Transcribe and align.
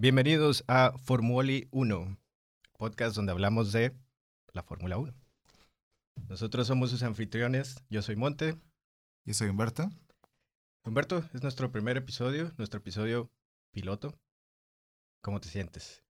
Bienvenidos 0.00 0.62
a 0.68 0.96
Formuli 0.96 1.66
1, 1.72 2.16
podcast 2.78 3.16
donde 3.16 3.32
hablamos 3.32 3.72
de 3.72 3.92
la 4.52 4.62
Fórmula 4.62 4.96
1. 4.96 5.12
Nosotros 6.28 6.68
somos 6.68 6.90
sus 6.90 7.02
anfitriones, 7.02 7.82
yo 7.90 8.00
soy 8.00 8.14
Monte. 8.14 8.56
Yo 9.24 9.34
soy 9.34 9.48
Humberto. 9.48 9.90
Humberto, 10.84 11.28
es 11.34 11.42
nuestro 11.42 11.72
primer 11.72 11.96
episodio, 11.96 12.52
nuestro 12.58 12.78
episodio 12.78 13.28
piloto. 13.72 14.16
¿Cómo 15.20 15.40
te 15.40 15.48
sientes? 15.48 16.04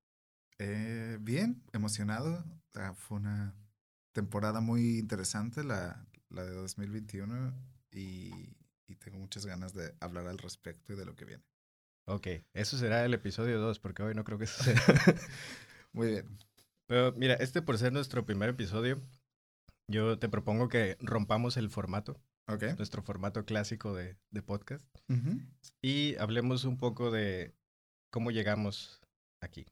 Eh, 0.59 1.17
bien, 1.23 1.63
emocionado. 1.73 2.45
fue 2.95 3.17
una 3.17 3.55
temporada 4.13 4.61
muy 4.61 4.99
interesante, 4.99 5.65
la, 5.65 6.07
la 6.29 6.45
de 6.45 6.53
2021, 6.53 7.55
y, 7.93 8.55
y 8.87 8.97
tengo 8.97 9.19
muchas 9.19 9.47
ganas 9.47 9.73
de 9.73 9.95
hablar 10.01 10.27
al 10.27 10.37
respecto 10.37 10.93
y 10.93 10.97
de 10.97 11.07
lo 11.07 11.17
que 11.17 11.25
viene. 11.25 11.45
Ok, 12.09 12.27
eso 12.55 12.79
será 12.79 13.05
el 13.05 13.13
episodio 13.13 13.61
2, 13.61 13.81
porque 13.81 14.03
hoy 14.03 14.15
no 14.15 14.25
creo 14.25 14.39
que 14.39 14.45
eso 14.47 14.65
sea. 14.65 14.81
Muy 15.93 16.09
bien. 16.09 16.39
Pero 16.87 17.13
mira, 17.13 17.35
este 17.35 17.61
por 17.61 17.77
ser 17.77 17.93
nuestro 17.93 18.25
primer 18.25 18.49
episodio, 18.49 18.99
yo 19.89 20.19
te 20.19 20.31
propongo 20.31 20.69
que 20.69 20.97
rompamos 21.01 21.59
el 21.59 21.69
formato. 21.69 22.19
Ok. 22.47 22.63
Nuestro 22.79 23.03
formato 23.03 23.45
clásico 23.45 23.95
de, 23.95 24.17
de 24.31 24.43
podcast. 24.43 24.83
Y 25.83 26.17
hablemos 26.17 26.65
un 26.65 26.79
poco 26.79 27.11
de 27.11 27.55
cómo 28.11 28.31
llegamos 28.31 29.03
aquí. 29.43 29.67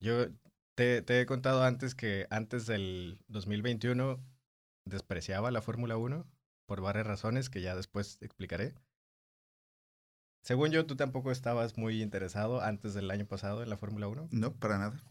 Yo 0.00 0.28
te, 0.74 1.02
te 1.02 1.20
he 1.20 1.26
contado 1.26 1.62
antes 1.62 1.94
que 1.94 2.26
antes 2.30 2.64
del 2.64 3.18
2021 3.28 4.18
despreciaba 4.86 5.50
la 5.50 5.60
Fórmula 5.60 5.98
1 5.98 6.26
por 6.66 6.80
varias 6.80 7.06
razones 7.06 7.50
que 7.50 7.60
ya 7.60 7.76
después 7.76 8.16
explicaré. 8.22 8.74
Según 10.44 10.70
yo, 10.72 10.84
tú 10.84 10.94
tampoco 10.94 11.30
estabas 11.30 11.78
muy 11.78 12.02
interesado 12.02 12.60
antes 12.60 12.92
del 12.92 13.10
año 13.10 13.24
pasado 13.24 13.62
en 13.62 13.70
la 13.70 13.78
Fórmula 13.78 14.08
1. 14.08 14.28
No, 14.30 14.52
para 14.52 14.76
nada. 14.76 15.02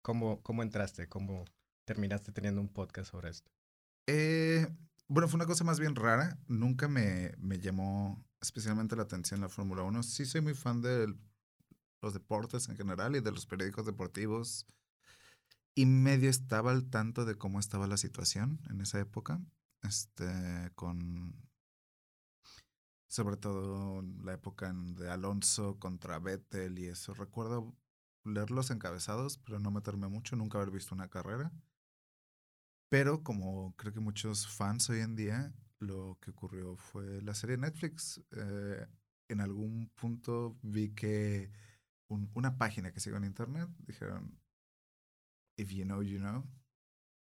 ¿Cómo, 0.00 0.42
¿Cómo 0.42 0.62
entraste? 0.62 1.06
¿Cómo 1.06 1.44
terminaste 1.84 2.32
teniendo 2.32 2.62
un 2.62 2.70
podcast 2.70 3.10
sobre 3.10 3.28
esto? 3.28 3.50
Eh, 4.06 4.66
bueno, 5.06 5.28
fue 5.28 5.36
una 5.36 5.44
cosa 5.44 5.64
más 5.64 5.78
bien 5.78 5.94
rara. 5.94 6.38
Nunca 6.46 6.88
me, 6.88 7.34
me 7.36 7.58
llamó 7.58 8.24
especialmente 8.40 8.96
la 8.96 9.02
atención 9.02 9.42
la 9.42 9.50
Fórmula 9.50 9.82
1. 9.82 10.02
Sí 10.02 10.24
soy 10.24 10.40
muy 10.40 10.54
fan 10.54 10.80
de 10.80 11.14
los 12.00 12.14
deportes 12.14 12.70
en 12.70 12.76
general 12.78 13.14
y 13.16 13.20
de 13.20 13.32
los 13.32 13.44
periódicos 13.44 13.84
deportivos. 13.84 14.66
Y 15.74 15.84
medio 15.84 16.30
estaba 16.30 16.70
al 16.70 16.88
tanto 16.88 17.26
de 17.26 17.34
cómo 17.34 17.60
estaba 17.60 17.86
la 17.86 17.98
situación 17.98 18.62
en 18.70 18.80
esa 18.80 18.98
época. 18.98 19.42
Este, 19.82 20.70
con 20.74 21.49
sobre 23.10 23.36
todo 23.36 24.02
la 24.22 24.34
época 24.34 24.72
de 24.72 25.10
Alonso 25.10 25.80
contra 25.80 26.20
Vettel 26.20 26.78
y 26.78 26.86
eso. 26.86 27.12
Recuerdo 27.12 27.76
leer 28.24 28.52
los 28.52 28.70
encabezados, 28.70 29.36
pero 29.38 29.58
no 29.58 29.72
meterme 29.72 30.06
mucho, 30.06 30.36
nunca 30.36 30.58
haber 30.58 30.70
visto 30.70 30.94
una 30.94 31.10
carrera. 31.10 31.52
Pero 32.88 33.24
como 33.24 33.74
creo 33.76 33.92
que 33.92 33.98
muchos 34.00 34.46
fans 34.46 34.88
hoy 34.90 35.00
en 35.00 35.16
día, 35.16 35.52
lo 35.80 36.18
que 36.20 36.30
ocurrió 36.30 36.76
fue 36.76 37.20
la 37.22 37.34
serie 37.34 37.56
Netflix. 37.56 38.22
Eh, 38.30 38.86
en 39.28 39.40
algún 39.40 39.88
punto 39.96 40.56
vi 40.62 40.94
que 40.94 41.50
una 42.08 42.58
página 42.58 42.92
que 42.92 43.00
sigo 43.00 43.16
en 43.16 43.24
internet 43.24 43.68
dijeron, 43.80 44.38
If 45.56 45.72
you 45.72 45.84
know, 45.84 46.00
you 46.00 46.20
know. 46.20 46.48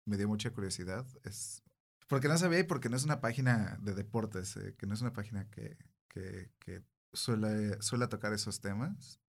Me 0.06 0.16
dio 0.16 0.30
mucha 0.30 0.52
curiosidad. 0.52 1.06
Es 1.24 1.65
porque 2.08 2.28
no 2.28 2.38
sabía 2.38 2.60
y 2.60 2.64
porque 2.64 2.90
no 2.90 2.98
es 2.98 3.04
una 3.04 3.22
página 3.22 3.78
de 3.82 3.94
deportes, 3.94 4.58
eh, 4.58 4.76
que 4.78 4.86
no 4.88 4.94
es 4.94 5.02
una 5.02 5.14
página 5.14 5.50
que, 5.50 5.78
que, 6.08 6.52
que 6.60 6.84
suele, 7.14 7.82
suele 7.82 8.08
tocar 8.08 8.34
esos 8.34 8.62
temas. 8.62 9.20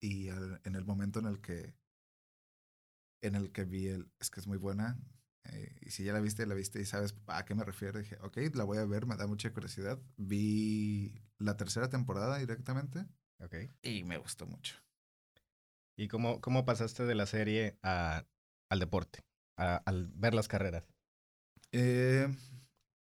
Y 0.00 0.28
en 0.28 0.74
el 0.74 0.84
momento 0.84 1.20
en 1.20 1.26
el 1.26 1.40
que 1.40 1.74
en 3.22 3.34
el 3.34 3.50
que 3.50 3.64
vi 3.64 3.88
el, 3.88 4.12
es 4.20 4.30
que 4.30 4.40
es 4.40 4.46
muy 4.46 4.58
buena, 4.58 4.98
eh, 5.52 5.74
y 5.80 5.90
si 5.90 6.04
ya 6.04 6.12
la 6.12 6.20
viste, 6.20 6.46
la 6.46 6.54
viste 6.54 6.80
y 6.80 6.84
sabes 6.84 7.14
a 7.26 7.44
qué 7.44 7.54
me 7.54 7.64
refiero, 7.64 7.98
dije, 7.98 8.18
ok, 8.20 8.38
la 8.54 8.64
voy 8.64 8.78
a 8.78 8.84
ver, 8.84 9.06
me 9.06 9.16
da 9.16 9.26
mucha 9.26 9.52
curiosidad. 9.52 10.00
Vi 10.16 11.22
la 11.38 11.56
tercera 11.56 11.88
temporada 11.88 12.38
directamente. 12.38 13.06
Ok. 13.40 13.54
Y 13.82 14.04
me 14.04 14.18
gustó 14.18 14.46
mucho. 14.46 14.76
¿Y 15.96 16.08
cómo, 16.08 16.40
cómo 16.40 16.64
pasaste 16.64 17.04
de 17.04 17.14
la 17.14 17.26
serie 17.26 17.78
a, 17.82 18.26
al 18.70 18.80
deporte, 18.80 19.24
a, 19.56 19.76
al 19.76 20.08
ver 20.14 20.34
las 20.34 20.48
carreras? 20.48 20.84
Eh, 21.72 22.28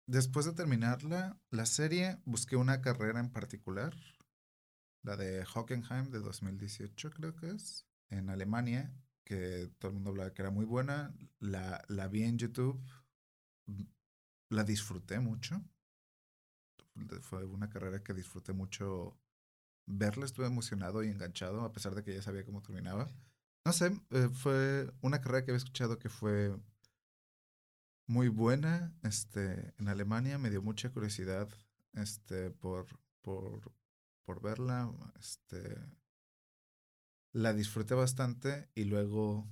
después 0.06 0.46
de 0.46 0.52
terminarla, 0.52 1.40
la 1.50 1.66
serie, 1.66 2.18
busqué 2.24 2.56
una 2.56 2.80
carrera 2.80 3.20
en 3.20 3.30
particular, 3.30 3.94
la 5.02 5.16
de 5.16 5.44
Hockenheim 5.44 6.10
de 6.10 6.18
2018 6.18 7.10
creo 7.10 7.36
que 7.36 7.50
es, 7.50 7.86
en 8.10 8.28
Alemania, 8.28 8.92
que 9.24 9.70
todo 9.78 9.90
el 9.90 9.94
mundo 9.94 10.10
hablaba 10.10 10.32
que 10.32 10.42
era 10.42 10.50
muy 10.50 10.64
buena. 10.64 11.14
La, 11.38 11.84
la 11.88 12.08
vi 12.08 12.24
en 12.24 12.38
YouTube, 12.38 12.82
la 14.50 14.64
disfruté 14.64 15.20
mucho. 15.20 15.62
Fue 17.22 17.44
una 17.44 17.68
carrera 17.68 18.02
que 18.02 18.14
disfruté 18.14 18.52
mucho 18.52 19.18
verla, 19.86 20.24
estuve 20.24 20.46
emocionado 20.46 21.02
y 21.04 21.08
enganchado, 21.08 21.62
a 21.62 21.72
pesar 21.72 21.94
de 21.94 22.02
que 22.02 22.14
ya 22.14 22.22
sabía 22.22 22.44
cómo 22.44 22.62
terminaba. 22.62 23.08
No 23.64 23.72
sé, 23.72 24.00
eh, 24.10 24.28
fue 24.32 24.92
una 25.02 25.20
carrera 25.20 25.44
que 25.44 25.50
había 25.50 25.58
escuchado 25.58 25.98
que 25.98 26.08
fue 26.08 26.56
muy 28.06 28.28
buena 28.28 28.94
este, 29.02 29.74
en 29.78 29.88
Alemania. 29.88 30.38
Me 30.38 30.50
dio 30.50 30.62
mucha 30.62 30.90
curiosidad 30.90 31.48
este, 31.94 32.50
por, 32.50 32.86
por, 33.22 33.72
por 34.24 34.40
verla. 34.40 34.92
Este, 35.18 35.76
la 37.32 37.52
disfruté 37.52 37.94
bastante 37.94 38.70
y 38.74 38.84
luego 38.84 39.46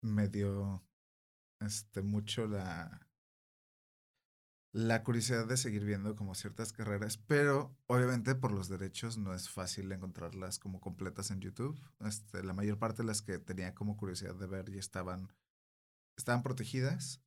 me 0.00 0.28
dio 0.28 0.84
este, 1.60 2.02
mucho 2.02 2.46
la, 2.46 3.08
la 4.72 5.02
curiosidad 5.02 5.46
de 5.46 5.56
seguir 5.56 5.84
viendo 5.84 6.14
como 6.14 6.34
ciertas 6.34 6.72
carreras, 6.72 7.18
pero 7.18 7.76
obviamente 7.86 8.34
por 8.34 8.52
los 8.52 8.68
derechos 8.68 9.18
no 9.18 9.34
es 9.34 9.50
fácil 9.50 9.90
encontrarlas 9.90 10.58
como 10.58 10.80
completas 10.80 11.30
en 11.30 11.40
YouTube. 11.40 11.80
Este, 12.00 12.42
la 12.42 12.54
mayor 12.54 12.78
parte 12.78 13.02
de 13.02 13.08
las 13.08 13.22
que 13.22 13.38
tenía 13.38 13.74
como 13.74 13.96
curiosidad 13.96 14.36
de 14.36 14.46
ver 14.46 14.70
ya 14.70 14.78
estaban 14.78 15.32
estaban 16.18 16.42
protegidas. 16.42 17.22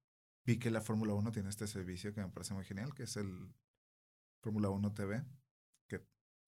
Vi 0.46 0.60
que 0.60 0.72
la 0.72 0.82
Fórmula 0.82 1.14
1 1.14 1.32
tiene 1.32 1.50
este 1.50 1.68
servicio 1.68 2.14
que 2.14 2.22
me 2.22 2.30
parece 2.30 2.54
muy 2.54 2.66
genial, 2.66 2.94
que 2.94 3.04
es 3.04 3.16
el 3.18 3.54
Fórmula 4.42 4.70
1 4.70 4.94
TV, 4.94 5.24
que, 5.88 5.98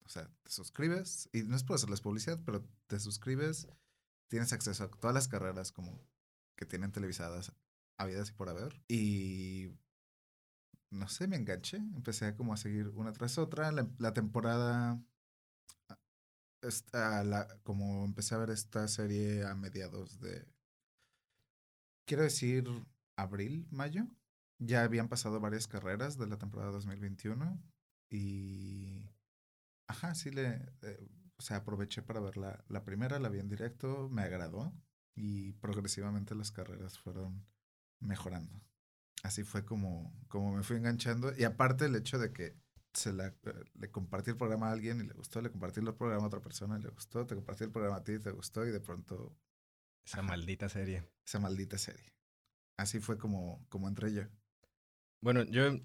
o 0.04 0.08
sea, 0.08 0.28
te 0.42 0.50
suscribes, 0.50 1.28
y 1.32 1.42
no 1.42 1.56
es 1.56 1.64
por 1.64 1.76
hacerles 1.76 2.00
publicidad, 2.00 2.40
pero 2.44 2.68
te 2.88 2.98
suscribes, 2.98 3.68
tienes 4.28 4.52
acceso 4.52 4.84
a 4.84 4.90
todas 4.90 5.14
las 5.14 5.28
carreras 5.28 5.72
como 5.72 6.04
que 6.56 6.66
tienen 6.66 6.92
televisadas 6.92 7.52
habidas 7.98 8.30
y 8.30 8.32
por 8.32 8.48
haber. 8.48 8.82
Y 8.88 9.70
no 10.90 11.08
sé, 11.08 11.28
me 11.28 11.36
enganché, 11.36 11.76
empecé 11.76 12.34
como 12.34 12.52
a 12.52 12.56
seguir 12.56 12.88
una 12.88 13.12
tras 13.12 13.38
otra. 13.38 13.72
La, 13.72 14.12
temporada, 14.12 15.00
la, 16.92 17.60
como 17.62 18.04
empecé 18.04 18.34
a 18.34 18.38
ver 18.38 18.50
esta 18.50 18.88
serie 18.88 19.44
a 19.44 19.54
mediados 19.54 20.20
de 20.20 20.53
quiero 22.06 22.22
decir, 22.22 22.64
abril, 23.16 23.66
mayo. 23.70 24.06
Ya 24.58 24.84
habían 24.84 25.08
pasado 25.08 25.40
varias 25.40 25.66
carreras 25.66 26.16
de 26.18 26.26
la 26.26 26.38
temporada 26.38 26.70
2021 26.72 27.60
y... 28.10 29.10
Ajá, 29.88 30.14
sí 30.14 30.30
le... 30.30 30.62
Eh, 30.82 31.08
o 31.36 31.42
sea, 31.42 31.58
aproveché 31.58 32.02
para 32.02 32.20
ver 32.20 32.36
la, 32.36 32.64
la 32.68 32.84
primera, 32.84 33.18
la 33.18 33.28
vi 33.28 33.40
en 33.40 33.48
directo, 33.48 34.08
me 34.08 34.22
agradó 34.22 34.72
y 35.16 35.52
progresivamente 35.54 36.34
las 36.34 36.52
carreras 36.52 36.98
fueron 36.98 37.44
mejorando. 38.00 38.62
Así 39.22 39.42
fue 39.42 39.64
como, 39.64 40.14
como 40.28 40.54
me 40.54 40.62
fui 40.62 40.76
enganchando. 40.76 41.32
Y 41.36 41.44
aparte 41.44 41.86
el 41.86 41.96
hecho 41.96 42.18
de 42.18 42.32
que 42.32 42.56
se 42.92 43.12
la, 43.12 43.26
eh, 43.26 43.64
le 43.74 43.90
compartí 43.90 44.30
el 44.30 44.36
programa 44.36 44.68
a 44.68 44.72
alguien 44.72 45.00
y 45.00 45.04
le 45.04 45.14
gustó, 45.14 45.40
le 45.40 45.50
compartí 45.50 45.80
el 45.80 45.94
programa 45.94 46.24
a 46.24 46.26
otra 46.26 46.40
persona 46.40 46.78
y 46.78 46.82
le 46.82 46.90
gustó, 46.90 47.26
te 47.26 47.34
compartí 47.34 47.64
el 47.64 47.72
programa 47.72 47.96
a 47.96 48.04
ti 48.04 48.12
y 48.12 48.18
te 48.20 48.30
gustó 48.30 48.66
y 48.66 48.70
de 48.70 48.80
pronto 48.80 49.36
esa 50.04 50.22
maldita 50.22 50.68
serie. 50.68 51.08
Esa 51.26 51.38
maldita 51.38 51.78
serie. 51.78 52.12
Así 52.76 53.00
fue 53.00 53.18
como, 53.18 53.64
como 53.68 53.88
entré 53.88 54.12
yo. 54.12 54.22
Bueno, 55.20 55.44
yo 55.44 55.78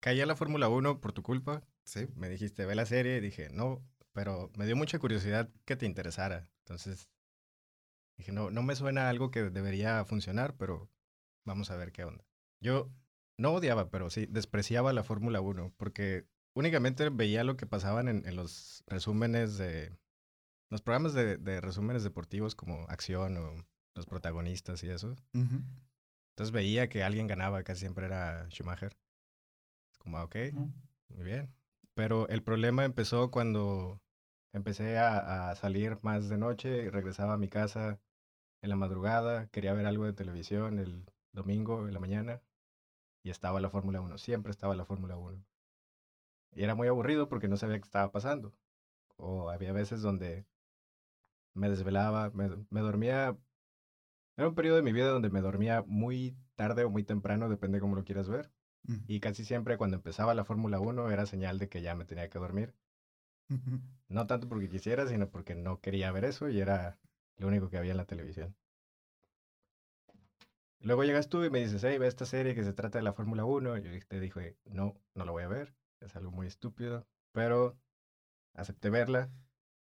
caí 0.00 0.20
a 0.20 0.26
la 0.26 0.36
Fórmula 0.36 0.68
1 0.68 1.00
por 1.00 1.12
tu 1.12 1.22
culpa. 1.22 1.62
Sí. 1.84 2.06
Me 2.14 2.28
dijiste, 2.28 2.64
ve 2.64 2.74
la 2.74 2.86
serie. 2.86 3.18
Y 3.18 3.20
dije, 3.20 3.50
no, 3.50 3.84
pero 4.12 4.50
me 4.56 4.66
dio 4.66 4.76
mucha 4.76 4.98
curiosidad 4.98 5.50
que 5.64 5.76
te 5.76 5.86
interesara. 5.86 6.50
Entonces, 6.64 7.10
dije, 8.16 8.32
no, 8.32 8.50
no 8.50 8.62
me 8.62 8.76
suena 8.76 9.08
algo 9.08 9.30
que 9.30 9.50
debería 9.50 10.04
funcionar, 10.04 10.56
pero 10.56 10.90
vamos 11.44 11.70
a 11.70 11.76
ver 11.76 11.92
qué 11.92 12.04
onda. 12.04 12.24
Yo 12.62 12.90
no 13.36 13.52
odiaba, 13.52 13.90
pero 13.90 14.10
sí, 14.10 14.26
despreciaba 14.26 14.92
la 14.92 15.02
Fórmula 15.02 15.40
1 15.40 15.74
porque 15.76 16.26
únicamente 16.54 17.08
veía 17.10 17.44
lo 17.44 17.56
que 17.56 17.66
pasaban 17.66 18.08
en, 18.08 18.26
en 18.26 18.36
los 18.36 18.84
resúmenes 18.86 19.56
de, 19.56 19.92
los 20.70 20.82
programas 20.82 21.12
de, 21.12 21.36
de, 21.36 21.60
resúmenes 21.60 22.04
deportivos 22.04 22.54
como 22.54 22.84
Acción 22.88 23.36
o 23.36 23.66
los 23.94 24.06
protagonistas 24.06 24.82
y 24.84 24.90
eso. 24.90 25.16
Entonces 25.32 26.52
veía 26.52 26.88
que 26.88 27.02
alguien 27.02 27.26
ganaba, 27.26 27.62
casi 27.64 27.80
siempre 27.80 28.06
era 28.06 28.48
Schumacher. 28.50 28.96
Como, 29.98 30.16
ah, 30.16 30.24
ok, 30.24 30.36
muy 31.08 31.24
bien. 31.24 31.52
Pero 31.94 32.28
el 32.28 32.42
problema 32.42 32.84
empezó 32.84 33.30
cuando 33.30 34.00
empecé 34.52 34.98
a, 34.98 35.50
a 35.50 35.56
salir 35.56 35.98
más 36.02 36.28
de 36.28 36.38
noche 36.38 36.84
y 36.84 36.88
regresaba 36.88 37.34
a 37.34 37.38
mi 37.38 37.48
casa 37.48 38.00
en 38.62 38.70
la 38.70 38.76
madrugada, 38.76 39.48
quería 39.48 39.74
ver 39.74 39.86
algo 39.86 40.04
de 40.04 40.12
televisión 40.12 40.78
el 40.78 41.04
domingo 41.32 41.86
en 41.86 41.94
la 41.94 42.00
mañana 42.00 42.42
y 43.22 43.30
estaba 43.30 43.60
la 43.60 43.70
Fórmula 43.70 44.00
1, 44.00 44.18
siempre 44.18 44.50
estaba 44.50 44.76
la 44.76 44.84
Fórmula 44.84 45.16
1. 45.16 45.44
Y 46.52 46.62
era 46.62 46.74
muy 46.74 46.88
aburrido 46.88 47.28
porque 47.28 47.48
no 47.48 47.56
sabía 47.56 47.78
qué 47.78 47.84
estaba 47.84 48.10
pasando. 48.10 48.52
O 49.16 49.50
había 49.50 49.72
veces 49.72 50.02
donde 50.02 50.46
me 51.54 51.68
desvelaba, 51.68 52.30
me, 52.30 52.50
me 52.70 52.80
dormía. 52.80 53.36
Era 54.36 54.48
un 54.48 54.54
periodo 54.54 54.76
de 54.76 54.82
mi 54.82 54.92
vida 54.92 55.08
donde 55.08 55.30
me 55.30 55.40
dormía 55.40 55.82
muy 55.86 56.36
tarde 56.56 56.84
o 56.84 56.90
muy 56.90 57.04
temprano, 57.04 57.48
depende 57.48 57.80
cómo 57.80 57.94
lo 57.94 58.04
quieras 58.04 58.28
ver. 58.28 58.50
Y 59.06 59.20
casi 59.20 59.44
siempre 59.44 59.76
cuando 59.78 59.96
empezaba 59.96 60.34
la 60.34 60.44
Fórmula 60.44 60.80
1 60.80 61.10
era 61.10 61.26
señal 61.26 61.58
de 61.58 61.68
que 61.68 61.82
ya 61.82 61.94
me 61.94 62.04
tenía 62.06 62.28
que 62.28 62.38
dormir. 62.38 62.74
No 64.08 64.26
tanto 64.26 64.46
porque 64.46 64.68
quisiera, 64.68 65.06
sino 65.06 65.30
porque 65.30 65.54
no 65.54 65.80
quería 65.80 66.12
ver 66.12 66.26
eso 66.26 66.50
y 66.50 66.60
era 66.60 66.98
lo 67.38 67.48
único 67.48 67.70
que 67.70 67.78
había 67.78 67.92
en 67.92 67.96
la 67.96 68.04
televisión. 68.04 68.54
Luego 70.80 71.04
llegas 71.04 71.28
tú 71.28 71.44
y 71.44 71.50
me 71.50 71.60
dices, 71.60 71.82
hey, 71.84 71.98
ve 71.98 72.06
esta 72.06 72.24
serie 72.26 72.54
que 72.54 72.64
se 72.64 72.72
trata 72.72 72.98
de 72.98 73.04
la 73.04 73.12
Fórmula 73.12 73.44
1. 73.44 73.78
Y 73.78 73.82
yo 73.82 73.90
te 74.08 74.20
dije, 74.20 74.56
no, 74.64 74.94
no 75.14 75.24
lo 75.24 75.32
voy 75.32 75.44
a 75.44 75.48
ver. 75.48 75.74
Es 76.00 76.16
algo 76.16 76.30
muy 76.30 76.46
estúpido. 76.46 77.06
Pero 77.32 77.78
acepté 78.54 78.90
verla. 78.90 79.30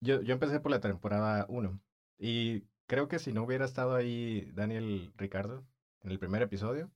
Yo, 0.01 0.21
yo 0.21 0.33
empecé 0.33 0.59
por 0.59 0.71
la 0.71 0.79
temporada 0.79 1.45
1. 1.49 1.79
Y 2.19 2.61
creo 2.87 3.07
que 3.07 3.19
si 3.19 3.33
no 3.33 3.43
hubiera 3.43 3.65
estado 3.65 3.95
ahí 3.95 4.51
Daniel 4.53 5.13
Ricardo 5.17 5.65
en 6.01 6.11
el 6.11 6.19
primer 6.19 6.41
episodio, 6.41 6.91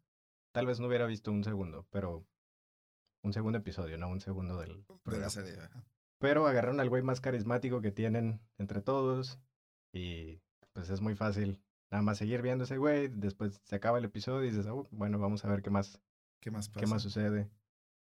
tal 0.54 0.66
vez 0.66 0.80
no 0.80 0.88
hubiera 0.88 1.06
visto 1.06 1.32
un 1.32 1.44
segundo. 1.44 1.86
Pero 1.90 2.26
un 3.24 3.34
segundo 3.34 3.58
episodio, 3.60 3.98
no 3.98 4.10
un 4.10 4.22
segundo 4.22 4.60
del 4.60 4.84
programa. 5.04 5.30
serie. 5.30 5.54
Pero 6.20 6.48
agarraron 6.48 6.80
al 6.80 6.90
güey 6.90 7.02
más 7.02 7.22
carismático 7.22 7.82
que 7.82 7.92
tienen 7.92 8.40
entre 8.58 8.82
todos. 8.82 9.40
Y 9.94 10.42
pues 10.74 10.90
es 10.90 11.02
muy 11.02 11.16
fácil 11.16 11.62
nada 11.92 12.04
más 12.04 12.18
seguir 12.18 12.42
viendo 12.42 12.66
ese 12.66 12.78
güey. 12.78 13.08
Después 13.08 13.62
se 13.64 13.76
acaba 13.76 13.98
el 13.98 14.06
episodio 14.06 14.44
y 14.44 14.52
dices, 14.52 14.68
"Oh, 14.68 14.88
bueno, 14.92 15.18
vamos 15.18 15.44
a 15.44 15.50
ver 15.50 15.62
qué 15.62 15.70
más, 15.70 16.00
¿Qué 16.40 16.52
más 16.52 16.70
pasa? 16.70 16.80
qué 16.80 16.88
más 16.88 17.02
sucede. 17.02 17.50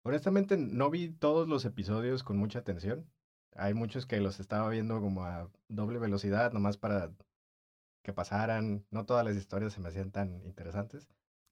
Honestamente, 0.06 0.58
no 0.58 0.90
vi 0.90 1.10
todos 1.10 1.48
los 1.48 1.64
episodios 1.66 2.24
con 2.24 2.38
mucha 2.38 2.60
atención. 2.60 3.10
Hay 3.56 3.74
muchos 3.74 4.06
que 4.06 4.20
los 4.20 4.40
estaba 4.40 4.70
viendo 4.70 5.00
como 5.00 5.24
a 5.26 5.50
doble 5.68 6.00
velocidad, 6.00 6.52
nomás 6.54 6.78
para 6.78 7.12
que 8.04 8.14
pasaran. 8.14 8.86
No 8.92 9.06
todas 9.06 9.26
las 9.26 9.36
historias 9.36 9.74
se 9.74 9.80
me 9.82 9.90
hacían 9.90 10.12
tan 10.12 10.44
interesantes. 10.46 11.08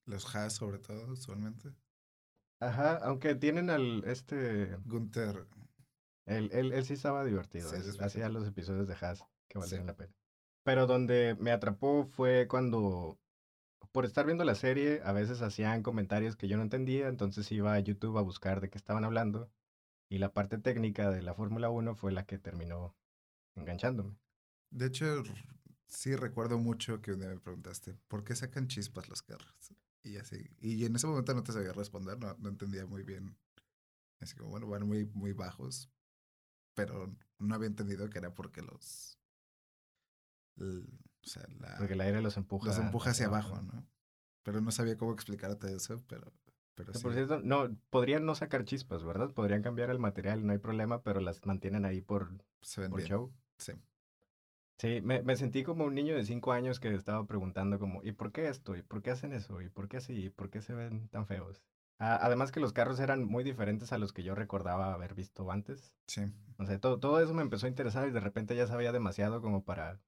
Los 0.06 0.36
Haas, 0.36 0.54
sobre 0.54 0.80
todo, 0.80 1.12
usualmente. 1.14 1.70
Ajá, 2.60 2.98
aunque 3.04 3.36
tienen 3.36 3.70
al 3.70 4.04
este. 4.06 4.76
Gunther. 4.86 5.48
Él, 6.26 6.50
él, 6.54 6.72
él 6.74 6.86
sí 6.86 6.94
estaba 6.94 7.24
divertido. 7.26 7.70
Sí, 7.70 7.76
es- 7.78 7.88
es 7.88 8.02
hacía 8.02 8.30
los 8.30 8.48
episodios 8.48 8.88
de 8.88 8.96
Haas 9.00 9.24
que 9.48 9.58
valían 9.60 9.82
Sí. 9.82 9.88
la 9.88 9.96
pena. 9.96 10.14
Pero 10.64 10.86
donde 10.86 11.36
me 11.40 11.52
atrapó 11.52 12.06
fue 12.06 12.48
cuando, 12.48 13.20
por 13.92 14.06
estar 14.06 14.26
viendo 14.26 14.44
la 14.44 14.54
serie, 14.56 15.02
a 15.04 15.12
veces 15.12 15.42
hacían 15.42 15.82
comentarios 15.82 16.36
que 16.36 16.48
yo 16.48 16.56
no 16.58 16.64
entendía, 16.64 17.08
entonces 17.08 17.52
iba 17.52 17.74
a 17.74 17.80
YouTube 17.80 18.18
a 18.18 18.22
buscar 18.22 18.62
de 18.62 18.70
qué 18.70 18.78
estaban 18.78 19.04
hablando. 19.04 19.50
Y 20.12 20.18
la 20.18 20.34
parte 20.34 20.58
técnica 20.58 21.10
de 21.10 21.22
la 21.22 21.34
Fórmula 21.34 21.70
1 21.70 21.96
fue 21.96 22.12
la 22.12 22.26
que 22.26 22.38
terminó 22.38 22.98
enganchándome. 23.56 24.18
De 24.70 24.88
hecho, 24.88 25.24
sí 25.88 26.18
recuerdo 26.18 26.58
mucho 26.60 27.02
que 27.02 27.14
un 27.14 27.20
día 27.20 27.30
me 27.30 27.40
preguntaste, 27.40 27.94
¿por 28.10 28.26
qué 28.26 28.36
sacan 28.36 28.68
chispas 28.68 29.08
los 29.08 29.22
carros? 29.22 29.74
Y 30.04 30.18
así. 30.18 30.50
Y 30.60 30.84
en 30.84 30.98
ese 30.98 31.08
momento 31.08 31.34
no 31.34 31.44
te 31.44 31.54
sabía 31.54 31.72
responder, 31.72 32.20
no, 32.20 32.36
no 32.40 32.50
entendía 32.50 32.86
muy 32.86 33.04
bien. 33.04 33.38
Así 34.20 34.36
como, 34.36 34.50
bueno, 34.50 34.68
van 34.68 34.86
muy, 34.86 35.06
muy 35.14 35.32
bajos. 35.32 35.90
Pero 36.74 37.16
no 37.40 37.56
había 37.56 37.68
entendido 37.68 38.10
que 38.10 38.20
era 38.20 38.34
porque 38.34 38.62
los. 38.62 39.18
l- 40.58 40.84
o 41.24 41.28
sea, 41.28 41.46
la, 41.58 41.78
Porque 41.78 41.94
el 41.94 42.02
aire 42.02 42.22
los 42.22 42.36
empuja. 42.36 42.68
los 42.68 42.78
empuja 42.80 43.12
hacia 43.12 43.28
abajo, 43.28 43.62
¿no? 43.62 43.88
Pero 44.44 44.60
no 44.60 44.72
sabía 44.72 44.98
cómo 44.98 45.14
explicarte 45.14 45.74
eso, 45.74 46.04
pero, 46.10 46.34
pero 46.76 46.94
sí. 46.94 47.04
Por 47.04 47.14
cierto, 47.14 47.40
no, 47.42 47.76
podrían 47.90 48.26
no 48.26 48.36
sacar 48.36 48.66
chispas, 48.66 49.04
¿verdad? 49.04 49.32
Podrían 49.32 49.62
cambiar 49.62 49.90
el 49.90 50.00
material, 50.00 50.46
no 50.46 50.54
hay 50.54 50.60
problema, 50.60 51.02
pero 51.02 51.20
las 51.20 51.46
mantienen 51.46 51.86
ahí 51.86 52.02
por, 52.02 52.30
se 52.62 52.82
ven 52.82 52.92
por 52.92 53.00
bien. 53.00 53.10
show. 53.10 53.34
Sí. 53.58 53.74
Sí, 54.78 55.00
me, 55.02 55.22
me 55.22 55.36
sentí 55.36 55.64
como 55.64 55.86
un 55.86 55.94
niño 55.94 56.16
de 56.16 56.26
cinco 56.26 56.54
años 56.54 56.80
que 56.80 56.94
estaba 56.94 57.26
preguntando 57.28 57.78
como, 57.78 58.04
¿y 58.04 58.14
por 58.14 58.32
qué 58.32 58.48
esto? 58.48 58.76
¿Y 58.76 58.82
por 58.82 59.04
qué 59.04 59.12
hacen 59.12 59.32
eso? 59.32 59.62
¿Y 59.62 59.70
por 59.70 59.88
qué 59.88 59.98
así? 59.98 60.14
¿Y 60.14 60.30
por 60.30 60.50
qué 60.50 60.62
se 60.62 60.74
ven 60.74 61.08
tan 61.10 61.28
feos? 61.28 61.62
Ah, 62.00 62.18
además 62.20 62.52
que 62.52 62.60
los 62.60 62.74
carros 62.74 63.00
eran 63.00 63.24
muy 63.24 63.44
diferentes 63.44 63.94
a 63.94 64.00
los 64.00 64.12
que 64.12 64.24
yo 64.24 64.34
recordaba 64.34 64.92
haber 64.92 65.14
visto 65.14 65.52
antes. 65.52 65.96
Sí. 66.08 66.24
O 66.58 66.66
sea, 66.66 66.80
todo, 66.80 67.00
todo 67.00 67.20
eso 67.20 67.36
me 67.36 67.44
empezó 67.44 67.68
a 67.68 67.70
interesar 67.70 68.08
y 68.08 68.12
de 68.12 68.20
repente 68.20 68.56
ya 68.56 68.66
sabía 68.66 68.92
demasiado 68.92 69.40
como 69.40 69.64
para 69.64 70.00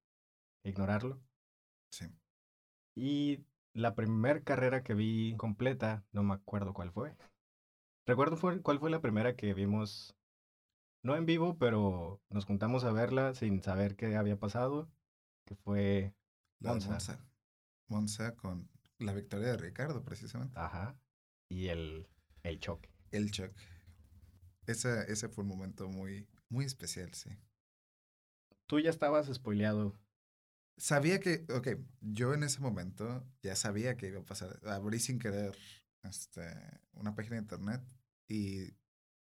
ignorarlo. 0.64 1.22
Sí. 1.92 2.08
Y 2.96 3.46
la 3.74 3.96
primera 3.96 4.42
carrera 4.42 4.84
que 4.84 4.94
vi 4.94 5.36
completa, 5.38 6.04
no 6.12 6.24
me 6.24 6.36
acuerdo 6.36 6.74
cuál 6.74 6.92
fue. 6.92 7.16
Recuerdo 8.06 8.38
fue, 8.38 8.62
cuál 8.62 8.80
fue 8.80 8.90
la 8.90 9.02
primera 9.02 9.36
que 9.36 9.54
vimos, 9.54 10.16
no 11.04 11.16
en 11.16 11.26
vivo, 11.26 11.58
pero 11.58 12.22
nos 12.30 12.46
juntamos 12.46 12.84
a 12.84 12.92
verla 12.92 13.34
sin 13.34 13.62
saber 13.62 13.96
qué 13.96 14.16
había 14.16 14.38
pasado, 14.38 14.90
que 15.46 15.56
fue 15.56 16.14
Monza. 16.60 16.90
Monza. 16.90 17.26
Monza 17.88 18.36
con 18.36 18.70
la 19.00 19.14
victoria 19.14 19.50
de 19.50 19.58
Ricardo, 19.58 20.04
precisamente. 20.04 20.58
Ajá. 20.60 20.96
Y 21.50 21.68
el, 21.68 22.08
el 22.44 22.60
choque. 22.60 22.90
El 23.12 23.32
choque. 23.32 23.62
Ese, 24.66 25.12
ese 25.12 25.28
fue 25.30 25.44
un 25.44 25.50
momento 25.50 25.90
muy, 25.90 26.28
muy 26.50 26.66
especial, 26.66 27.14
sí. 27.14 27.30
Tú 28.66 28.80
ya 28.80 28.90
estabas 28.90 29.28
spoileado. 29.34 29.94
Sabía 30.78 31.20
que, 31.20 31.46
ok, 31.50 31.68
yo 32.02 32.34
en 32.34 32.44
ese 32.44 32.60
momento 32.60 33.26
ya 33.42 33.56
sabía 33.56 33.96
que 33.96 34.08
iba 34.08 34.20
a 34.22 34.26
pasar. 34.26 34.60
Abrí 34.68 35.00
sin 35.00 35.20
querer 35.20 35.56
este, 36.04 36.42
una 36.94 37.16
página 37.16 37.36
de 37.36 37.42
internet 37.44 37.82
y... 38.28 38.66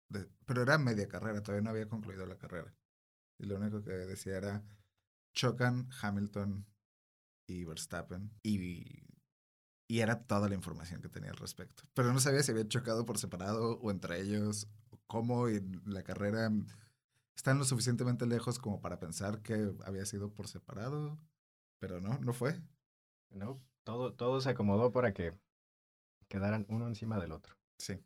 de- 0.10 0.30
pero 0.46 0.64
era 0.64 0.78
media 0.78 1.08
carrera, 1.08 1.44
todavía 1.44 1.64
no 1.64 1.72
había 1.72 1.90
concluido 1.90 2.26
la 2.26 2.38
carrera. 2.38 2.74
Y 3.40 3.46
lo 3.48 3.58
único 3.58 3.84
que 3.84 3.92
decía 3.92 4.38
era, 4.38 4.64
chocan 5.34 5.90
Hamilton 6.02 6.66
y 7.48 7.66
Verstappen 7.66 8.32
y, 8.44 9.04
y 9.88 10.00
era 10.02 10.24
toda 10.28 10.50
la 10.50 10.56
información 10.56 11.02
que 11.02 11.10
tenía 11.10 11.32
al 11.32 11.38
respecto. 11.38 11.84
Pero 11.94 12.14
no 12.14 12.20
sabía 12.20 12.44
si 12.44 12.52
habían 12.52 12.70
chocado 12.70 13.06
por 13.06 13.18
separado 13.18 13.80
o 13.80 13.92
entre 13.92 14.22
ellos, 14.22 14.68
o 14.92 15.00
cómo 15.08 15.50
y 15.50 15.62
la 15.86 16.04
carrera 16.04 16.52
están 17.36 17.58
lo 17.58 17.66
suficientemente 17.66 18.26
lejos 18.26 18.60
como 18.60 18.82
para 18.82 19.00
pensar 19.00 19.42
que 19.42 19.74
había 19.86 20.06
sido 20.06 20.34
por 20.34 20.48
separado, 20.48 21.18
pero 21.80 22.00
no, 22.00 22.18
no 22.20 22.34
fue. 22.34 22.56
¿no? 23.32 23.62
Todo, 23.84 24.14
todo 24.14 24.42
se 24.42 24.50
acomodó 24.50 24.92
para 24.92 25.14
que 25.14 25.34
quedaran 26.28 26.66
uno 26.70 26.88
encima 26.88 27.20
del 27.20 27.32
otro. 27.32 27.56
Sí. 27.78 28.00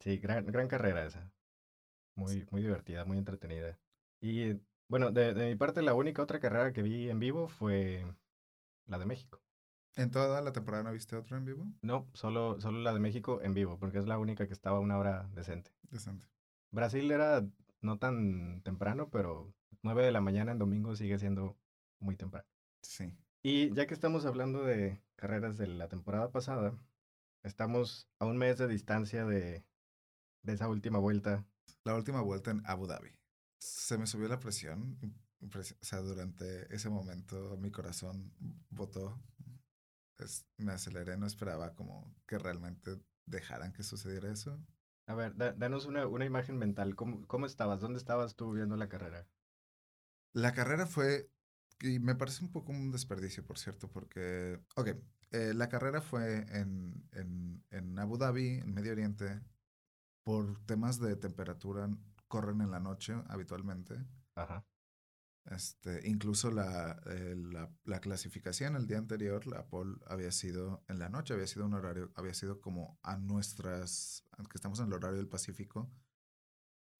Sí, 0.00 0.18
gran, 0.18 0.46
gran 0.46 0.68
carrera 0.68 1.04
esa. 1.04 1.30
Muy, 2.14 2.46
muy 2.50 2.62
divertida, 2.62 3.04
muy 3.04 3.18
entretenida. 3.18 3.78
Y 4.20 4.60
bueno, 4.88 5.10
de, 5.10 5.34
de 5.34 5.46
mi 5.46 5.56
parte, 5.56 5.82
la 5.82 5.94
única 5.94 6.22
otra 6.22 6.40
carrera 6.40 6.72
que 6.72 6.82
vi 6.82 7.10
en 7.10 7.18
vivo 7.18 7.48
fue 7.48 8.04
la 8.86 8.98
de 8.98 9.06
México. 9.06 9.40
¿En 9.96 10.10
toda 10.10 10.40
la 10.40 10.52
temporada 10.52 10.84
no 10.84 10.92
viste 10.92 11.16
otro 11.16 11.36
en 11.36 11.44
vivo? 11.44 11.66
No, 11.82 12.08
solo, 12.14 12.60
solo 12.60 12.78
la 12.78 12.94
de 12.94 13.00
México 13.00 13.40
en 13.42 13.54
vivo, 13.54 13.78
porque 13.78 13.98
es 13.98 14.06
la 14.06 14.18
única 14.18 14.46
que 14.46 14.52
estaba 14.52 14.78
a 14.78 14.80
una 14.80 14.96
hora 14.96 15.28
decente. 15.34 15.72
Decente. 15.90 16.26
Brasil 16.70 17.10
era 17.10 17.44
no 17.80 17.98
tan 17.98 18.62
temprano, 18.62 19.08
pero 19.10 19.52
9 19.82 20.04
de 20.04 20.12
la 20.12 20.20
mañana 20.20 20.52
en 20.52 20.58
domingo 20.58 20.94
sigue 20.94 21.18
siendo 21.18 21.56
muy 21.98 22.16
temprano. 22.16 22.46
Sí. 22.88 23.14
Y 23.42 23.70
ya 23.74 23.86
que 23.86 23.92
estamos 23.92 24.24
hablando 24.24 24.64
de 24.64 25.02
carreras 25.16 25.58
de 25.58 25.66
la 25.66 25.88
temporada 25.88 26.30
pasada, 26.32 26.74
estamos 27.42 28.08
a 28.18 28.24
un 28.24 28.38
mes 28.38 28.56
de 28.56 28.66
distancia 28.66 29.26
de, 29.26 29.62
de 30.42 30.52
esa 30.54 30.68
última 30.70 30.98
vuelta. 30.98 31.44
La 31.84 31.94
última 31.94 32.22
vuelta 32.22 32.50
en 32.50 32.62
Abu 32.64 32.86
Dhabi. 32.86 33.10
Se 33.58 33.98
me 33.98 34.06
subió 34.06 34.26
la 34.28 34.40
presión. 34.40 34.98
O 35.42 35.62
sea, 35.82 36.00
durante 36.00 36.74
ese 36.74 36.88
momento 36.88 37.58
mi 37.58 37.70
corazón 37.70 38.32
votó. 38.70 39.20
Es- 40.18 40.46
me 40.56 40.72
aceleré, 40.72 41.18
no 41.18 41.26
esperaba 41.26 41.74
como 41.74 42.16
que 42.26 42.38
realmente 42.38 42.98
dejaran 43.26 43.74
que 43.74 43.82
sucediera 43.82 44.32
eso. 44.32 44.58
A 45.06 45.14
ver, 45.14 45.36
da- 45.36 45.52
danos 45.52 45.84
una, 45.84 46.06
una 46.06 46.24
imagen 46.24 46.56
mental. 46.56 46.96
¿Cómo, 46.96 47.26
¿Cómo 47.26 47.44
estabas? 47.44 47.80
¿Dónde 47.80 47.98
estabas 47.98 48.34
tú 48.34 48.52
viendo 48.52 48.76
la 48.76 48.88
carrera? 48.88 49.28
La 50.32 50.54
carrera 50.54 50.86
fue, 50.86 51.30
y 51.80 51.98
me 51.98 52.14
parece 52.14 52.44
un 52.44 52.50
poco 52.50 52.72
un 52.72 52.90
desperdicio, 52.90 53.44
por 53.44 53.58
cierto, 53.58 53.88
porque, 53.90 54.60
ok, 54.76 54.88
eh, 55.30 55.52
la 55.54 55.68
carrera 55.68 56.00
fue 56.00 56.46
en, 56.58 57.08
en, 57.12 57.64
en 57.70 57.98
Abu 57.98 58.16
Dhabi, 58.18 58.58
en 58.58 58.74
Medio 58.74 58.92
Oriente, 58.92 59.40
por 60.24 60.58
temas 60.66 61.00
de 61.00 61.16
temperatura, 61.16 61.88
corren 62.26 62.60
en 62.60 62.70
la 62.70 62.80
noche 62.80 63.14
habitualmente. 63.28 63.94
Ajá. 64.34 64.66
Este, 65.50 66.06
incluso 66.06 66.50
la, 66.50 67.00
eh, 67.06 67.34
la, 67.34 67.70
la 67.84 68.00
clasificación 68.00 68.76
el 68.76 68.86
día 68.86 68.98
anterior, 68.98 69.46
la 69.46 69.66
pole 69.66 69.96
había 70.06 70.30
sido 70.30 70.84
en 70.88 70.98
la 70.98 71.08
noche, 71.08 71.32
había 71.32 71.46
sido 71.46 71.64
un 71.64 71.72
horario, 71.74 72.12
había 72.16 72.34
sido 72.34 72.60
como 72.60 72.98
a 73.02 73.16
nuestras, 73.16 74.24
que 74.36 74.56
estamos 74.56 74.78
en 74.80 74.88
el 74.88 74.92
horario 74.92 75.16
del 75.16 75.28
Pacífico, 75.28 75.90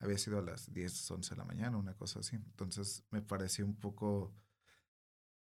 había 0.00 0.16
sido 0.16 0.38
a 0.38 0.42
las 0.42 0.72
10, 0.72 1.10
11 1.10 1.30
de 1.30 1.36
la 1.36 1.44
mañana, 1.44 1.76
una 1.76 1.94
cosa 1.94 2.20
así. 2.20 2.36
Entonces 2.36 3.04
me 3.10 3.20
pareció 3.20 3.66
un 3.66 3.76
poco 3.76 4.34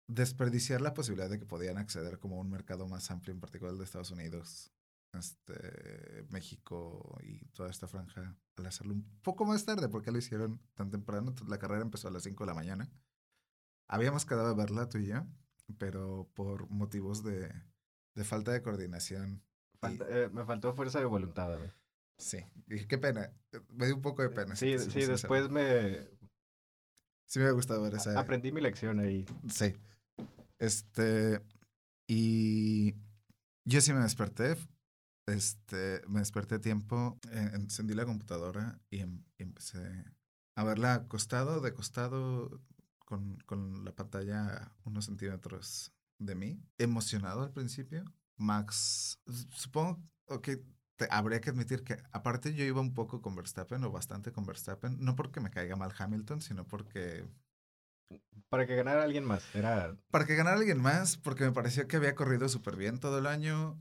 desperdiciar 0.10 0.82
la 0.82 0.94
posibilidad 0.94 1.30
de 1.30 1.40
que 1.40 1.46
podían 1.46 1.78
acceder 1.78 2.18
como 2.20 2.38
a 2.38 2.42
un 2.42 2.50
mercado 2.50 2.88
más 2.88 3.10
amplio, 3.12 3.34
en 3.34 3.40
particular 3.40 3.74
el 3.74 3.78
de 3.78 3.86
Estados 3.86 4.10
Unidos, 4.12 4.72
este, 5.14 6.26
México 6.30 7.18
y 7.24 7.46
toda 7.50 7.70
esta 7.70 7.88
franja, 7.88 8.36
al 8.58 8.66
hacerlo 8.66 8.94
un 8.94 9.04
poco 9.22 9.46
más 9.46 9.64
tarde, 9.66 9.88
porque 9.88 10.12
lo 10.12 10.18
hicieron 10.18 10.60
tan 10.74 10.90
temprano. 10.90 11.34
La 11.48 11.60
carrera 11.60 11.84
empezó 11.84 12.08
a 12.08 12.12
las 12.12 12.24
5 12.24 12.44
de 12.44 12.48
la 12.48 12.56
mañana. 12.56 12.90
Habíamos 13.88 14.26
quedado 14.26 14.48
a 14.48 14.56
verla 14.56 14.90
tú 14.90 14.98
y 14.98 15.08
yo, 15.08 15.26
pero 15.78 16.28
por 16.34 16.68
motivos 16.70 17.24
de, 17.24 17.52
de 18.16 18.24
falta 18.24 18.52
de 18.52 18.64
coordinación. 18.64 19.44
Falta, 19.80 20.06
eh, 20.10 20.30
me 20.30 20.44
faltó 20.44 20.74
fuerza 20.74 21.00
de 21.00 21.06
voluntad, 21.06 21.56
güey. 21.56 21.72
Sí, 22.18 22.40
dije, 22.66 22.88
qué 22.88 22.98
pena. 22.98 23.32
Me 23.70 23.86
dio 23.86 23.96
un 23.96 24.02
poco 24.02 24.24
de 24.24 24.30
pena. 24.30 24.56
Sí, 24.56 24.78
sí, 24.80 25.06
después 25.06 25.50
me... 25.50 26.08
Sí 27.28 27.40
me 27.40 27.46
ha 27.46 27.52
gustado 27.52 27.84
ver 27.84 27.94
esa... 27.94 28.20
Aprendí 28.20 28.52
mi 28.52 28.60
lección 28.60 29.00
ahí. 29.00 29.26
Sí. 29.48 29.76
Este, 30.60 31.42
y 32.08 32.96
yo 33.66 33.82
sí 33.82 33.94
me 33.94 34.02
desperté, 34.02 34.58
este, 35.26 36.02
me 36.08 36.20
desperté 36.20 36.60
tiempo, 36.60 37.20
eh, 37.32 37.52
encendí 37.54 37.94
la 37.94 38.06
computadora 38.06 38.80
y, 38.90 39.00
em, 39.02 39.24
empecé 39.38 40.04
a 40.56 40.64
verla 40.64 40.96
acostado, 40.96 41.62
de 41.62 41.74
costado, 41.74 42.62
con, 43.06 43.38
con 43.46 43.86
la 43.86 43.96
pantalla 43.96 44.76
unos 44.84 45.06
centímetros 45.06 45.94
de 46.20 46.36
mí, 46.36 46.62
emocionado 46.78 47.42
al 47.44 47.54
principio. 47.54 48.04
Max, 48.38 49.20
supongo 49.50 50.02
que 50.44 50.64
habría 51.10 51.42
que 51.42 51.50
admitir 51.50 51.84
que 51.84 51.98
aparte 52.12 52.54
yo 52.54 52.66
iba 52.66 52.82
un 52.82 52.94
poco 52.94 53.22
con 53.22 53.36
Verstappen 53.36 53.84
o 53.84 53.92
bastante 53.92 54.32
con 54.32 54.46
Verstappen, 54.46 54.98
no 55.00 55.16
porque 55.16 55.40
me 55.40 55.50
caiga 55.50 55.76
mal 55.76 55.94
Hamilton, 55.98 56.42
sino 56.42 56.68
porque 56.68 57.26
para 58.50 58.66
que 58.66 58.76
ganara 58.76 59.04
alguien 59.04 59.26
más, 59.26 59.44
era... 59.56 59.96
Para 60.12 60.26
que 60.26 60.36
ganara 60.36 60.58
alguien 60.58 60.82
más, 60.82 61.18
porque 61.18 61.44
me 61.44 61.52
pareció 61.52 61.88
que 61.88 61.98
había 61.98 62.16
corrido 62.16 62.50
súper 62.50 62.76
bien 62.76 63.00
todo 63.00 63.20
el 63.20 63.28
año. 63.28 63.80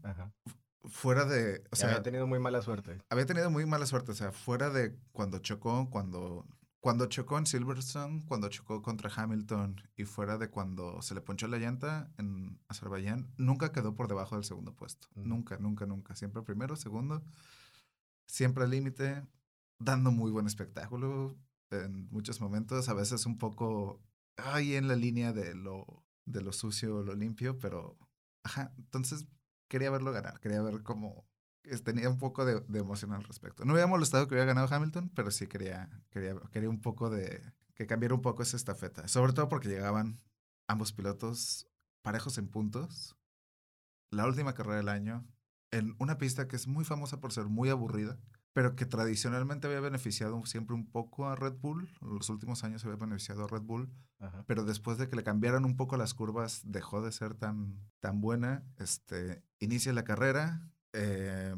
Fuera 0.85 1.25
de... 1.25 1.65
O 1.71 1.77
sea, 1.77 1.89
había 1.89 2.03
tenido 2.03 2.27
muy 2.27 2.39
mala 2.39 2.63
suerte. 2.63 3.03
Había 3.11 3.27
tenido 3.27 3.51
muy 3.51 3.67
mala 3.67 3.87
suerte, 3.87 4.13
o 4.13 4.15
sea, 4.15 4.33
fuera 4.33 4.71
de 4.71 4.95
cuando 5.13 5.39
chocó, 5.39 5.89
cuando... 5.91 6.47
Cuando 6.81 7.07
chocó 7.07 7.37
en 7.39 7.45
Silverstone, 7.45 8.25
cuando 8.25 8.49
chocó 8.49 8.83
contra 8.83 9.11
Hamilton 9.15 9.83
y 9.97 10.05
fuera 10.05 10.39
de 10.39 10.49
cuando 10.49 11.03
se 11.03 11.13
le 11.13 11.21
ponchó 11.21 11.49
la 11.49 11.59
llanta 11.59 12.09
en 12.19 12.61
Azerbaiyán, 12.69 13.35
nunca 13.37 13.73
quedó 13.73 13.97
por 13.97 14.07
debajo 14.07 14.37
del 14.37 14.45
segundo 14.45 14.77
puesto. 14.77 15.09
Nunca, 15.17 15.59
nunca, 15.59 15.87
nunca. 15.87 16.15
Siempre 16.15 16.41
primero, 16.43 16.77
segundo. 16.77 17.25
Siempre 18.29 18.63
al 18.63 18.71
límite, 18.71 19.27
dando 19.81 20.13
muy 20.13 20.31
buen 20.31 20.47
espectáculo 20.47 21.37
en 21.71 22.09
muchos 22.11 22.41
momentos. 22.41 22.89
A 22.89 22.95
veces 22.95 23.27
un 23.27 23.39
poco 23.39 24.01
ahí 24.39 24.75
en 24.75 24.89
la 24.89 24.97
línea 24.97 25.33
de 25.33 25.55
lo, 25.55 26.05
de 26.25 26.41
lo 26.41 26.53
sucio 26.53 26.97
o 26.97 27.03
lo 27.03 27.15
limpio, 27.15 27.59
pero, 27.59 27.99
ajá, 28.43 28.73
entonces 28.79 29.27
quería 29.69 29.91
verlo 29.91 30.13
ganar, 30.13 30.41
quería 30.41 30.63
ver 30.63 30.83
cómo 30.83 31.29
tenía 31.85 32.09
un 32.09 32.19
poco 32.19 32.45
de, 32.45 32.63
emoción 32.79 33.13
al 33.13 33.25
respecto. 33.25 33.65
No 33.65 33.75
me 33.75 33.81
había 33.81 33.91
molestado 33.91 34.27
que 34.27 34.35
hubiera 34.35 34.47
ganado 34.47 34.73
Hamilton, 34.75 35.11
pero 35.15 35.31
sí 35.31 35.47
quería, 35.47 35.91
quería, 36.11 36.35
quería 36.51 36.71
un 36.71 36.81
poco 36.81 37.11
de, 37.11 37.43
que 37.75 37.87
cambiara 37.87 38.15
un 38.15 38.23
poco 38.23 38.43
esa 38.43 38.57
estafeta, 38.57 39.07
sobre 39.09 39.33
todo 39.33 39.49
porque 39.49 39.69
llegaban 39.69 40.21
ambos 40.67 40.93
pilotos 40.93 41.69
parejos 42.03 42.39
en 42.39 42.49
puntos. 42.49 43.17
La 44.11 44.27
última 44.27 44.55
carrera 44.55 44.79
del 44.79 44.89
año, 44.89 45.27
en 45.71 45.95
una 45.99 46.17
pista 46.17 46.49
que 46.49 46.57
es 46.57 46.67
muy 46.67 46.85
famosa 46.85 47.21
por 47.21 47.33
ser 47.33 47.45
muy 47.45 47.69
aburrida, 47.69 48.19
pero 48.59 48.75
que 48.75 48.87
tradicionalmente 48.87 49.69
había 49.69 49.79
beneficiado 49.79 50.45
siempre 50.45 50.75
un 50.75 50.91
poco 50.91 51.29
a 51.29 51.37
Red 51.37 51.59
Bull. 51.61 51.89
En 52.03 52.17
los 52.17 52.29
últimos 52.29 52.65
años 52.65 52.85
había 52.85 52.97
beneficiado 52.97 53.45
a 53.45 53.47
Red 53.47 53.63
Bull, 53.63 53.89
pero 54.49 54.65
después 54.65 54.99
de 54.99 55.09
que 55.09 55.15
le 55.15 55.23
cambiaran 55.23 55.65
un 55.65 55.77
poco 55.77 55.97
las 55.97 56.13
curvas, 56.13 56.63
dejó 56.65 57.01
de 57.01 57.13
ser 57.13 57.35
tan, 57.35 57.79
tan 58.01 58.21
buena. 58.21 58.65
Este, 58.79 59.45
inicia 59.61 59.93
la 59.93 60.03
carrera, 60.03 60.73
eh, 60.93 61.55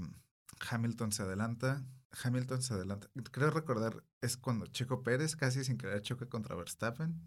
Hamilton 0.68 1.10
se 1.12 1.22
adelanta. 1.22 1.86
Hamilton 2.22 2.60
se 2.60 2.74
adelanta. 2.74 3.08
Creo 3.32 3.50
recordar, 3.50 4.04
es 4.20 4.36
cuando 4.36 4.66
Checo 4.66 5.02
Pérez 5.02 5.36
casi 5.36 5.64
sin 5.64 5.78
querer 5.78 6.02
choca 6.02 6.26
contra 6.26 6.54
Verstappen. 6.54 7.18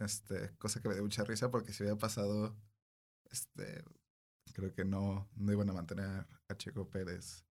Este, 0.00 0.56
cosa 0.56 0.80
que 0.80 0.88
me 0.88 0.94
dio 0.94 1.02
mucha 1.02 1.24
risa 1.24 1.50
porque 1.50 1.74
si 1.74 1.82
había 1.82 1.96
pasado, 1.96 2.56
este, 3.30 3.84
creo 4.54 4.72
que 4.72 4.86
no, 4.86 5.28
no 5.36 5.52
iban 5.52 5.68
a 5.68 5.74
mantener 5.74 6.26
a 6.48 6.54
Checo 6.56 6.88
Pérez 6.88 7.45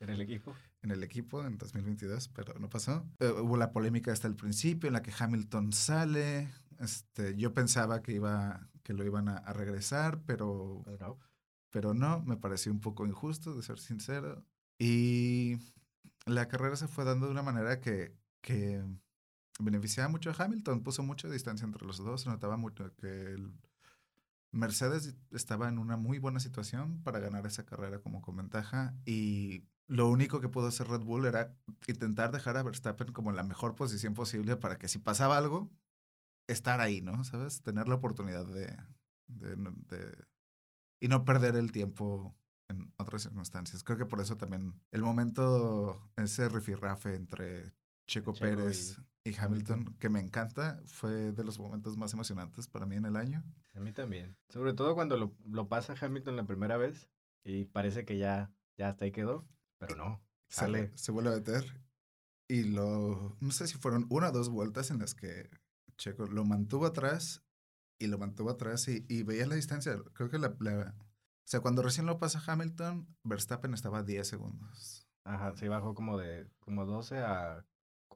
¿En 0.00 0.10
el 0.10 0.20
equipo? 0.20 0.54
En 0.82 0.90
el 0.90 1.02
equipo 1.02 1.44
en 1.44 1.56
2022, 1.56 2.28
pero 2.28 2.58
no 2.58 2.68
pasó. 2.68 3.04
Eh, 3.18 3.30
hubo 3.30 3.56
la 3.56 3.72
polémica 3.72 4.12
hasta 4.12 4.28
el 4.28 4.36
principio 4.36 4.88
en 4.88 4.92
la 4.92 5.02
que 5.02 5.12
Hamilton 5.16 5.72
sale. 5.72 6.48
Este, 6.78 7.34
yo 7.36 7.54
pensaba 7.54 8.02
que, 8.02 8.12
iba, 8.12 8.68
que 8.82 8.92
lo 8.92 9.04
iban 9.04 9.28
a, 9.28 9.52
regresar, 9.52 10.20
pero, 10.26 10.84
no. 11.00 11.18
pero 11.70 11.94
no, 11.94 12.22
me 12.22 12.36
pareció 12.36 12.70
un 12.72 12.80
poco 12.80 13.06
injusto, 13.06 13.54
de 13.54 13.62
ser 13.62 13.78
sincero. 13.78 14.44
Y 14.78 15.56
la 16.26 16.48
carrera 16.48 16.76
se 16.76 16.88
fue 16.88 17.04
dando 17.04 17.26
de 17.26 17.32
una 17.32 17.42
manera 17.42 17.80
que, 17.80 18.14
que 18.42 18.84
beneficiaba 19.58 20.10
mucho 20.10 20.30
a 20.30 20.34
Hamilton, 20.36 20.82
puso 20.82 21.02
mucha 21.02 21.28
distancia 21.28 21.64
entre 21.64 21.86
los 21.86 21.98
dos, 21.98 22.22
se 22.22 22.28
notaba 22.28 22.58
mucho 22.58 22.94
que 22.96 23.32
el 23.32 23.52
Mercedes 24.56 25.16
estaba 25.30 25.68
en 25.68 25.78
una 25.78 25.96
muy 25.96 26.18
buena 26.18 26.40
situación 26.40 27.02
para 27.02 27.20
ganar 27.20 27.46
esa 27.46 27.64
carrera 27.64 28.00
como 28.00 28.22
con 28.22 28.36
ventaja 28.36 28.94
y 29.04 29.64
lo 29.86 30.08
único 30.08 30.40
que 30.40 30.48
pudo 30.48 30.66
hacer 30.66 30.88
Red 30.88 31.02
Bull 31.02 31.26
era 31.26 31.56
intentar 31.86 32.32
dejar 32.32 32.56
a 32.56 32.62
Verstappen 32.62 33.12
como 33.12 33.30
en 33.30 33.36
la 33.36 33.44
mejor 33.44 33.74
posición 33.74 34.14
posible 34.14 34.56
para 34.56 34.78
que 34.78 34.88
si 34.88 34.98
pasaba 34.98 35.36
algo, 35.36 35.70
estar 36.48 36.80
ahí, 36.80 37.00
¿no? 37.02 37.22
¿Sabes? 37.24 37.62
Tener 37.62 37.86
la 37.86 37.94
oportunidad 37.96 38.46
de, 38.46 38.76
de, 39.28 40.26
y 41.00 41.08
no 41.08 41.24
perder 41.24 41.56
el 41.56 41.70
tiempo 41.70 42.36
en 42.68 42.92
otras 42.96 43.22
circunstancias. 43.22 43.84
Creo 43.84 43.98
que 43.98 44.06
por 44.06 44.20
eso 44.20 44.36
también 44.36 44.74
el 44.90 45.02
momento, 45.02 46.10
ese 46.16 46.48
rifirrafe 46.48 47.14
entre 47.14 47.72
Checo, 48.08 48.34
Pérez 48.34 48.98
y, 49.26 49.36
Hamilton, 49.38 49.96
que 49.98 50.08
me 50.08 50.20
encanta, 50.20 50.80
fue 50.86 51.32
de 51.32 51.44
los 51.44 51.58
momentos 51.58 51.96
más 51.96 52.12
emocionantes 52.12 52.68
para 52.68 52.86
mí 52.86 52.96
en 52.96 53.06
el 53.06 53.16
año. 53.16 53.42
A 53.74 53.80
mí 53.80 53.92
también. 53.92 54.36
Sobre 54.48 54.72
todo 54.72 54.94
cuando 54.94 55.16
lo, 55.16 55.34
lo 55.44 55.68
pasa 55.68 55.94
Hamilton 56.00 56.36
la 56.36 56.46
primera 56.46 56.76
vez 56.76 57.08
y 57.44 57.64
parece 57.64 58.04
que 58.04 58.18
ya, 58.18 58.52
ya 58.76 58.88
hasta 58.88 59.04
ahí 59.04 59.12
quedó. 59.12 59.46
Pero 59.78 59.96
no. 59.96 60.22
Sale. 60.48 60.92
Se, 60.96 61.12
vuelve 61.12 61.30
a 61.30 61.36
meter. 61.36 61.64
Y 62.48 62.64
lo. 62.64 63.36
No 63.40 63.50
sé 63.50 63.66
si 63.66 63.76
fueron 63.78 64.06
una 64.10 64.28
o 64.28 64.32
dos 64.32 64.48
vueltas 64.48 64.90
en 64.90 65.00
las 65.00 65.14
que 65.14 65.50
Checo 65.96 66.26
lo 66.26 66.44
mantuvo 66.44 66.86
atrás 66.86 67.42
y 67.98 68.06
lo 68.06 68.18
mantuvo 68.18 68.50
atrás 68.50 68.88
y, 68.88 69.04
y 69.08 69.22
veía 69.22 69.46
la 69.46 69.56
distancia. 69.56 69.96
Creo 70.12 70.30
que 70.30 70.38
la, 70.38 70.48
O 70.48 70.92
sea, 71.44 71.60
cuando 71.60 71.82
recién 71.82 72.06
lo 72.06 72.18
pasa 72.18 72.42
Hamilton, 72.46 73.08
Verstappen 73.24 73.74
estaba 73.74 73.98
a 73.98 74.02
10 74.02 74.26
segundos. 74.26 75.08
Ajá, 75.24 75.56
sí 75.56 75.66
bajó 75.66 75.94
como 75.94 76.18
de 76.18 76.48
como 76.60 76.86
12 76.86 77.18
a 77.18 77.64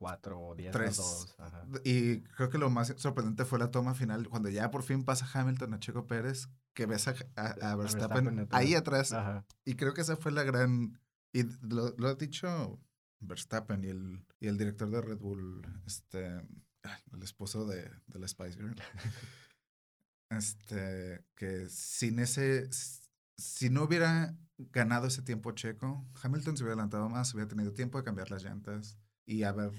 4 0.00 0.40
o 0.40 0.54
10 0.54 0.74
a 0.74 0.78
2. 0.78 1.34
Ajá. 1.38 1.64
Y 1.84 2.22
creo 2.22 2.48
que 2.48 2.56
lo 2.56 2.70
más 2.70 2.94
sorprendente 2.96 3.44
fue 3.44 3.58
la 3.58 3.70
toma 3.70 3.94
final, 3.94 4.30
cuando 4.30 4.48
ya 4.48 4.70
por 4.70 4.82
fin 4.82 5.04
pasa 5.04 5.28
Hamilton 5.30 5.74
a 5.74 5.78
Checo 5.78 6.06
Pérez, 6.06 6.48
que 6.72 6.86
ves 6.86 7.06
a, 7.06 7.14
a, 7.36 7.76
Verstappen, 7.76 8.48
ahí 8.50 8.74
atrás. 8.74 9.12
Ajá. 9.12 9.44
Y 9.66 9.74
creo 9.74 9.92
que 9.92 10.00
esa 10.00 10.16
fue 10.16 10.32
la 10.32 10.42
gran 10.42 10.98
y 11.34 11.42
lo, 11.60 11.94
lo 11.98 12.08
ha 12.08 12.14
dicho 12.14 12.80
Verstappen 13.20 13.84
y 13.84 13.88
el, 13.88 14.26
y 14.40 14.48
el 14.48 14.56
director 14.56 14.90
de 14.90 15.02
Red 15.02 15.18
Bull, 15.18 15.62
este, 15.86 16.26
el 17.12 17.22
esposo 17.22 17.66
de, 17.66 17.90
de 18.06 18.18
la 18.18 18.26
Spice 18.26 18.56
Girl. 18.56 18.74
este, 20.30 21.26
que 21.34 21.68
sin 21.68 22.20
ese, 22.20 22.70
si 23.36 23.68
no 23.68 23.84
hubiera 23.84 24.34
ganado 24.56 25.08
ese 25.08 25.20
tiempo 25.20 25.52
checo, 25.52 26.06
Hamilton 26.22 26.56
se 26.56 26.64
hubiera 26.64 26.72
adelantado 26.72 27.10
más, 27.10 27.34
hubiera 27.34 27.48
tenido 27.48 27.74
tiempo 27.74 27.98
de 27.98 28.04
cambiar 28.04 28.30
las 28.30 28.44
llantas 28.44 28.96
y 29.26 29.42
haber, 29.44 29.72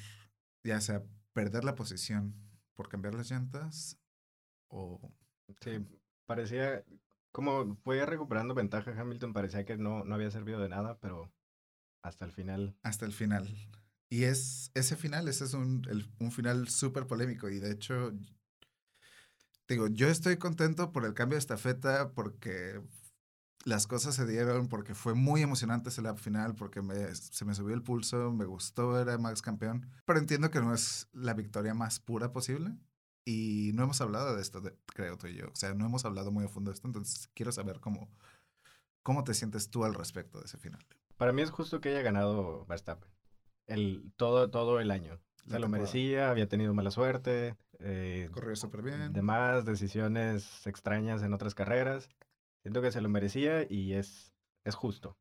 ya 0.63 0.81
sea, 0.81 1.03
perder 1.33 1.63
la 1.63 1.75
posición 1.75 2.35
por 2.75 2.89
cambiar 2.89 3.15
las 3.15 3.29
llantas 3.29 3.97
o... 4.69 5.13
Sí, 5.59 5.85
parecía, 6.25 6.83
como 7.31 7.75
fue 7.83 8.05
recuperando 8.05 8.55
ventaja 8.55 8.99
Hamilton, 8.99 9.33
parecía 9.33 9.65
que 9.65 9.77
no, 9.77 10.03
no 10.03 10.15
había 10.15 10.31
servido 10.31 10.59
de 10.59 10.69
nada, 10.69 10.97
pero 10.99 11.31
hasta 12.03 12.25
el 12.25 12.31
final. 12.31 12.75
Hasta 12.83 13.05
el 13.05 13.13
final. 13.13 13.47
Y 14.09 14.23
es 14.23 14.71
ese 14.73 14.95
final, 14.95 15.27
ese 15.27 15.45
es 15.45 15.53
un, 15.53 15.87
un 16.19 16.31
final 16.31 16.67
súper 16.67 17.07
polémico. 17.07 17.49
Y 17.49 17.59
de 17.59 17.71
hecho, 17.71 18.11
digo, 19.67 19.87
yo 19.87 20.09
estoy 20.09 20.37
contento 20.37 20.91
por 20.91 21.05
el 21.05 21.13
cambio 21.13 21.35
de 21.35 21.39
estafeta, 21.39 22.11
porque 22.13 22.81
las 23.65 23.87
cosas 23.87 24.15
se 24.15 24.25
dieron, 24.25 24.67
porque 24.67 24.95
fue 24.95 25.13
muy 25.13 25.41
emocionante 25.41 25.89
ese 25.89 26.01
lap 26.01 26.17
final, 26.17 26.55
porque 26.55 26.81
me, 26.81 27.13
se 27.15 27.45
me 27.45 27.53
subió 27.53 27.75
el 27.75 27.83
pulso, 27.83 28.31
me 28.31 28.45
gustó, 28.45 28.99
era 28.99 29.17
Max 29.17 29.41
campeón. 29.41 29.87
Pero 30.05 30.19
entiendo 30.19 30.49
que 30.49 30.61
no 30.61 30.73
es 30.73 31.07
la 31.13 31.33
victoria 31.33 31.73
más 31.73 31.99
pura 31.99 32.31
posible. 32.31 32.75
Y 33.23 33.71
no 33.75 33.83
hemos 33.83 34.01
hablado 34.01 34.35
de 34.35 34.41
esto, 34.41 34.63
creo 34.87 35.15
tú 35.17 35.27
y 35.27 35.35
yo. 35.35 35.45
O 35.47 35.55
sea, 35.55 35.75
no 35.75 35.85
hemos 35.85 36.05
hablado 36.05 36.31
muy 36.31 36.45
a 36.45 36.47
fondo 36.47 36.71
de 36.71 36.75
esto, 36.75 36.87
entonces 36.87 37.29
quiero 37.35 37.51
saber 37.51 37.79
cómo, 37.79 38.09
cómo 39.03 39.23
te 39.23 39.35
sientes 39.35 39.69
tú 39.69 39.85
al 39.85 39.93
respecto 39.93 40.39
de 40.39 40.45
ese 40.45 40.57
final. 40.57 40.83
Para 41.17 41.31
mí 41.31 41.43
es 41.43 41.51
justo 41.51 41.81
que 41.81 41.89
haya 41.89 42.01
ganado 42.01 42.65
Verstappen. 42.65 43.11
el, 43.67 44.11
todo, 44.17 44.49
todo 44.49 44.79
el 44.79 44.89
año. 44.89 45.19
Se 45.47 45.59
lo 45.59 45.69
merecía, 45.69 46.29
había 46.29 46.47
tenido 46.47 46.73
mala 46.73 46.91
suerte, 46.91 47.55
eh, 47.79 48.29
Corrió 48.31 48.55
súper 48.55 48.81
bien. 48.83 49.11
demás 49.11 49.65
decisiones 49.65 50.65
extrañas 50.65 51.23
en 51.23 51.33
otras 51.33 51.55
carreras. 51.55 52.09
Siento 52.61 52.81
que 52.81 52.91
se 52.91 53.01
lo 53.01 53.09
merecía 53.09 53.65
y 53.67 53.93
es, 53.93 54.33
es 54.63 54.75
justo. 54.75 55.17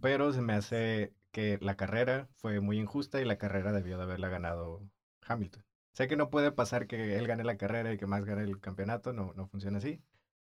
Pero 0.00 0.32
se 0.32 0.42
me 0.42 0.54
hace 0.54 1.14
que 1.30 1.58
la 1.60 1.76
carrera 1.76 2.28
fue 2.34 2.60
muy 2.60 2.78
injusta 2.78 3.20
y 3.20 3.24
la 3.24 3.38
carrera 3.38 3.72
debió 3.72 3.96
de 3.96 4.02
haberla 4.04 4.28
ganado 4.28 4.82
Hamilton. 5.26 5.64
Sé 5.92 6.08
que 6.08 6.16
no 6.16 6.30
puede 6.30 6.52
pasar 6.52 6.86
que 6.86 7.16
él 7.16 7.26
gane 7.26 7.44
la 7.44 7.56
carrera 7.56 7.92
y 7.92 7.98
que 7.98 8.06
Max 8.06 8.24
gane 8.24 8.42
el 8.42 8.60
campeonato, 8.60 9.12
no, 9.12 9.32
no 9.34 9.46
funciona 9.46 9.78
así. 9.78 10.02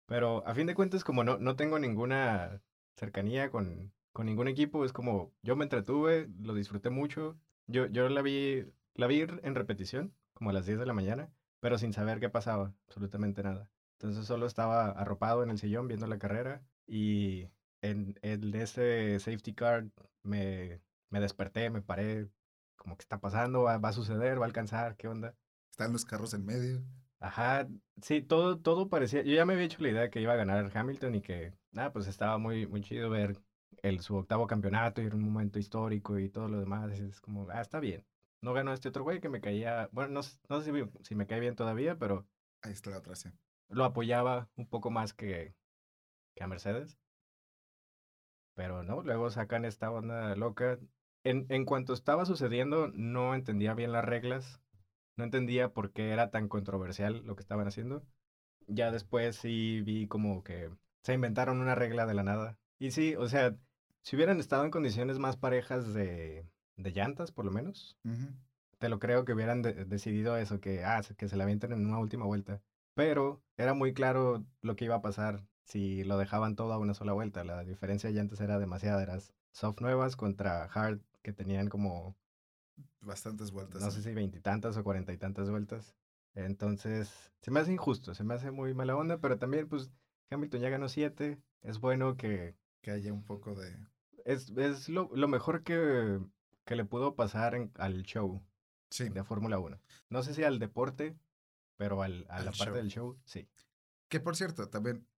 Pero 0.06 0.46
a 0.46 0.54
fin 0.54 0.66
de 0.66 0.74
cuentas, 0.74 1.04
como 1.04 1.24
no, 1.24 1.38
no 1.38 1.56
tengo 1.56 1.78
ninguna 1.78 2.60
cercanía 2.96 3.50
con, 3.50 3.92
con 4.12 4.26
ningún 4.26 4.48
equipo, 4.48 4.84
es 4.84 4.92
como 4.92 5.32
yo 5.42 5.56
me 5.56 5.64
entretuve, 5.64 6.28
lo 6.40 6.54
disfruté 6.54 6.90
mucho. 6.90 7.38
Yo, 7.66 7.86
yo 7.86 8.08
la 8.08 8.22
vi, 8.22 8.66
la 8.94 9.06
vi 9.06 9.20
en 9.20 9.54
repetición, 9.54 10.12
como 10.34 10.50
a 10.50 10.52
las 10.52 10.66
10 10.66 10.80
de 10.80 10.86
la 10.86 10.92
mañana, 10.92 11.30
pero 11.60 11.78
sin 11.78 11.92
saber 11.92 12.20
qué 12.20 12.28
pasaba, 12.28 12.74
absolutamente 12.88 13.42
nada. 13.42 13.70
Entonces 14.00 14.26
solo 14.26 14.46
estaba 14.46 14.86
arropado 14.86 15.42
en 15.42 15.50
el 15.50 15.58
sillón 15.58 15.86
viendo 15.86 16.06
la 16.06 16.18
carrera 16.18 16.62
y 16.86 17.48
en, 17.82 18.18
en 18.22 18.54
ese 18.54 19.20
safety 19.20 19.52
car 19.52 19.88
me, 20.22 20.80
me 21.10 21.20
desperté, 21.20 21.68
me 21.68 21.82
paré, 21.82 22.26
como 22.76 22.96
que 22.96 23.02
está 23.02 23.20
pasando, 23.20 23.62
va, 23.62 23.76
va 23.76 23.90
a 23.90 23.92
suceder, 23.92 24.40
va 24.40 24.44
a 24.44 24.46
alcanzar, 24.46 24.96
¿qué 24.96 25.06
onda? 25.06 25.36
Están 25.70 25.92
los 25.92 26.06
carros 26.06 26.32
en 26.32 26.46
medio. 26.46 26.82
Ajá, 27.18 27.68
sí, 28.00 28.22
todo, 28.22 28.58
todo 28.58 28.88
parecía, 28.88 29.22
yo 29.22 29.34
ya 29.34 29.44
me 29.44 29.52
había 29.52 29.66
hecho 29.66 29.82
la 29.82 29.90
idea 29.90 30.00
de 30.00 30.10
que 30.10 30.22
iba 30.22 30.32
a 30.32 30.36
ganar 30.36 30.70
Hamilton 30.74 31.16
y 31.16 31.20
que, 31.20 31.52
nada, 31.70 31.92
pues 31.92 32.06
estaba 32.06 32.38
muy, 32.38 32.66
muy 32.66 32.80
chido 32.80 33.10
ver 33.10 33.36
el, 33.82 34.00
su 34.00 34.16
octavo 34.16 34.46
campeonato 34.46 35.02
y 35.02 35.06
era 35.06 35.16
un 35.16 35.24
momento 35.24 35.58
histórico 35.58 36.18
y 36.18 36.30
todo 36.30 36.48
lo 36.48 36.58
demás, 36.58 36.98
es 36.98 37.20
como, 37.20 37.46
ah, 37.50 37.60
está 37.60 37.80
bien. 37.80 38.06
No 38.40 38.54
ganó 38.54 38.72
este 38.72 38.88
otro 38.88 39.04
güey 39.04 39.20
que 39.20 39.28
me 39.28 39.42
caía, 39.42 39.90
bueno, 39.92 40.12
no, 40.12 40.20
no 40.48 40.60
sé 40.62 40.72
si, 40.72 41.04
si 41.04 41.14
me 41.14 41.26
cae 41.26 41.40
bien 41.40 41.54
todavía, 41.54 41.98
pero 41.98 42.26
Ahí 42.62 42.72
está 42.72 42.90
la 42.90 42.98
otra, 42.98 43.14
sí. 43.14 43.30
Lo 43.70 43.84
apoyaba 43.84 44.48
un 44.56 44.66
poco 44.66 44.90
más 44.90 45.14
que, 45.14 45.54
que 46.34 46.44
a 46.44 46.46
Mercedes. 46.46 46.98
Pero 48.54 48.82
no, 48.82 49.02
luego 49.02 49.30
sacan 49.30 49.64
esta 49.64 49.90
onda 49.90 50.34
loca. 50.36 50.78
En, 51.24 51.46
en 51.48 51.64
cuanto 51.64 51.92
estaba 51.92 52.26
sucediendo, 52.26 52.88
no 52.88 53.34
entendía 53.34 53.74
bien 53.74 53.92
las 53.92 54.04
reglas. 54.04 54.60
No 55.16 55.24
entendía 55.24 55.72
por 55.72 55.92
qué 55.92 56.10
era 56.10 56.30
tan 56.30 56.48
controversial 56.48 57.22
lo 57.24 57.36
que 57.36 57.42
estaban 57.42 57.66
haciendo. 57.66 58.04
Ya 58.66 58.90
después 58.90 59.36
sí 59.36 59.80
vi 59.82 60.06
como 60.06 60.42
que 60.42 60.70
se 61.02 61.14
inventaron 61.14 61.60
una 61.60 61.74
regla 61.74 62.06
de 62.06 62.14
la 62.14 62.22
nada. 62.22 62.58
Y 62.78 62.90
sí, 62.90 63.14
o 63.16 63.28
sea, 63.28 63.56
si 64.02 64.16
hubieran 64.16 64.40
estado 64.40 64.64
en 64.64 64.70
condiciones 64.70 65.18
más 65.18 65.36
parejas 65.36 65.92
de, 65.92 66.46
de 66.76 66.90
llantas, 66.92 67.32
por 67.32 67.44
lo 67.44 67.50
menos, 67.50 67.98
te 68.78 68.88
lo 68.88 68.98
creo 68.98 69.24
que 69.24 69.32
hubieran 69.32 69.62
de- 69.62 69.84
decidido 69.84 70.36
eso, 70.36 70.60
que, 70.60 70.84
ah, 70.84 71.02
que 71.16 71.28
se 71.28 71.36
la 71.36 71.44
avienten 71.44 71.72
en 71.72 71.86
una 71.86 71.98
última 71.98 72.24
vuelta. 72.24 72.62
Pero 73.00 73.42
era 73.56 73.72
muy 73.72 73.94
claro 73.94 74.44
lo 74.60 74.76
que 74.76 74.84
iba 74.84 74.96
a 74.96 75.00
pasar 75.00 75.42
si 75.64 76.04
lo 76.04 76.18
dejaban 76.18 76.54
todo 76.54 76.72
a 76.74 76.78
una 76.78 76.92
sola 76.92 77.14
vuelta. 77.14 77.44
La 77.44 77.64
diferencia 77.64 78.10
de 78.10 78.14
llantas 78.14 78.40
era 78.42 78.58
demasiada. 78.58 79.02
Eran 79.02 79.20
soft 79.52 79.80
nuevas 79.80 80.16
contra 80.16 80.64
hard 80.64 81.00
que 81.22 81.32
tenían 81.32 81.68
como, 81.70 82.14
Bastantes 83.00 83.52
vueltas. 83.52 83.80
no 83.80 83.90
sé 83.90 84.02
si 84.02 84.12
veintitantas 84.12 84.76
o 84.76 84.84
cuarenta 84.84 85.14
y 85.14 85.16
tantas 85.16 85.50
vueltas. 85.50 85.96
Entonces, 86.34 87.32
se 87.40 87.50
me 87.50 87.60
hace 87.60 87.72
injusto, 87.72 88.14
se 88.14 88.22
me 88.22 88.34
hace 88.34 88.50
muy 88.50 88.74
mala 88.74 88.94
onda, 88.96 89.18
pero 89.18 89.38
también, 89.38 89.66
pues, 89.66 89.90
Hamilton 90.30 90.60
ya 90.60 90.68
ganó 90.68 90.88
siete. 90.90 91.40
Es 91.62 91.80
bueno 91.80 92.16
que 92.18 92.54
Que 92.82 92.90
haya 92.90 93.12
un 93.14 93.24
poco 93.24 93.54
de... 93.54 93.76
es, 94.26 94.50
es 94.56 94.88
lo, 94.90 95.08
lo 95.14 95.26
mejor 95.28 95.62
que, 95.62 96.20
que 96.66 96.76
le 96.76 96.84
pudo 96.84 97.16
pasar 97.16 97.54
en- 97.54 97.72
al 97.76 98.02
show. 98.02 98.42
Sí. 98.90 99.08
de 99.08 99.24
Fórmula 99.24 99.58
1. 99.58 99.80
No 100.10 100.22
sé 100.22 100.34
si 100.34 100.42
al 100.42 100.58
deporte, 100.58 101.16
pero 101.80 102.02
al, 102.02 102.26
a 102.28 102.36
Al 102.36 102.44
la 102.44 102.52
show. 102.52 102.58
parte 102.66 102.78
del 102.78 102.88
show, 102.90 103.18
sí. 103.24 103.48
Que 104.08 104.20
por 104.20 104.36
cierto, 104.36 104.68
también, 104.68 105.08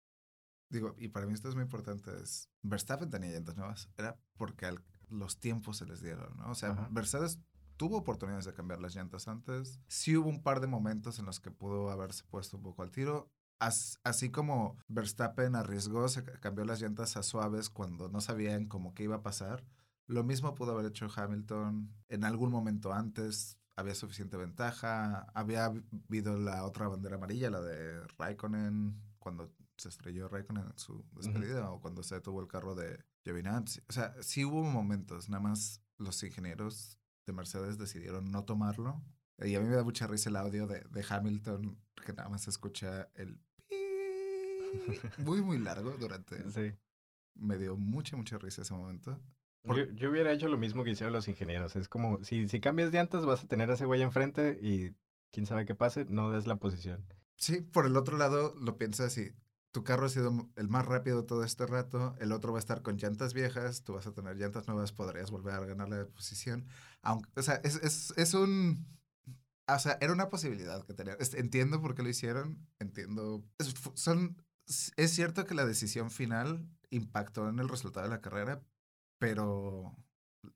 digo, 0.68 0.94
y 0.96 1.08
para 1.08 1.26
mí 1.26 1.32
esto 1.34 1.48
es 1.48 1.56
muy 1.56 1.64
importante, 1.64 2.12
es 2.22 2.48
Verstappen 2.62 3.10
tenía 3.10 3.32
llantas 3.32 3.56
nuevas, 3.56 3.88
era 3.96 4.16
porque 4.36 4.66
al- 4.66 4.84
los 5.08 5.40
tiempos 5.40 5.78
se 5.78 5.86
les 5.86 6.00
dieron, 6.00 6.36
¿no? 6.36 6.50
O 6.50 6.54
sea, 6.54 6.70
Ajá. 6.70 6.88
Mercedes 6.90 7.40
tuvo 7.76 7.96
oportunidades 7.98 8.44
de 8.44 8.54
cambiar 8.54 8.80
las 8.80 8.94
llantas 8.94 9.26
antes, 9.26 9.80
sí 9.88 10.16
hubo 10.16 10.28
un 10.28 10.40
par 10.40 10.60
de 10.60 10.68
momentos 10.68 11.18
en 11.18 11.24
los 11.26 11.40
que 11.40 11.50
pudo 11.50 11.90
haberse 11.90 12.22
puesto 12.30 12.56
un 12.58 12.62
poco 12.62 12.82
al 12.84 12.92
tiro, 12.92 13.28
As- 13.58 13.98
así 14.04 14.30
como 14.30 14.76
Verstappen 14.86 15.56
arriesgó, 15.56 16.06
se 16.08 16.22
ca- 16.22 16.38
cambió 16.38 16.64
las 16.64 16.80
llantas 16.80 17.16
a 17.16 17.24
suaves 17.24 17.70
cuando 17.70 18.08
no 18.08 18.20
sabían 18.20 18.66
cómo 18.66 18.94
qué 18.94 19.02
iba 19.02 19.16
a 19.16 19.22
pasar, 19.22 19.64
lo 20.06 20.22
mismo 20.22 20.54
pudo 20.54 20.72
haber 20.72 20.86
hecho 20.86 21.08
Hamilton 21.12 21.92
en 22.08 22.24
algún 22.24 22.50
momento 22.52 22.92
antes. 22.92 23.56
Había 23.76 23.94
suficiente 23.94 24.36
ventaja. 24.36 25.26
Había 25.34 25.66
habido 25.66 26.38
la 26.38 26.64
otra 26.64 26.88
bandera 26.88 27.16
amarilla, 27.16 27.50
la 27.50 27.60
de 27.60 28.06
Raikkonen, 28.18 29.00
cuando 29.18 29.52
se 29.76 29.88
estrelló 29.88 30.28
Raikkonen 30.28 30.66
en 30.66 30.78
su 30.78 31.04
despedida 31.12 31.70
o 31.70 31.80
cuando 31.80 32.02
se 32.02 32.16
detuvo 32.16 32.40
el 32.40 32.48
carro 32.48 32.74
de 32.74 33.04
Giovinazzi. 33.24 33.80
O 33.88 33.92
sea, 33.92 34.14
sí 34.20 34.44
hubo 34.44 34.62
momentos, 34.62 35.28
nada 35.28 35.42
más 35.42 35.82
los 35.98 36.22
ingenieros 36.22 36.98
de 37.26 37.32
Mercedes 37.32 37.78
decidieron 37.78 38.30
no 38.30 38.44
tomarlo. 38.44 39.02
Y 39.38 39.54
a 39.54 39.60
mí 39.60 39.66
me 39.66 39.74
da 39.74 39.82
mucha 39.82 40.06
risa 40.06 40.28
el 40.28 40.36
audio 40.36 40.66
de, 40.66 40.80
de 40.90 41.04
Hamilton, 41.08 41.78
que 42.04 42.12
nada 42.12 42.28
más 42.28 42.42
se 42.42 42.50
escucha 42.50 43.08
el 43.14 43.40
muy, 45.18 45.42
muy 45.42 45.58
largo 45.58 45.92
durante... 45.92 46.36
Sí. 46.52 46.72
Me 47.34 47.56
dio 47.56 47.76
mucha, 47.76 48.14
mucha 48.14 48.36
risa 48.36 48.60
ese 48.60 48.74
momento. 48.74 49.18
Yo, 49.64 49.84
yo 49.94 50.10
hubiera 50.10 50.32
hecho 50.32 50.48
lo 50.48 50.58
mismo 50.58 50.82
que 50.82 50.90
hicieron 50.90 51.12
los 51.12 51.28
ingenieros. 51.28 51.76
Es 51.76 51.88
como, 51.88 52.22
si, 52.24 52.48
si 52.48 52.60
cambias 52.60 52.92
llantas, 52.92 53.24
vas 53.24 53.44
a 53.44 53.48
tener 53.48 53.70
a 53.70 53.74
ese 53.74 53.84
güey 53.84 54.02
enfrente 54.02 54.58
y 54.60 54.94
quién 55.30 55.46
sabe 55.46 55.64
qué 55.64 55.74
pase, 55.74 56.04
no 56.08 56.30
des 56.30 56.46
la 56.46 56.56
posición. 56.56 57.04
Sí, 57.36 57.60
por 57.60 57.86
el 57.86 57.96
otro 57.96 58.18
lado 58.18 58.54
lo 58.60 58.76
piensas 58.76 59.16
y 59.18 59.32
tu 59.72 59.84
carro 59.84 60.06
ha 60.06 60.10
sido 60.10 60.48
el 60.56 60.68
más 60.68 60.84
rápido 60.84 61.24
todo 61.24 61.44
este 61.44 61.66
rato, 61.66 62.14
el 62.20 62.32
otro 62.32 62.52
va 62.52 62.58
a 62.58 62.60
estar 62.60 62.82
con 62.82 62.98
llantas 62.98 63.32
viejas, 63.32 63.82
tú 63.82 63.94
vas 63.94 64.06
a 64.06 64.12
tener 64.12 64.36
llantas 64.36 64.68
nuevas, 64.68 64.92
podrías 64.92 65.30
volver 65.30 65.54
a 65.54 65.64
ganar 65.64 65.88
la 65.88 66.06
posición. 66.06 66.66
Aunque, 67.00 67.28
o 67.36 67.42
sea, 67.42 67.56
es, 67.64 67.76
es, 67.76 68.12
es 68.16 68.34
un... 68.34 68.86
O 69.66 69.78
sea, 69.78 69.96
era 70.00 70.12
una 70.12 70.28
posibilidad 70.28 70.84
que 70.84 70.92
tenía. 70.92 71.16
Entiendo 71.34 71.80
por 71.80 71.94
qué 71.94 72.02
lo 72.02 72.10
hicieron, 72.10 72.68
entiendo... 72.80 73.42
Es, 73.58 73.74
son, 73.94 74.36
es 74.66 75.10
cierto 75.10 75.46
que 75.46 75.54
la 75.54 75.64
decisión 75.64 76.10
final 76.10 76.68
impactó 76.90 77.48
en 77.48 77.58
el 77.58 77.68
resultado 77.68 78.04
de 78.04 78.10
la 78.10 78.20
carrera, 78.20 78.60
pero... 79.22 79.94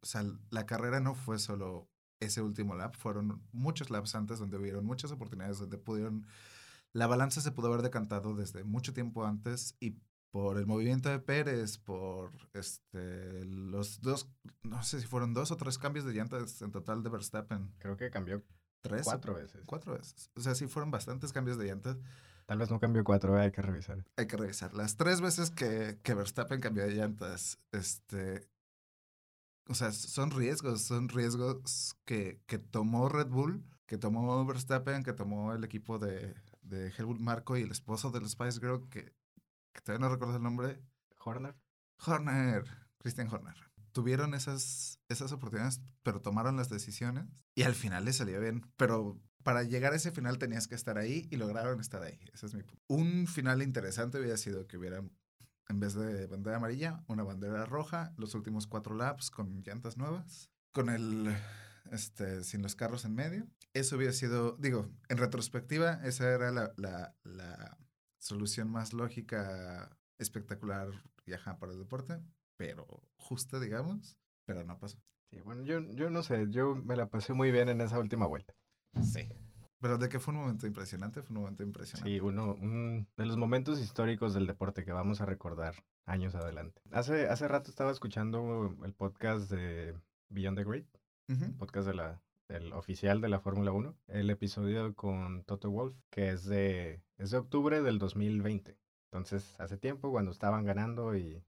O 0.03 0.05
sea, 0.05 0.25
la 0.51 0.67
carrera 0.67 0.99
no 0.99 1.15
fue 1.15 1.39
solo 1.39 1.89
ese 2.19 2.43
último 2.43 2.75
lap, 2.75 2.97
fueron 2.97 3.41
muchos 3.53 3.91
laps 3.91 4.17
antes 4.17 4.41
donde 4.41 4.57
hubieron 4.59 4.85
muchas 4.85 5.13
oportunidades 5.13 5.59
donde 5.59 5.79
pudieron 5.79 6.27
la 6.93 7.07
balanza 7.07 7.41
se 7.41 7.53
pudo 7.53 7.69
haber 7.69 7.83
decantado 7.83 8.35
desde 8.35 8.65
mucho 8.65 8.95
tiempo 8.95 9.25
antes 9.25 9.77
y 9.79 10.01
por 10.33 10.57
el 10.59 10.67
movimiento 10.67 11.09
de 11.09 11.21
Pérez, 11.21 11.79
por 11.79 12.33
este 12.55 13.45
los 13.45 14.01
dos, 14.01 14.29
no 14.63 14.83
sé 14.83 15.01
si 15.01 15.07
fueron 15.07 15.35
dos 15.35 15.51
o 15.51 15.57
tres 15.57 15.79
cambios 15.79 16.05
de 16.05 16.15
llantas 16.15 16.61
en 16.63 16.73
total 16.73 17.03
de 17.03 17.11
Verstappen. 17.11 17.73
Creo 17.79 17.97
que 17.97 18.11
cambió 18.11 18.43
¿Tres? 18.81 19.05
cuatro 19.05 19.35
veces. 19.35 19.63
Cuatro 19.67 19.93
veces. 19.93 20.31
O 20.35 20.41
sea, 20.41 20.55
sí 20.55 20.67
fueron 20.67 20.91
bastantes 20.91 21.33
cambios 21.33 21.59
de 21.59 21.67
llantas. 21.67 21.99
Tal 22.47 22.59
vez 22.59 22.71
no 22.71 22.81
cambió 22.81 23.05
cuatro, 23.05 23.39
hay 23.39 23.51
que 23.51 23.61
revisar. 23.63 24.05
Hay 24.17 24.27
que 24.27 24.37
revisar. 24.37 24.73
Las 24.75 24.97
tres 24.97 25.21
veces 25.21 25.51
que, 25.51 25.99
que 26.03 26.15
Verstappen 26.15 26.61
cambió 26.61 26.85
de 26.85 26.95
llantas, 26.95 27.59
este... 27.73 28.49
O 29.69 29.75
sea, 29.75 29.93
son 29.93 30.31
riesgos, 30.31 30.83
son 30.83 31.09
riesgos 31.09 31.97
que, 32.05 32.41
que 32.47 32.59
tomó 32.59 33.09
Red 33.09 33.29
Bull, 33.29 33.65
que 33.87 33.99
tomó 33.99 34.45
Verstappen, 34.45 35.03
que 35.03 35.13
tomó 35.13 35.53
el 35.53 35.65
equipo 35.65 35.99
de, 35.99 36.35
de 36.63 36.93
Helmut 36.97 37.19
Marco 37.19 37.57
y 37.57 37.63
el 37.63 37.71
esposo 37.71 38.11
del 38.11 38.29
Spice 38.29 38.61
Girl, 38.61 38.89
que, 38.89 39.13
que 39.73 39.81
todavía 39.83 40.07
no 40.07 40.13
recuerdo 40.13 40.37
el 40.37 40.43
nombre, 40.43 40.81
Horner. 41.19 41.57
Horner, 42.05 42.65
Christian 42.99 43.29
Horner. 43.33 43.57
Tuvieron 43.93 44.35
esas, 44.35 45.01
esas 45.09 45.33
oportunidades, 45.33 45.81
pero 46.03 46.21
tomaron 46.21 46.57
las 46.57 46.69
decisiones 46.69 47.27
y 47.57 47.63
al 47.63 47.75
final 47.75 48.05
les 48.05 48.17
salió 48.17 48.41
bien. 48.41 48.71
Pero 48.77 49.19
para 49.43 49.63
llegar 49.63 49.95
a 49.95 49.97
ese 49.97 50.13
final 50.13 50.39
tenías 50.39 50.69
que 50.69 50.75
estar 50.75 50.99
ahí 50.99 51.27
y 51.31 51.37
lograron 51.37 51.81
estar 51.81 52.03
ahí. 52.03 52.21
Ese 52.33 52.47
es 52.47 52.55
mi 52.55 52.63
punto. 52.63 52.83
Un 52.87 53.27
final 53.27 53.63
interesante 53.63 54.19
hubiera 54.19 54.37
sido 54.37 54.67
que 54.67 54.77
hubieran, 54.77 55.11
en 55.69 55.81
vez 55.81 55.95
de 55.95 56.27
bandera 56.27 56.57
amarilla, 56.57 57.03
una 57.09 57.23
bandera 57.23 57.67
roja, 57.67 58.13
los 58.17 58.35
últimos 58.35 58.67
cuatro 58.67 58.95
laps 58.95 59.31
con 59.31 59.63
llantas 59.63 59.97
nuevas, 59.97 60.51
con 60.73 60.89
el, 60.91 61.35
este, 61.91 62.45
sin 62.45 62.63
los 62.63 62.77
carros 62.77 63.05
en 63.05 63.15
medio. 63.15 63.47
Eso 63.75 63.97
hubiera 63.97 64.13
sido, 64.13 64.57
digo, 64.59 64.89
en 65.09 65.19
retrospectiva, 65.19 66.01
esa 66.05 66.31
era 66.31 66.51
la, 66.51 66.73
la, 66.77 67.15
la 67.25 67.79
solución 68.19 68.71
más 68.71 68.93
lógica, 68.93 69.97
espectacular 70.19 70.89
y 71.25 71.33
ajá 71.35 71.59
para 71.59 71.73
el 71.73 71.79
deporte, 71.79 72.21
pero 72.57 72.87
justa, 73.17 73.61
digamos, 73.61 74.17
pero 74.47 74.65
no 74.65 74.79
pasó. 74.79 74.99
Sí, 75.31 75.41
bueno, 75.41 75.65
yo, 75.65 75.81
yo 75.93 76.09
no 76.09 76.23
sé, 76.23 76.47
yo 76.49 76.77
me 76.77 76.97
la 76.97 77.09
pasé 77.09 77.33
muy 77.33 77.51
bien 77.51 77.69
en 77.69 77.81
esa 77.81 77.99
última 77.99 78.27
vuelta. 78.27 78.55
Sí. 79.03 79.29
Pero 79.81 79.99
de 79.99 80.09
que 80.09 80.19
fue 80.19 80.33
un 80.35 80.41
momento 80.41 80.67
impresionante, 80.67 81.23
fue 81.23 81.37
un 81.37 81.43
momento 81.43 81.63
impresionante. 81.63 82.11
Sí, 82.11 82.21
uno, 82.21 82.55
un 82.55 83.07
de 83.17 83.27
los 83.27 83.37
momentos 83.37 83.81
históricos 83.81 84.33
del 84.35 84.47
deporte 84.47 84.85
que 84.85 84.93
vamos 84.93 85.21
a 85.21 85.27
recordar 85.27 85.75
años 86.07 86.35
adelante. 86.35 86.81
Hace, 86.93 87.29
hace 87.29 87.47
rato 87.49 87.71
estaba 87.71 87.91
escuchando 87.91 88.75
el 88.85 88.95
podcast 88.95 89.51
de 89.51 89.95
Beyond 90.31 90.59
the 90.59 90.65
Great 90.65 90.87
Ujú. 91.29 91.57
podcast 91.59 91.87
de 91.89 91.95
la, 91.95 92.23
del 92.49 92.73
oficial 92.73 93.21
de 93.21 93.29
la 93.29 93.41
Fórmula 93.41 93.73
1, 93.73 93.95
el 94.09 94.31
episodio 94.31 94.95
con 94.95 95.45
Toto 95.45 95.71
Wolf, 95.71 95.95
que 96.11 96.31
es 96.31 96.45
de, 96.47 97.03
es 97.19 97.31
de 97.33 97.39
octubre 97.39 97.83
del 97.83 97.99
2020. 97.99 98.79
Entonces, 99.13 99.59
hace 99.61 99.77
tiempo, 99.77 100.11
cuando 100.11 100.31
estaban 100.31 100.65
ganando 100.65 101.17
y 101.17 101.43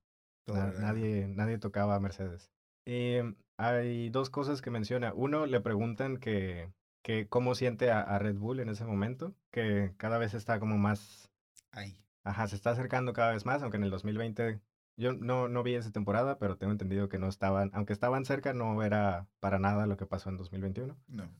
na- 0.46 0.72
nadie, 0.72 1.28
nadie 1.28 1.58
tocaba 1.58 1.94
a 1.96 2.00
Mercedes. 2.00 2.50
Y 2.84 3.16
mm, 3.22 3.36
hay 3.58 4.10
dos 4.10 4.30
cosas 4.30 4.60
que 4.62 4.70
menciona. 4.70 5.12
Uno, 5.14 5.46
le 5.46 5.60
preguntan 5.60 6.16
que, 6.18 6.72
que 7.02 7.28
cómo 7.28 7.54
siente 7.54 7.90
a, 7.90 8.00
a 8.00 8.18
Red 8.18 8.36
Bull 8.36 8.60
en 8.60 8.68
ese 8.68 8.84
momento, 8.84 9.34
que 9.50 9.92
cada 9.96 10.18
vez 10.18 10.34
está 10.34 10.60
como 10.60 10.78
más 10.78 11.28
Ahí. 11.72 11.96
Ajá, 12.24 12.46
se 12.48 12.56
está 12.56 12.70
acercando 12.70 13.12
cada 13.12 13.32
vez 13.32 13.46
más, 13.46 13.62
aunque 13.62 13.76
en 13.76 13.84
el 13.84 13.90
2020 13.90 14.60
yo 14.96 15.12
no, 15.12 15.48
no 15.48 15.62
vi 15.62 15.74
esa 15.74 15.92
temporada, 15.92 16.38
pero 16.38 16.56
tengo 16.56 16.72
entendido 16.72 17.08
que 17.08 17.18
no 17.18 17.28
estaban, 17.28 17.70
aunque 17.72 17.92
estaban 17.92 18.24
cerca, 18.24 18.52
no 18.52 18.82
era 18.82 19.28
para 19.40 19.58
nada 19.58 19.86
lo 19.86 19.96
que 19.96 20.06
pasó 20.06 20.28
en 20.28 20.36
2021. 20.36 20.96
No. 21.06 21.30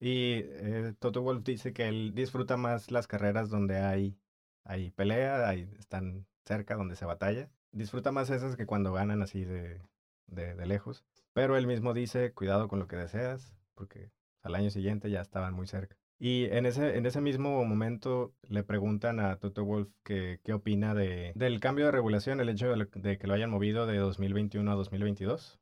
Y 0.00 0.42
eh, 0.44 0.94
Toto 0.98 1.22
Wolff 1.22 1.44
dice 1.44 1.72
que 1.72 1.88
él 1.88 2.12
disfruta 2.14 2.56
más 2.56 2.90
las 2.90 3.06
carreras 3.06 3.48
donde 3.48 3.78
hay, 3.78 4.18
hay 4.64 4.90
pelea, 4.90 5.48
hay, 5.48 5.68
están 5.78 6.26
cerca, 6.44 6.76
donde 6.76 6.96
se 6.96 7.06
batalla. 7.06 7.48
Disfruta 7.72 8.12
más 8.12 8.28
esas 8.28 8.56
que 8.56 8.66
cuando 8.66 8.92
ganan 8.92 9.22
así 9.22 9.44
de, 9.44 9.80
de, 10.26 10.54
de 10.54 10.66
lejos. 10.66 11.04
Pero 11.32 11.56
él 11.56 11.66
mismo 11.66 11.94
dice, 11.94 12.32
cuidado 12.32 12.68
con 12.68 12.78
lo 12.78 12.86
que 12.86 12.96
deseas, 12.96 13.56
porque 13.74 14.10
al 14.44 14.54
año 14.54 14.70
siguiente 14.70 15.10
ya 15.10 15.20
estaban 15.20 15.54
muy 15.54 15.66
cerca. 15.66 15.96
Y 16.18 16.44
en 16.44 16.64
ese, 16.64 16.96
en 16.96 17.06
ese 17.06 17.20
mismo 17.20 17.64
momento 17.64 18.34
le 18.48 18.62
preguntan 18.62 19.18
a 19.18 19.36
Toto 19.38 19.64
Wolff 19.64 19.88
que, 20.04 20.40
qué 20.44 20.52
opina 20.52 20.94
de, 20.94 21.32
del 21.34 21.58
cambio 21.60 21.86
de 21.86 21.90
regulación, 21.90 22.40
el 22.40 22.48
hecho 22.48 22.68
de, 22.68 22.88
de 22.94 23.18
que 23.18 23.26
lo 23.26 23.34
hayan 23.34 23.50
movido 23.50 23.86
de 23.86 23.98
2021 23.98 24.70
a 24.70 24.74
2022. 24.74 25.60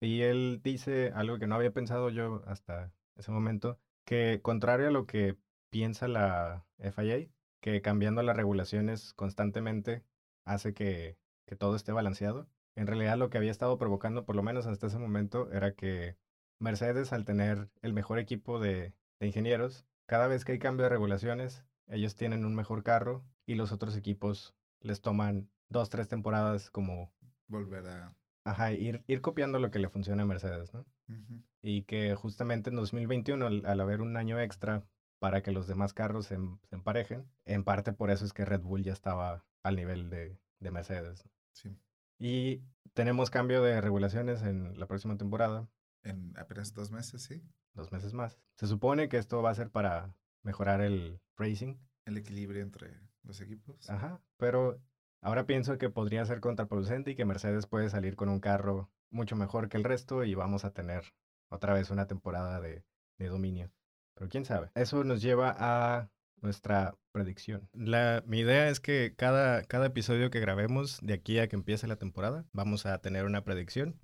Y 0.00 0.22
él 0.22 0.60
dice 0.62 1.12
algo 1.14 1.38
que 1.38 1.46
no 1.46 1.54
había 1.54 1.72
pensado 1.72 2.10
yo 2.10 2.42
hasta 2.46 2.92
ese 3.16 3.30
momento, 3.30 3.78
que 4.04 4.40
contrario 4.42 4.88
a 4.88 4.90
lo 4.90 5.06
que 5.06 5.36
piensa 5.70 6.08
la 6.08 6.66
FIA, 6.78 7.28
que 7.60 7.80
cambiando 7.80 8.22
las 8.22 8.36
regulaciones 8.36 9.14
constantemente 9.14 10.02
hace 10.44 10.74
que, 10.74 11.16
que 11.46 11.56
todo 11.56 11.76
esté 11.76 11.92
balanceado, 11.92 12.48
en 12.74 12.86
realidad 12.86 13.16
lo 13.16 13.30
que 13.30 13.38
había 13.38 13.50
estado 13.50 13.78
provocando, 13.78 14.24
por 14.24 14.36
lo 14.36 14.42
menos 14.42 14.66
hasta 14.66 14.86
ese 14.86 14.98
momento, 14.98 15.50
era 15.52 15.72
que 15.72 16.16
Mercedes, 16.62 17.12
al 17.12 17.24
tener 17.24 17.68
el 17.82 17.92
mejor 17.92 18.18
equipo 18.18 18.58
de, 18.58 18.94
de 19.20 19.26
ingenieros, 19.26 19.84
cada 20.06 20.26
vez 20.28 20.44
que 20.44 20.52
hay 20.52 20.58
cambio 20.58 20.84
de 20.84 20.90
regulaciones, 20.90 21.64
ellos 21.88 22.14
tienen 22.16 22.44
un 22.44 22.54
mejor 22.54 22.82
carro 22.82 23.24
y 23.46 23.54
los 23.56 23.72
otros 23.72 23.96
equipos 23.96 24.54
les 24.80 25.00
toman 25.00 25.50
dos, 25.68 25.90
tres 25.90 26.08
temporadas 26.08 26.70
como, 26.70 27.12
Volver 27.48 27.86
a. 27.88 28.14
ajá, 28.44 28.72
ir, 28.72 29.02
ir 29.06 29.20
copiando 29.20 29.58
lo 29.58 29.70
que 29.70 29.78
le 29.78 29.88
funciona 29.88 30.22
a 30.22 30.26
Mercedes, 30.26 30.72
¿no? 30.72 30.86
Y 31.60 31.82
que 31.82 32.14
justamente 32.14 32.70
en 32.70 32.76
2021, 32.76 33.46
al, 33.46 33.66
al 33.66 33.80
haber 33.80 34.00
un 34.00 34.16
año 34.16 34.40
extra 34.40 34.82
para 35.20 35.42
que 35.42 35.52
los 35.52 35.66
demás 35.66 35.92
carros 35.92 36.26
se, 36.26 36.34
em- 36.34 36.58
se 36.68 36.74
emparejen, 36.76 37.28
en 37.44 37.64
parte 37.64 37.92
por 37.92 38.10
eso 38.10 38.24
es 38.24 38.32
que 38.32 38.44
Red 38.44 38.62
Bull 38.62 38.82
ya 38.82 38.92
estaba 38.92 39.44
al 39.62 39.76
nivel 39.76 40.08
de, 40.10 40.38
de 40.60 40.70
Mercedes. 40.70 41.28
Sí. 41.52 41.76
Y 42.18 42.62
tenemos 42.94 43.30
cambio 43.30 43.62
de 43.62 43.80
regulaciones 43.80 44.42
en 44.42 44.78
la 44.78 44.86
próxima 44.86 45.16
temporada, 45.16 45.68
En 46.04 46.32
apenas 46.36 46.72
dos 46.74 46.90
meses, 46.90 47.22
sí. 47.22 47.42
dos 47.74 47.92
meses 47.92 48.12
más. 48.12 48.38
Se 48.56 48.66
supone 48.66 49.08
que 49.08 49.18
esto 49.18 49.42
va 49.42 49.50
a 49.50 49.54
ser 49.54 49.70
para 49.70 50.14
mejorar 50.42 50.80
el 50.80 51.20
racing, 51.36 51.76
El 52.04 52.16
equilibrio 52.16 52.62
entre 52.62 53.00
los 53.22 53.40
equipos. 53.40 53.88
ajá, 53.88 54.20
pero 54.36 54.80
ahora 55.20 55.46
pienso 55.46 55.78
que 55.78 55.90
podría 55.90 56.24
ser 56.24 56.40
contraproducente 56.40 57.12
y 57.12 57.14
que 57.14 57.24
Mercedes 57.24 57.66
puede 57.66 57.88
salir 57.88 58.16
con 58.16 58.28
un 58.28 58.40
carro 58.40 58.90
mucho 59.10 59.36
mejor 59.36 59.68
que 59.68 59.76
el 59.76 59.84
resto 59.84 60.24
y 60.24 60.34
vamos 60.34 60.64
a 60.64 60.72
tener 60.72 61.04
otra 61.48 61.74
vez 61.74 61.90
una 61.90 62.06
temporada 62.06 62.60
de, 62.60 62.84
de 63.18 63.28
dominio. 63.28 63.70
Pero 64.14 64.28
quién 64.28 64.44
sabe. 64.44 64.70
Eso 64.74 65.04
nos 65.04 65.22
lleva 65.22 65.54
a 65.56 66.10
nuestra 66.40 66.96
predicción. 67.12 67.68
La, 67.72 68.22
mi 68.26 68.40
idea 68.40 68.68
es 68.68 68.80
que 68.80 69.14
cada, 69.16 69.62
cada 69.62 69.86
episodio 69.86 70.30
que 70.30 70.40
grabemos 70.40 70.98
de 71.02 71.14
aquí 71.14 71.38
a 71.38 71.48
que 71.48 71.56
empiece 71.56 71.86
la 71.86 71.96
temporada, 71.96 72.44
vamos 72.52 72.84
a 72.86 72.98
tener 73.00 73.24
una 73.24 73.44
predicción. 73.44 74.00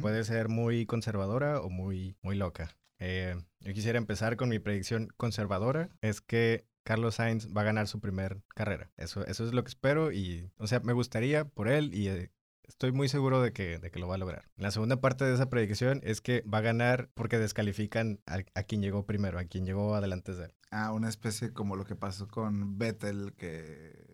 Puede 0.00 0.24
ser 0.24 0.48
muy 0.48 0.86
conservadora 0.86 1.60
o 1.60 1.70
muy, 1.70 2.16
muy 2.22 2.36
loca. 2.36 2.70
Eh, 2.98 3.36
yo 3.60 3.72
quisiera 3.74 3.98
empezar 3.98 4.36
con 4.36 4.48
mi 4.48 4.58
predicción 4.58 5.08
conservadora. 5.16 5.88
Es 6.00 6.20
que 6.20 6.64
Carlos 6.84 7.16
Sainz 7.16 7.48
va 7.54 7.62
a 7.62 7.64
ganar 7.64 7.88
su 7.88 8.00
primer 8.00 8.42
carrera. 8.54 8.90
Eso, 8.96 9.24
eso 9.26 9.44
es 9.44 9.52
lo 9.52 9.62
que 9.64 9.68
espero 9.68 10.12
y, 10.12 10.50
o 10.58 10.66
sea, 10.66 10.80
me 10.80 10.92
gustaría 10.92 11.44
por 11.44 11.68
él 11.68 11.94
y 11.94 12.08
eh, 12.08 12.30
estoy 12.62 12.92
muy 12.92 13.08
seguro 13.08 13.42
de 13.42 13.52
que, 13.52 13.78
de 13.78 13.90
que 13.90 13.98
lo 13.98 14.08
va 14.08 14.14
a 14.14 14.18
lograr. 14.18 14.48
La 14.56 14.70
segunda 14.70 15.00
parte 15.00 15.24
de 15.24 15.34
esa 15.34 15.50
predicción 15.50 16.00
es 16.04 16.20
que 16.20 16.42
va 16.42 16.58
a 16.58 16.62
ganar 16.62 17.10
porque 17.14 17.38
descalifican 17.38 18.20
a, 18.26 18.38
a 18.54 18.62
quien 18.62 18.82
llegó 18.82 19.04
primero, 19.04 19.38
a 19.38 19.44
quien 19.44 19.66
llegó 19.66 19.94
adelante 19.94 20.34
de 20.34 20.46
él. 20.46 20.54
Ah, 20.70 20.92
una 20.92 21.08
especie 21.08 21.52
como 21.52 21.76
lo 21.76 21.84
que 21.84 21.96
pasó 21.96 22.28
con 22.28 22.78
Vettel, 22.78 23.34
que. 23.36 24.06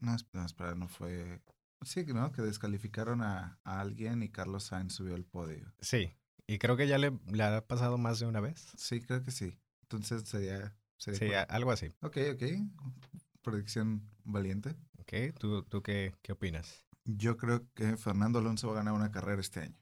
No, 0.00 0.14
es- 0.14 0.26
no, 0.32 0.44
espera, 0.44 0.74
no 0.74 0.88
fue. 0.88 1.40
Sí, 1.82 2.04
¿no? 2.06 2.30
Que 2.32 2.42
descalificaron 2.42 3.22
a, 3.22 3.58
a 3.64 3.80
alguien 3.80 4.22
y 4.22 4.28
Carlos 4.28 4.64
Sainz 4.64 4.92
subió 4.94 5.14
al 5.14 5.24
podio. 5.24 5.72
Sí, 5.80 6.12
y 6.46 6.58
creo 6.58 6.76
que 6.76 6.86
ya 6.86 6.98
le, 6.98 7.18
le 7.26 7.42
ha 7.42 7.66
pasado 7.66 7.96
más 7.98 8.18
de 8.20 8.26
una 8.26 8.40
vez. 8.40 8.66
Sí, 8.76 9.00
creo 9.00 9.22
que 9.24 9.30
sí. 9.30 9.58
Entonces 9.82 10.22
sería. 10.28 10.76
sería 10.98 11.18
Sí, 11.18 11.26
cool. 11.26 11.46
algo 11.48 11.72
así. 11.72 11.86
Ok, 12.02 12.18
ok. 12.34 12.42
Predicción 13.42 14.08
valiente. 14.24 14.76
¿Ok? 14.98 15.12
¿Tú, 15.38 15.62
tú 15.64 15.82
qué, 15.82 16.14
qué 16.22 16.32
opinas? 16.32 16.84
Yo 17.04 17.36
creo 17.36 17.66
que 17.74 17.96
Fernando 17.96 18.38
Alonso 18.38 18.68
va 18.68 18.74
a 18.74 18.76
ganar 18.76 18.94
una 18.94 19.10
carrera 19.10 19.40
este 19.40 19.60
año. 19.60 19.78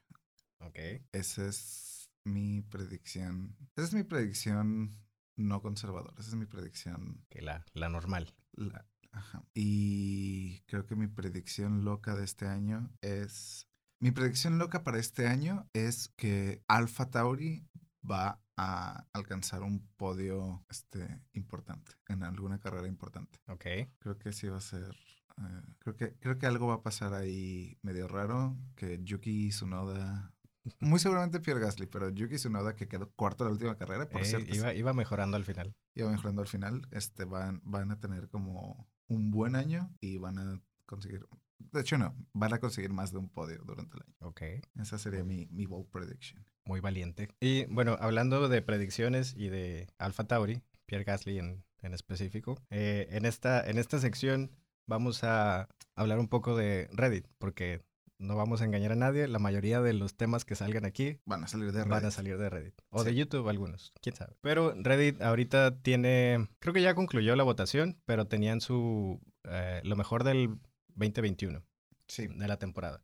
¿Ok? 0.59 0.77
Esa 1.11 1.45
es 1.47 2.09
mi 2.23 2.61
predicción. 2.61 3.55
Esa 3.75 3.87
es 3.87 3.93
mi 3.93 4.03
predicción 4.03 4.91
no 5.35 5.61
conservadora. 5.61 6.13
Esa 6.19 6.29
es 6.29 6.35
mi 6.35 6.45
predicción. 6.45 7.25
Que 7.29 7.41
la, 7.41 7.65
la 7.73 7.89
normal. 7.89 8.33
la- 8.53 8.85
ajá. 9.11 9.43
Y 9.53 10.61
creo 10.67 10.85
que 10.85 10.95
mi 10.95 11.07
predicción 11.07 11.83
loca 11.85 12.15
de 12.15 12.23
este 12.25 12.47
año 12.47 12.91
es. 13.01 13.67
Mi 14.01 14.11
predicción 14.11 14.57
loca 14.57 14.83
para 14.83 14.97
este 14.99 15.27
año 15.27 15.67
es 15.73 16.09
que 16.15 16.63
Alpha 16.67 17.09
Tauri 17.09 17.67
va 18.09 18.41
a 18.55 19.05
alcanzar 19.13 19.61
un 19.63 19.85
podio 19.97 20.65
este, 20.69 21.21
importante, 21.33 21.91
en 22.07 22.23
alguna 22.23 22.59
carrera 22.59 22.87
importante. 22.87 23.39
¿Ok? 23.47 23.65
Creo 23.99 24.17
que 24.17 24.31
sí 24.31 24.47
va 24.47 24.57
a 24.57 24.61
ser. 24.61 24.95
eh, 25.37 25.61
creo, 25.79 25.95
que, 25.95 26.13
creo 26.19 26.37
que 26.37 26.45
algo 26.45 26.67
va 26.67 26.75
a 26.75 26.81
pasar 26.83 27.13
ahí 27.13 27.77
medio 27.81 28.07
raro. 28.07 28.57
Que 28.75 28.99
Yuki 29.03 29.49
Tsunoda. 29.49 30.33
Muy 30.81 30.99
seguramente 30.99 31.39
Pierre 31.39 31.61
Gasly, 31.61 31.87
pero 31.87 32.09
Yuki 32.09 32.35
Tsunoda, 32.35 32.75
que 32.75 32.87
quedó 32.87 33.09
cuarto 33.15 33.43
en 33.43 33.47
la 33.49 33.53
última 33.53 33.77
carrera, 33.77 34.07
por 34.07 34.21
Eh, 34.21 34.25
cierto, 34.25 34.55
iba, 34.55 34.73
iba 34.73 34.93
mejorando 34.93 35.35
al 35.35 35.43
final. 35.45 35.73
iba 35.95 36.09
mejorando 36.09 36.41
al 36.41 36.47
final. 36.47 36.87
Este, 36.91 37.25
van, 37.25 37.61
van 37.65 37.91
a 37.91 37.99
tener 37.99 38.29
como 38.29 38.87
un 39.09 39.31
buen 39.31 39.55
año 39.55 39.91
y 39.99 40.17
van 40.17 40.39
a 40.39 40.61
conseguir. 40.85 41.25
De 41.57 41.81
hecho, 41.81 41.97
no, 41.97 42.15
van 42.33 42.53
a 42.53 42.59
conseguir 42.59 42.93
más 42.93 43.11
de 43.11 43.17
un 43.17 43.29
podio 43.29 43.61
durante 43.65 43.97
el 43.97 44.03
año. 44.03 44.15
Ok. 44.19 44.41
Esa 44.79 44.97
sería 44.97 45.23
mi, 45.23 45.47
mi 45.51 45.65
bold 45.65 45.89
prediction. 45.89 46.45
Muy 46.63 46.79
valiente. 46.79 47.27
Y 47.41 47.65
bueno, 47.65 47.97
hablando 47.99 48.47
de 48.47 48.61
predicciones 48.61 49.35
y 49.35 49.49
de 49.49 49.87
Alpha 49.97 50.23
Tauri, 50.23 50.61
Pierre 50.85 51.03
Gasly 51.03 51.37
en, 51.37 51.65
en 51.81 51.93
específico, 51.93 52.57
eh, 52.69 53.07
en, 53.11 53.25
esta, 53.25 53.67
en 53.69 53.77
esta 53.77 53.99
sección 53.99 54.51
vamos 54.87 55.23
a 55.23 55.67
hablar 55.95 56.19
un 56.19 56.27
poco 56.27 56.55
de 56.55 56.89
Reddit, 56.93 57.27
porque 57.37 57.83
no 58.19 58.35
vamos 58.35 58.61
a 58.61 58.65
engañar 58.65 58.91
a 58.91 58.95
nadie, 58.95 59.27
la 59.27 59.39
mayoría 59.39 59.81
de 59.81 59.93
los 59.93 60.15
temas 60.15 60.45
que 60.45 60.55
salgan 60.55 60.85
aquí 60.85 61.19
Van 61.25 61.43
a 61.43 61.47
salir 61.47 61.71
de 61.71 61.79
van 61.83 61.93
a 61.93 61.99
Reddit. 61.99 62.11
salir 62.11 62.37
de 62.37 62.49
Reddit. 62.49 62.75
O 62.89 62.99
Sí. 63.03 63.05
de 63.09 63.15
YouTube 63.15 63.47
algunos, 63.49 63.93
quién 64.01 64.15
sabe. 64.15 64.35
Pero 64.41 64.73
Reddit 64.75 65.21
ahorita 65.21 65.79
tiene, 65.81 66.47
creo 66.59 66.73
que 66.73 66.81
ya 66.81 66.93
concluyó 66.95 67.35
la 67.35 67.43
votación, 67.43 67.97
pero 68.05 68.27
tenían 68.27 68.61
su, 68.61 69.19
eh, 69.45 69.81
lo 69.83 69.95
mejor 69.95 70.23
del 70.23 70.59
2021 70.95 71.63
Sí. 72.07 72.27
de 72.27 72.47
la 72.47 72.57
temporada. 72.57 73.03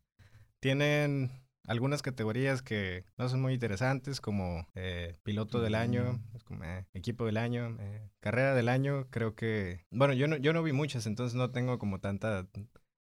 Tienen 0.60 1.30
algunas 1.66 2.00
categorías 2.02 2.62
que 2.62 3.04
no 3.18 3.28
son 3.28 3.40
muy 3.42 3.54
interesantes, 3.54 4.20
como 4.20 4.68
eh, 4.74 5.16
piloto 5.24 5.60
del 5.60 5.74
año, 5.74 6.12
Mm. 6.12 6.38
como, 6.44 6.64
eh, 6.64 6.86
equipo 6.92 7.26
del 7.26 7.36
año, 7.38 7.76
eh, 7.80 8.08
carrera 8.20 8.54
del 8.54 8.68
año. 8.68 9.08
Creo 9.10 9.34
que, 9.34 9.84
bueno, 9.90 10.14
yo 10.14 10.28
no, 10.28 10.36
yo 10.36 10.52
no 10.52 10.62
vi 10.62 10.72
muchas, 10.72 11.06
entonces 11.06 11.34
no 11.34 11.50
tengo 11.50 11.78
como 11.78 11.98
tanta. 12.00 12.46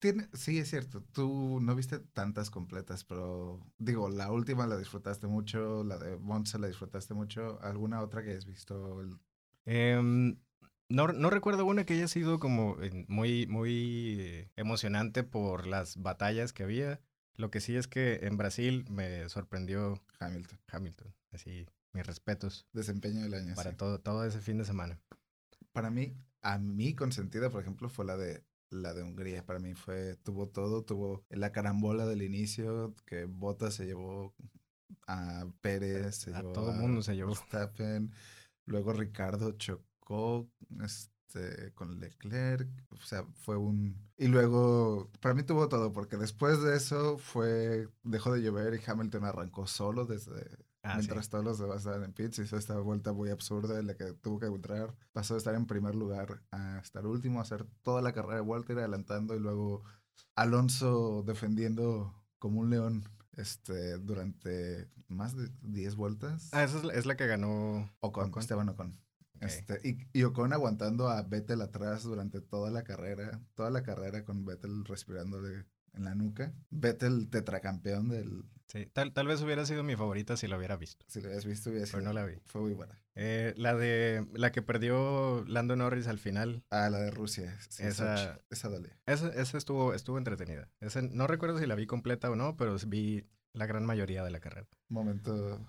Tiene, 0.05 0.29
sí, 0.35 0.59
es 0.59 0.69
cierto. 0.69 1.03
Tú 1.13 1.61
no 1.63 1.75
viste 1.75 1.99
tantas 1.99 2.51
completas, 2.51 3.05
pero 3.05 3.59
digo, 3.79 4.11
la 4.11 4.31
última 4.31 4.67
la 4.67 4.77
disfrutaste 4.77 5.27
mucho, 5.27 5.83
la 5.83 5.97
de 5.97 6.19
Monza 6.19 6.59
la 6.59 6.67
disfrutaste 6.67 7.15
mucho. 7.15 7.59
¿Alguna 7.63 8.03
otra 8.03 8.23
que 8.23 8.33
hayas 8.33 8.45
visto? 8.45 9.01
Em, 9.65 10.37
no, 10.91 11.09
no 11.09 11.31
recuerdo 11.31 11.65
una 11.65 11.87
que 11.87 11.95
haya 11.95 12.07
sido 12.07 12.39
como 12.39 12.77
muy, 13.09 13.47
muy 13.47 14.17
eh, 14.21 14.51
emocionante 14.57 15.23
por 15.23 15.67
las 15.67 15.97
batallas 15.97 16.53
que 16.53 16.65
había. 16.65 17.01
Lo 17.37 17.51
que 17.51 17.63
sí 17.63 17.75
es 17.75 17.89
que 17.89 18.21
en 18.25 18.37
Brasil 18.37 18.85
me 18.91 19.27
sorprendió 19.31 20.03
Hamilton. 20.19 20.61
Hamilton. 20.69 21.15
Así, 21.33 21.67
mis 21.95 22.07
respetos 22.07 22.67
Desempeño 22.75 23.23
del 23.23 23.33
año. 23.33 23.55
para 23.55 23.71
sí. 23.71 23.77
todo, 23.79 24.01
todo 24.01 24.27
ese 24.27 24.43
fin 24.43 24.59
de 24.59 24.67
semana. 24.67 25.01
Para 25.73 25.89
mí, 25.89 26.15
a 26.43 26.59
mí 26.59 26.95
consentida, 26.95 27.49
por 27.49 27.63
ejemplo, 27.63 27.89
fue 27.89 28.05
la 28.05 28.19
de 28.19 28.45
la 28.75 28.95
de 28.95 29.03
Hungría. 29.03 29.45
Para 29.45 29.59
mí 29.59 29.75
fue, 29.75 30.17
tuvo 30.17 30.49
todo, 30.49 30.83
tuvo 30.83 31.25
la 31.31 31.53
carambola 31.53 32.07
del 32.07 32.23
inicio, 32.23 32.95
que 33.07 33.25
Bottas 33.25 33.75
se 33.75 33.87
llevó 33.87 34.35
a 35.07 35.47
Pérez, 35.61 36.17
se 36.17 36.35
A 36.35 36.41
llevó 36.41 36.53
todo 36.53 36.73
mundo 36.73 37.03
se 37.03 37.15
llevó. 37.15 37.31
Verstappen, 37.31 38.13
luego 38.67 38.93
Ricardo 38.93 39.53
chocó 39.53 40.49
este, 40.83 41.73
con 41.75 41.99
Leclerc, 42.01 42.69
o 42.91 43.01
sea, 43.01 43.25
fue 43.35 43.57
un... 43.57 43.97
Y 44.17 44.29
luego, 44.29 45.11
para 45.21 45.35
mí 45.35 45.43
tuvo 45.43 45.69
todo, 45.69 45.93
porque 45.93 46.17
después 46.17 46.63
de 46.63 46.77
eso 46.77 47.19
fue, 47.19 47.89
dejó 48.03 48.33
de 48.33 48.43
llover 48.43 48.75
y 48.75 48.91
Hamilton 48.91 49.25
arrancó 49.25 49.67
solo 49.67 50.07
desde... 50.07 50.45
Ah, 50.85 50.93
sí. 50.93 50.99
mientras 50.99 51.31
todos 51.31 51.43
los 51.43 51.59
demás 51.59 51.79
estaban 51.79 52.05
en 52.05 52.13
pits, 52.13 52.39
hizo 52.39 52.59
esta 52.59 52.79
vuelta 52.79 53.15
muy 53.15 53.31
absurda 53.31 53.81
en 53.81 53.87
la 53.87 53.95
que 53.95 54.13
tuvo 54.13 54.39
que 54.39 54.47
entrar, 54.47 54.95
pasó 55.13 55.33
de 55.33 55.39
estar 55.39 55.55
en 55.55 55.67
primer 55.67 55.95
lugar 55.95 56.43
a 56.51 56.79
estar 56.79 57.07
último, 57.07 57.39
a 57.39 57.43
hacer 57.43 57.67
toda 57.83 58.03
la 58.03 58.13
carrera 58.13 58.37
de 58.37 58.43
vuelta, 58.43 58.75
ir 58.75 58.79
adelantando 58.79 59.35
y 59.35 59.41
luego 59.41 59.83
Alonso 60.37 61.23
defendiendo 61.27 62.15
como 62.39 62.61
un 62.61 62.69
león 62.69 63.09
este, 63.33 63.99
durante 63.99 64.91
más 65.09 65.35
de 65.35 65.49
10 65.63 65.95
vueltas. 65.97 66.51
Ah, 66.53 66.65
esa 66.65 66.77
es 66.77 66.85
la, 66.85 66.93
es 66.93 67.07
la 67.07 67.17
que 67.17 67.27
ganó 67.27 67.91
Ocon, 68.01 68.29
Ocon. 68.29 68.43
Esteban 68.43 68.69
Ocon. 68.69 69.01
Este, 69.41 69.81
y, 69.83 69.99
y 70.13 70.23
Ocon 70.25 70.53
aguantando 70.53 71.09
a 71.09 71.23
Vettel 71.23 71.63
atrás 71.63 72.03
durante 72.03 72.41
toda 72.41 72.71
la 72.71 72.85
carrera, 72.85 73.41
toda 73.55 73.71
la 73.71 73.83
carrera 73.83 74.25
con 74.25 74.45
Vettel 74.45 74.85
respirándole 74.85 75.67
en 75.95 76.05
la 76.05 76.15
nuca. 76.15 76.53
Vettel 76.71 77.29
tetracampeón 77.31 78.09
del, 78.09 78.45
Sí, 78.67 78.87
tal, 78.93 79.13
tal 79.13 79.27
vez 79.29 79.41
hubiera 79.43 79.65
sido 79.67 79.85
mi 79.85 79.95
favorita 79.95 80.37
si 80.37 80.49
lo 80.49 80.57
hubiera 80.57 80.77
visto, 80.77 81.05
si 81.09 81.21
lo 81.21 81.29
habías 81.29 81.45
visto, 81.45 81.71
hubiera 81.71 81.87
pero 81.87 81.99
sido- 82.01 82.13
no 82.13 82.13
la 82.19 82.25
vi. 82.27 82.37
fue 82.47 82.63
muy 82.63 82.73
buena. 82.73 82.99
Eh, 83.15 83.55
la 83.57 83.75
de 83.77 84.27
la 84.35 84.51
que 84.53 84.63
perdió 84.63 85.45
Lando 85.47 85.77
Norris 85.77 86.09
al 86.09 86.19
final, 86.19 86.65
Ah, 86.71 86.89
la 86.91 86.99
de 86.99 87.11
Rusia. 87.11 87.57
sí, 87.69 87.85
Esa- 87.85 88.17
Sochi, 88.17 88.41
esa 88.51 88.69
dolía. 88.71 88.99
esa, 89.07 89.29
esa 89.29 89.59
estuvo, 89.59 89.95
estuvo 89.95 90.19
entretenida. 90.19 90.69
Esa, 90.81 91.03
no 91.03 91.27
recuerdo 91.27 91.59
si 91.59 91.67
la 91.67 91.75
vi 91.77 91.87
completa 91.87 92.31
o 92.31 92.37
no, 92.37 92.57
pero 92.57 92.77
vi 92.89 93.25
la 93.53 93.67
gran 93.67 93.85
mayoría 93.87 94.25
de 94.25 94.31
la 94.33 94.41
carrera. 94.41 94.67
Momentos 94.89 95.61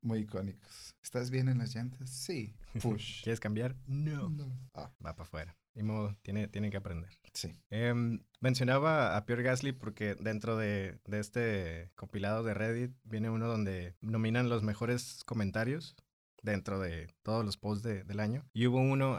muy 0.00 0.20
icónicos. 0.20 0.94
¿Estás 1.02 1.30
bien 1.30 1.48
en 1.48 1.58
las 1.58 1.74
llantas? 1.74 2.08
Sí. 2.08 2.54
Push. 2.82 3.22
¿Quieres 3.24 3.40
cambiar? 3.40 3.76
No. 3.86 4.30
No. 4.30 4.56
Ah, 4.72 4.90
Va 5.04 5.14
para 5.14 5.24
afuera. 5.24 5.56
Ni 5.74 5.82
modo, 5.82 6.16
tiene, 6.22 6.46
tiene 6.48 6.70
que 6.70 6.76
aprender. 6.76 7.10
sí. 7.32 7.50
Em, 7.70 8.20
mencionaba 8.40 9.16
a 9.16 9.26
Pierre 9.26 9.42
Gasly 9.42 9.72
porque 9.72 10.14
dentro 10.14 10.56
de, 10.56 10.98
de 11.06 11.18
este 11.20 11.90
compilado 11.96 12.44
de 12.44 12.54
Reddit 12.54 12.92
viene 13.02 13.28
uno 13.30 13.48
donde 13.48 13.96
nominan 14.00 14.48
los 14.48 14.62
mejores 14.62 15.22
comentarios 15.26 15.96
dentro 16.42 16.78
de 16.78 17.08
todos 17.22 17.44
los 17.44 17.56
posts 17.56 17.82
de- 17.82 18.04
del 18.04 18.20
año. 18.20 18.44
Y 18.52 18.66
hubo 18.66 18.78
uno 18.80 19.16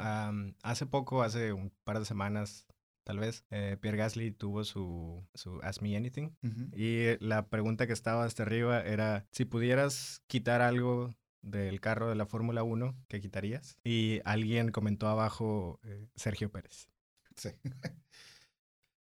hace 0.63 0.86
poco, 0.86 1.24
hace 1.24 1.52
un 1.54 1.72
par 1.84 2.00
de 2.00 2.06
semanas, 2.06 2.68
tal 3.04 3.20
vez, 3.20 3.44
eh, 3.50 3.78
Pierre 3.82 3.98
Gasly 3.98 4.32
tuvo 4.32 4.63
su, 4.63 5.28
su 5.34 5.60
Ask 5.62 5.82
Me 5.82 5.98
Anything. 5.98 6.30
Y 6.74 7.18
la 7.20 7.48
pregunta 7.50 7.86
que 7.88 7.94
estaba 7.94 8.24
hasta 8.24 8.44
arriba 8.44 8.82
era, 8.82 9.26
si 9.32 9.44
pudieras 9.46 10.22
quitar 10.28 10.62
algo 10.62 11.13
del 11.46 11.80
carro 11.82 12.10
de 12.10 12.16
la 12.16 12.26
Fórmula 12.26 12.64
1, 12.64 12.96
¿qué 13.08 13.22
quitarías? 13.22 13.78
Y 13.84 14.22
alguien 14.26 14.72
comentó 14.72 15.08
abajo, 15.08 15.80
eh, 15.84 16.08
Sergio 16.16 16.52
Pérez. 16.52 16.90
Sí. 17.36 17.50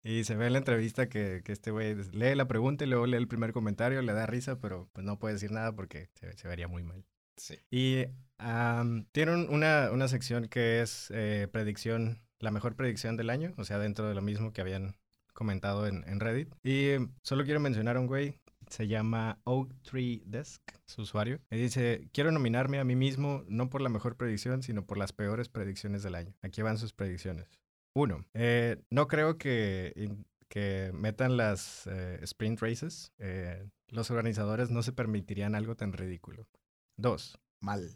Y 0.03 0.25
se 0.25 0.37
ve 0.37 0.47
en 0.47 0.53
la 0.53 0.59
entrevista 0.59 1.09
que, 1.09 1.41
que 1.45 1.53
este 1.53 1.71
güey 1.71 1.95
lee 2.13 2.35
la 2.35 2.47
pregunta 2.47 2.85
y 2.85 2.89
luego 2.89 3.07
lee 3.07 3.17
el 3.17 3.27
primer 3.29 3.53
comentario, 3.55 4.03
le 4.03 4.13
da 4.13 4.27
risa, 4.27 4.61
pero 4.61 4.89
pues 4.93 5.07
no 5.07 5.19
puede 5.19 5.35
decir 5.35 5.51
nada 5.51 5.75
porque 5.75 6.11
se, 6.15 6.37
se 6.37 6.47
vería 6.47 6.69
muy 6.69 6.83
mal. 6.83 7.07
Sí. 7.37 7.57
Y 7.71 8.05
am, 8.37 9.07
tiene 9.13 9.33
un- 9.33 9.49
una, 9.49 9.91
una 9.93 10.07
sección 10.09 10.47
que 10.49 10.83
es 10.83 11.11
eh, 11.15 11.49
predicción, 11.51 12.21
la 12.39 12.51
mejor 12.51 12.77
predicción 12.77 13.17
del 13.17 13.31
año, 13.31 13.55
o 13.57 13.65
sea, 13.65 13.79
dentro 13.79 14.07
de 14.07 14.15
lo 14.15 14.21
mismo 14.21 14.53
que 14.53 14.61
habían 14.61 14.95
comentado 15.33 15.87
en, 15.87 16.05
en 16.07 16.21
Reddit. 16.21 16.55
Y 16.63 16.97
solo 17.23 17.45
quiero 17.45 17.61
mencionar 17.61 17.97
a 17.97 18.01
un 18.01 18.07
güey, 18.07 18.39
se 18.69 18.89
llama 18.89 19.41
Oak 19.45 19.73
Tree 19.83 20.23
Desk, 20.27 20.63
su 20.87 21.03
usuario, 21.03 21.41
y 21.51 21.57
dice, 21.57 22.09
quiero 22.13 22.31
nominarme 22.33 22.79
a 22.79 22.85
mí 22.85 22.97
mismo 22.97 23.45
no 23.49 23.71
por 23.71 23.81
la 23.81 23.89
mejor 23.89 24.17
predicción, 24.17 24.63
sino 24.63 24.85
por 24.87 24.99
las 24.99 25.13
peores 25.13 25.49
predicciones 25.49 26.03
del 26.03 26.15
año. 26.15 26.35
Aquí 26.43 26.63
van 26.63 26.79
sus 26.79 26.93
predicciones. 26.93 27.49
Uno, 27.95 28.25
eh, 28.35 28.83
no 28.91 29.07
creo 29.07 29.39
que, 29.39 30.17
que 30.49 30.91
metan 30.95 31.37
las 31.37 31.87
eh, 31.87 32.19
sprint 32.23 32.61
races. 32.61 33.13
Eh, 33.19 33.69
los 33.89 34.11
organizadores 34.11 34.71
no 34.71 34.83
se 34.83 34.93
permitirían 34.93 35.55
algo 35.55 35.77
tan 35.77 35.93
ridículo. 35.93 36.49
Dos, 36.97 37.39
Mal. 37.61 37.91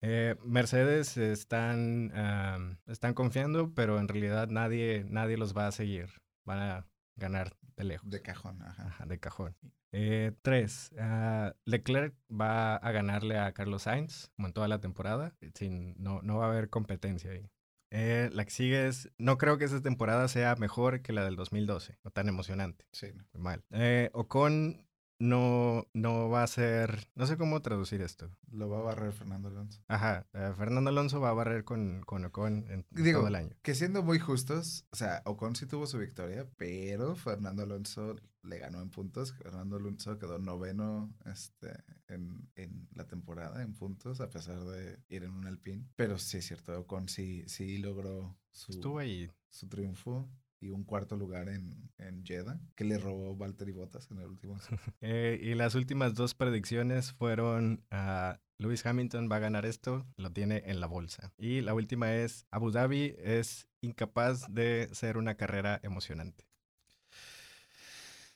eh, 0.00 0.36
Mercedes 0.44 1.16
están, 1.16 2.78
están 2.86 3.14
confiando, 3.14 3.74
pero 3.74 3.98
en 3.98 4.08
realidad 4.08 4.48
nadie, 4.48 5.04
nadie 5.08 5.36
los 5.36 5.56
va 5.56 5.66
a 5.66 5.72
seguir. 5.72 6.08
Van 6.44 6.58
a 6.58 6.86
ganar 7.18 7.56
de 7.76 7.84
lejos. 7.84 8.10
De 8.10 8.22
cajón, 8.22 8.62
ajá. 8.62 8.86
Ajá, 8.86 9.06
de 9.06 9.18
cajón. 9.18 9.56
Eh, 9.92 10.32
tres, 10.42 10.90
ah, 10.98 11.54
Leclerc 11.64 12.14
va 12.30 12.76
a 12.76 12.92
ganarle 12.92 13.38
a 13.38 13.52
Carlos 13.52 13.82
Sainz, 13.82 14.30
como 14.36 14.48
en 14.48 14.54
toda 14.54 14.68
la 14.68 14.80
temporada. 14.80 15.34
Sin, 15.54 15.94
no, 16.02 16.20
no 16.22 16.38
va 16.38 16.46
a 16.46 16.50
haber 16.50 16.68
competencia 16.68 17.30
ahí. 17.30 17.50
Eh, 17.90 18.28
la 18.32 18.44
que 18.44 18.50
sigue 18.50 18.86
es, 18.86 19.10
no 19.16 19.38
creo 19.38 19.56
que 19.56 19.64
esta 19.64 19.80
temporada 19.80 20.28
sea 20.28 20.56
mejor 20.56 21.00
que 21.00 21.12
la 21.12 21.24
del 21.24 21.36
2012, 21.36 21.98
o 22.02 22.10
tan 22.10 22.28
emocionante. 22.28 22.84
Sí, 22.92 23.08
no. 23.14 23.24
Mal. 23.40 23.64
Eh, 23.70 24.10
Ocon 24.12 24.86
no, 25.18 25.86
no 25.92 26.28
va 26.28 26.42
a 26.42 26.46
ser, 26.46 27.08
no 27.14 27.26
sé 27.26 27.36
cómo 27.36 27.60
traducir 27.60 28.00
esto. 28.02 28.30
Lo 28.50 28.68
va 28.68 28.78
a 28.78 28.82
barrer 28.82 29.12
Fernando 29.12 29.48
Alonso. 29.48 29.82
Ajá, 29.88 30.26
eh, 30.32 30.52
Fernando 30.56 30.90
Alonso 30.90 31.20
va 31.20 31.30
a 31.30 31.34
barrer 31.34 31.64
con, 31.64 32.02
con 32.02 32.24
Ocon 32.24 32.66
en, 32.70 32.86
Digo, 32.90 33.20
todo 33.20 33.28
el 33.28 33.34
año. 33.34 33.56
Que 33.62 33.74
siendo 33.74 34.02
muy 34.02 34.18
justos, 34.18 34.86
o 34.90 34.96
sea, 34.96 35.22
Ocon 35.24 35.56
sí 35.56 35.66
tuvo 35.66 35.86
su 35.86 35.98
victoria, 35.98 36.48
pero 36.56 37.16
Fernando 37.16 37.62
Alonso 37.62 38.16
le 38.42 38.58
ganó 38.58 38.80
en 38.80 38.90
puntos. 38.90 39.32
Fernando 39.34 39.76
Alonso 39.76 40.18
quedó 40.18 40.38
noveno 40.38 41.12
este, 41.26 41.72
en, 42.06 42.48
en 42.54 42.88
la 42.94 43.06
temporada 43.06 43.62
en 43.62 43.74
puntos, 43.74 44.20
a 44.20 44.30
pesar 44.30 44.64
de 44.64 45.00
ir 45.08 45.24
en 45.24 45.32
un 45.32 45.46
Alpine. 45.46 45.84
Pero 45.96 46.18
sí 46.18 46.38
es 46.38 46.46
cierto, 46.46 46.78
Ocon 46.78 47.08
sí, 47.08 47.44
sí 47.46 47.78
logró 47.78 48.38
su, 48.52 48.72
Estuvo 48.72 48.98
ahí. 48.98 49.30
su 49.50 49.68
triunfo 49.68 50.28
y 50.60 50.70
un 50.70 50.84
cuarto 50.84 51.16
lugar 51.16 51.48
en, 51.48 51.90
en 51.98 52.24
Jeddah, 52.24 52.60
que 52.74 52.84
le 52.84 52.98
robó 52.98 53.36
Valtteri 53.36 53.72
Bottas 53.72 54.10
en 54.10 54.18
el 54.18 54.26
último. 54.26 54.58
Eh, 55.00 55.38
y 55.40 55.54
las 55.54 55.74
últimas 55.74 56.14
dos 56.14 56.34
predicciones 56.34 57.12
fueron 57.12 57.84
a 57.90 58.40
Lewis 58.58 58.84
Hamilton 58.84 59.28
va 59.30 59.36
a 59.36 59.40
ganar 59.40 59.64
esto, 59.64 60.04
lo 60.16 60.32
tiene 60.32 60.64
en 60.66 60.80
la 60.80 60.88
bolsa. 60.88 61.32
Y 61.38 61.60
la 61.60 61.74
última 61.74 62.14
es 62.14 62.46
Abu 62.50 62.72
Dhabi 62.72 63.14
es 63.18 63.68
incapaz 63.80 64.52
de 64.52 64.88
ser 64.92 65.16
una 65.16 65.36
carrera 65.36 65.78
emocionante. 65.84 66.44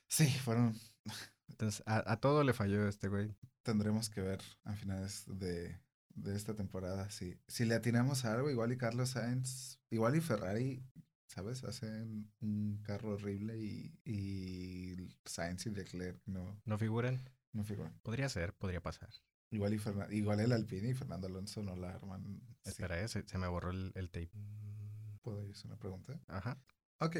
Sí, 0.06 0.28
fueron. 0.28 0.76
Entonces, 1.48 1.82
a, 1.86 2.12
a 2.12 2.20
todo 2.20 2.44
le 2.44 2.52
falló 2.52 2.86
este 2.86 3.08
güey. 3.08 3.34
Tendremos 3.62 4.10
que 4.10 4.20
ver 4.20 4.40
a 4.64 4.74
finales 4.74 5.24
de, 5.26 5.80
de 6.14 6.36
esta 6.36 6.54
temporada. 6.54 7.10
Si, 7.10 7.36
si 7.48 7.64
le 7.64 7.74
atinamos 7.74 8.24
a 8.24 8.34
algo, 8.34 8.50
igual 8.50 8.72
y 8.72 8.76
Carlos 8.76 9.10
Sainz, 9.10 9.80
igual 9.90 10.16
y 10.16 10.20
Ferrari, 10.20 10.84
¿sabes? 11.32 11.64
Hacen 11.64 12.30
un 12.40 12.82
carro 12.82 13.14
horrible 13.14 13.58
y, 13.58 13.98
y 14.04 15.16
Sainz 15.24 15.66
y 15.66 15.70
Leclerc 15.70 16.20
no, 16.26 16.60
¿No 16.64 16.78
figuran? 16.78 17.20
no 17.52 17.64
figuran. 17.64 17.98
Podría 18.02 18.28
ser, 18.28 18.52
podría 18.54 18.82
pasar. 18.82 19.08
Igual, 19.50 19.74
y 19.74 19.78
Fernan- 19.78 20.12
igual 20.12 20.40
el 20.40 20.52
Alpine 20.52 20.90
y 20.90 20.94
Fernando 20.94 21.26
Alonso 21.26 21.62
no 21.62 21.74
la 21.76 21.94
arman. 21.94 22.40
Espera, 22.64 23.00
eh, 23.02 23.08
se, 23.08 23.26
se 23.26 23.38
me 23.38 23.46
borró 23.48 23.70
el, 23.70 23.92
el 23.94 24.10
tape. 24.10 24.30
¿Puedo 25.22 25.50
hacer 25.50 25.66
una 25.66 25.78
pregunta? 25.78 26.20
Ajá. 26.28 26.62
Ok. 27.00 27.16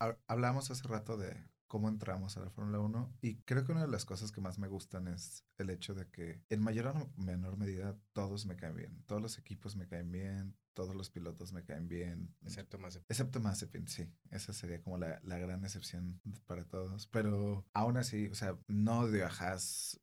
Ha- 0.00 0.18
Hablamos 0.26 0.70
hace 0.70 0.86
rato 0.88 1.16
de 1.16 1.34
cómo 1.68 1.88
entramos 1.88 2.36
a 2.36 2.40
la 2.40 2.50
Fórmula 2.50 2.80
1 2.80 3.18
y 3.20 3.36
creo 3.42 3.64
que 3.64 3.72
una 3.72 3.82
de 3.82 3.92
las 3.92 4.04
cosas 4.04 4.32
que 4.32 4.40
más 4.40 4.58
me 4.58 4.68
gustan 4.68 5.06
es 5.06 5.44
el 5.58 5.70
hecho 5.70 5.94
de 5.94 6.08
que 6.08 6.42
en 6.48 6.60
mayor 6.62 6.88
o 6.88 7.12
menor 7.16 7.56
medida 7.56 7.96
todos 8.12 8.46
me 8.46 8.56
caen 8.56 8.74
bien. 8.74 9.04
Todos 9.06 9.22
los 9.22 9.38
equipos 9.38 9.76
me 9.76 9.86
caen 9.86 10.10
bien, 10.10 10.56
todos 10.74 10.94
los 10.94 11.10
pilotos 11.10 11.52
me 11.52 11.64
caen 11.64 11.88
bien. 11.88 12.34
Excepto 12.42 12.78
más. 12.78 12.96
Excepto 13.08 13.40
Mazepin, 13.40 13.86
sí. 13.86 14.08
Esa 14.30 14.52
sería 14.52 14.80
como 14.80 14.96
la, 14.96 15.20
la 15.22 15.38
gran 15.38 15.64
excepción 15.64 16.20
para 16.46 16.64
todos. 16.64 17.06
Pero 17.08 17.66
aún 17.74 17.96
así, 17.96 18.28
o 18.28 18.34
sea, 18.34 18.56
no 18.66 19.00
odio 19.00 19.26
a 19.26 19.28
Haas. 19.28 20.00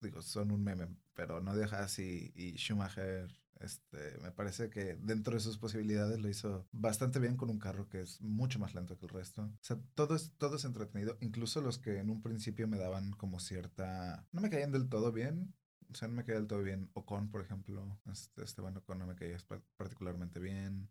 Digo, 0.00 0.22
son 0.22 0.52
un 0.52 0.62
meme, 0.62 0.88
pero 1.14 1.40
no 1.40 1.50
odio 1.50 1.64
a 1.64 1.66
Haas 1.66 1.98
y, 1.98 2.32
y 2.34 2.56
Schumacher. 2.56 3.28
Este, 3.60 4.18
me 4.22 4.30
parece 4.30 4.70
que 4.70 4.94
dentro 4.96 5.34
de 5.34 5.40
sus 5.40 5.58
posibilidades 5.58 6.20
lo 6.20 6.28
hizo 6.28 6.68
bastante 6.72 7.18
bien 7.18 7.36
con 7.36 7.50
un 7.50 7.58
carro 7.58 7.88
que 7.88 8.00
es 8.00 8.20
mucho 8.20 8.58
más 8.58 8.74
lento 8.74 8.96
que 8.98 9.06
el 9.06 9.10
resto. 9.12 9.42
O 9.42 9.58
sea, 9.60 9.78
todo 9.94 10.14
es, 10.14 10.32
todo 10.38 10.56
es 10.56 10.64
entretenido. 10.64 11.16
Incluso 11.20 11.60
los 11.60 11.78
que 11.78 11.98
en 11.98 12.10
un 12.10 12.22
principio 12.22 12.68
me 12.68 12.78
daban 12.78 13.10
como 13.12 13.40
cierta... 13.40 14.26
No 14.32 14.40
me 14.40 14.50
caían 14.50 14.72
del 14.72 14.88
todo 14.88 15.12
bien. 15.12 15.54
O 15.90 15.94
sea, 15.94 16.06
no 16.08 16.14
me 16.14 16.24
caía 16.24 16.38
del 16.38 16.46
todo 16.46 16.62
bien. 16.62 16.90
Ocon, 16.94 17.30
por 17.30 17.40
ejemplo. 17.40 17.98
Este, 18.10 18.44
Esteban 18.44 18.76
Ocon 18.76 18.98
no 18.98 19.06
me 19.06 19.16
caía 19.16 19.36
par- 19.48 19.62
particularmente 19.76 20.38
bien. 20.40 20.88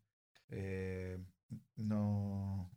Eh, 0.50 1.18
no, 1.78 2.72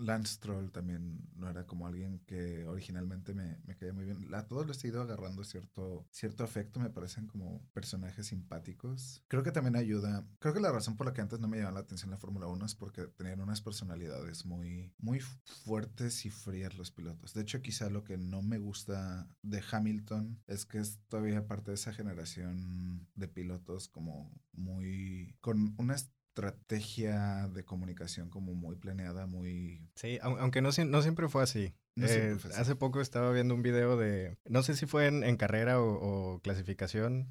Lance 0.00 0.38
Troll 0.40 0.70
también 0.70 1.28
no 1.34 1.48
era 1.48 1.66
como 1.66 1.86
alguien 1.86 2.20
que 2.26 2.66
originalmente 2.66 3.34
me, 3.34 3.58
me 3.64 3.76
caía 3.76 3.92
muy 3.92 4.04
bien. 4.04 4.34
A 4.34 4.46
todos 4.46 4.66
les 4.66 4.82
he 4.84 4.88
ido 4.88 5.02
agarrando 5.02 5.44
cierto, 5.44 6.06
cierto 6.10 6.44
afecto, 6.44 6.80
me 6.80 6.90
parecen 6.90 7.26
como 7.26 7.62
personajes 7.72 8.26
simpáticos. 8.26 9.22
Creo 9.28 9.42
que 9.42 9.52
también 9.52 9.76
ayuda. 9.76 10.26
Creo 10.38 10.54
que 10.54 10.60
la 10.60 10.72
razón 10.72 10.96
por 10.96 11.06
la 11.06 11.12
que 11.12 11.20
antes 11.20 11.40
no 11.40 11.48
me 11.48 11.58
llamaba 11.58 11.74
la 11.74 11.80
atención 11.80 12.10
la 12.10 12.18
Fórmula 12.18 12.46
1 12.46 12.66
es 12.66 12.74
porque 12.74 13.06
tenían 13.06 13.40
unas 13.40 13.60
personalidades 13.60 14.44
muy, 14.44 14.92
muy 14.98 15.20
fuertes 15.20 16.24
y 16.26 16.30
frías 16.30 16.76
los 16.76 16.90
pilotos. 16.90 17.34
De 17.34 17.42
hecho, 17.42 17.62
quizá 17.62 17.90
lo 17.90 18.04
que 18.04 18.16
no 18.18 18.42
me 18.42 18.58
gusta 18.58 19.28
de 19.42 19.62
Hamilton 19.70 20.42
es 20.46 20.66
que 20.66 20.78
es 20.78 20.98
todavía 21.08 21.46
parte 21.46 21.70
de 21.70 21.76
esa 21.76 21.92
generación 21.92 23.08
de 23.14 23.28
pilotos 23.28 23.88
como 23.88 24.32
muy... 24.52 25.36
con 25.40 25.74
una 25.78 25.96
estrategia 26.30 27.48
de 27.48 27.64
comunicación 27.64 28.30
como 28.30 28.54
muy 28.54 28.76
planeada, 28.76 29.26
muy... 29.26 29.90
Sí, 29.96 30.18
aunque 30.22 30.62
no, 30.62 30.70
no 30.86 31.02
siempre 31.02 31.28
fue 31.28 31.42
así. 31.42 31.74
Eh, 31.96 32.38
hace 32.56 32.76
poco 32.76 33.00
estaba 33.00 33.32
viendo 33.32 33.54
un 33.54 33.62
video 33.62 33.96
de, 33.96 34.38
no 34.46 34.62
sé 34.62 34.74
si 34.74 34.86
fue 34.86 35.06
en, 35.08 35.36
carrera 35.36 35.80
o, 35.80 36.40
clasificación, 36.40 37.28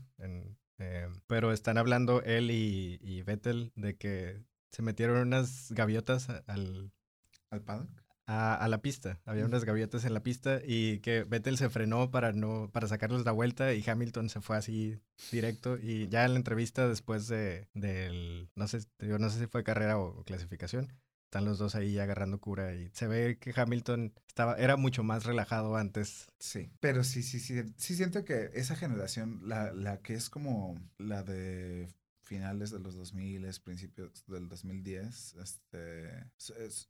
eh, 0.77 1.07
pero 1.27 1.53
están 1.53 1.77
hablando 1.77 2.21
él 2.23 2.51
y, 2.51 2.99
y 3.01 3.23
Vettel 3.23 3.71
de 3.75 3.95
que 3.95 4.43
se 4.71 4.81
metieron 4.81 5.17
unas 5.17 5.71
gaviotas 5.71 6.29
al... 6.47 6.91
¿Al 7.49 7.63
paddock? 7.63 7.89
A, 8.29 8.67
la 8.67 8.81
pista. 8.81 9.19
Había 9.25 9.45
unas 9.45 9.65
gaviotas 9.65 10.05
en 10.05 10.13
la 10.13 10.21
pista 10.21 10.59
y 10.63 10.99
que 10.99 11.23
Vettel 11.23 11.57
se 11.57 11.69
frenó 11.69 12.11
para 12.11 12.31
no 12.31 12.69
para 12.71 12.87
sacarles 12.87 13.25
la 13.25 13.31
vuelta 13.31 13.73
y 13.73 13.83
Hamilton 13.87 14.29
se 14.29 14.39
fue 14.39 14.55
así 14.55 14.99
directo 15.31 15.77
y 15.77 16.07
ya 16.09 16.25
en 16.25 16.33
la 16.33 16.37
entrevista 16.37 16.87
después 16.87 17.27
de 17.27 17.67
del 17.73 18.49
no 18.55 18.67
sé 18.67 18.81
yo 18.99 19.17
no 19.17 19.29
sé 19.29 19.39
si 19.39 19.47
fue 19.47 19.63
carrera 19.63 19.97
o, 19.97 20.23
clasificación 20.23 20.93
están 21.25 21.45
los 21.45 21.57
dos 21.57 21.75
ahí 21.75 21.97
agarrando 21.97 22.39
cura 22.39 22.75
y 22.75 22.89
se 22.93 23.07
ve 23.07 23.37
que 23.39 23.53
Hamilton 23.55 24.13
estaba 24.27 24.55
era 24.55 24.77
mucho 24.77 25.03
más 25.03 25.25
relajado 25.25 25.75
antes. 25.75 26.27
Sí, 26.39 26.71
pero 26.79 27.03
sí 27.03 27.23
sí 27.23 27.39
sí 27.39 27.63
sí 27.77 27.95
siento 27.95 28.25
que 28.25 28.51
esa 28.53 28.75
generación 28.75 29.41
la 29.43 29.71
la 29.73 29.97
que 30.01 30.13
es 30.13 30.29
como 30.29 30.79
la 30.97 31.23
de 31.23 31.87
finales 32.29 32.69
de 32.69 32.79
los 32.79 32.95
2000, 32.95 33.43
principios 33.63 34.23
del 34.27 34.47
2010, 34.47 35.35
este, 35.41 36.27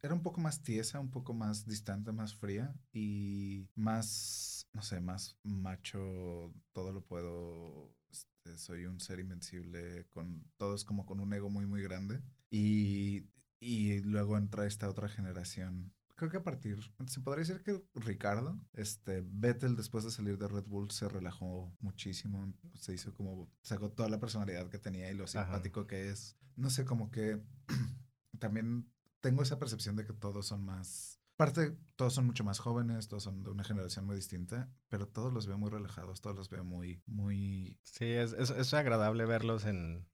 era 0.01 0.13
un 0.13 0.21
poco 0.21 0.41
más 0.41 0.61
tiesa, 0.61 0.99
un 0.99 1.09
poco 1.09 1.33
más 1.33 1.65
distante, 1.65 2.11
más 2.11 2.35
fría 2.35 2.75
y 2.91 3.65
más, 3.73 4.67
no 4.73 4.81
sé, 4.81 4.99
más 4.99 5.37
macho, 5.43 6.53
todo 6.73 6.91
lo 6.91 7.05
puedo, 7.05 7.95
este, 8.11 8.57
soy 8.57 8.85
un 8.85 8.99
ser 8.99 9.21
invencible, 9.21 10.07
con 10.09 10.43
todos 10.57 10.83
como 10.83 11.05
con 11.05 11.21
un 11.21 11.33
ego 11.33 11.49
muy, 11.49 11.65
muy 11.65 11.81
grande. 11.81 12.21
Y, 12.51 13.29
y 13.61 13.99
luego 14.01 14.37
entra 14.37 14.67
esta 14.67 14.89
otra 14.89 15.07
generación 15.07 15.93
creo 16.19 16.29
que 16.29 16.37
a 16.37 16.43
partir, 16.43 16.77
se 17.07 17.21
podría 17.21 17.45
decir 17.45 17.63
que 17.63 17.81
Ricardo, 17.95 18.59
este, 18.73 19.23
Vettel 19.25 19.77
después 19.77 20.03
de 20.03 20.11
salir 20.11 20.37
de 20.37 20.49
Red 20.49 20.65
Bull 20.65 20.91
se 20.91 21.07
relajó 21.07 21.73
muchísimo, 21.79 22.53
se 22.75 22.93
hizo 22.93 23.13
como, 23.13 23.49
sacó 23.61 23.89
toda 23.89 24.09
la 24.09 24.19
personalidad 24.19 24.69
que 24.69 24.79
tenía 24.79 25.09
y 25.09 25.15
lo 25.15 25.27
simpático 25.27 25.87
que 25.87 26.09
es. 26.09 26.37
No 26.57 26.69
sé, 26.69 26.83
como 26.83 27.09
que 27.09 27.41
también 28.39 28.91
tengo 29.21 29.43
esa 29.43 29.59
percepción 29.59 29.95
de 29.95 30.05
que 30.05 30.11
todos 30.11 30.45
son 30.45 30.65
más, 30.65 31.21
parte, 31.37 31.77
todos 31.95 32.13
son 32.13 32.25
mucho 32.25 32.43
más 32.43 32.59
jóvenes, 32.59 33.07
todos 33.07 33.23
son 33.23 33.41
de 33.41 33.51
una 33.51 33.63
generación 33.63 34.05
muy 34.05 34.17
distinta, 34.17 34.69
pero 34.89 35.07
todos 35.07 35.31
los 35.31 35.47
veo 35.47 35.57
muy 35.57 35.69
relajados, 35.69 36.19
todos 36.19 36.35
los 36.35 36.49
veo 36.49 36.65
muy, 36.65 37.01
muy... 37.05 37.79
Sí, 37.83 38.05
es, 38.05 38.33
es, 38.33 38.49
es 38.49 38.73
agradable 38.73 39.25
verlos 39.25 39.63
en, 39.63 40.05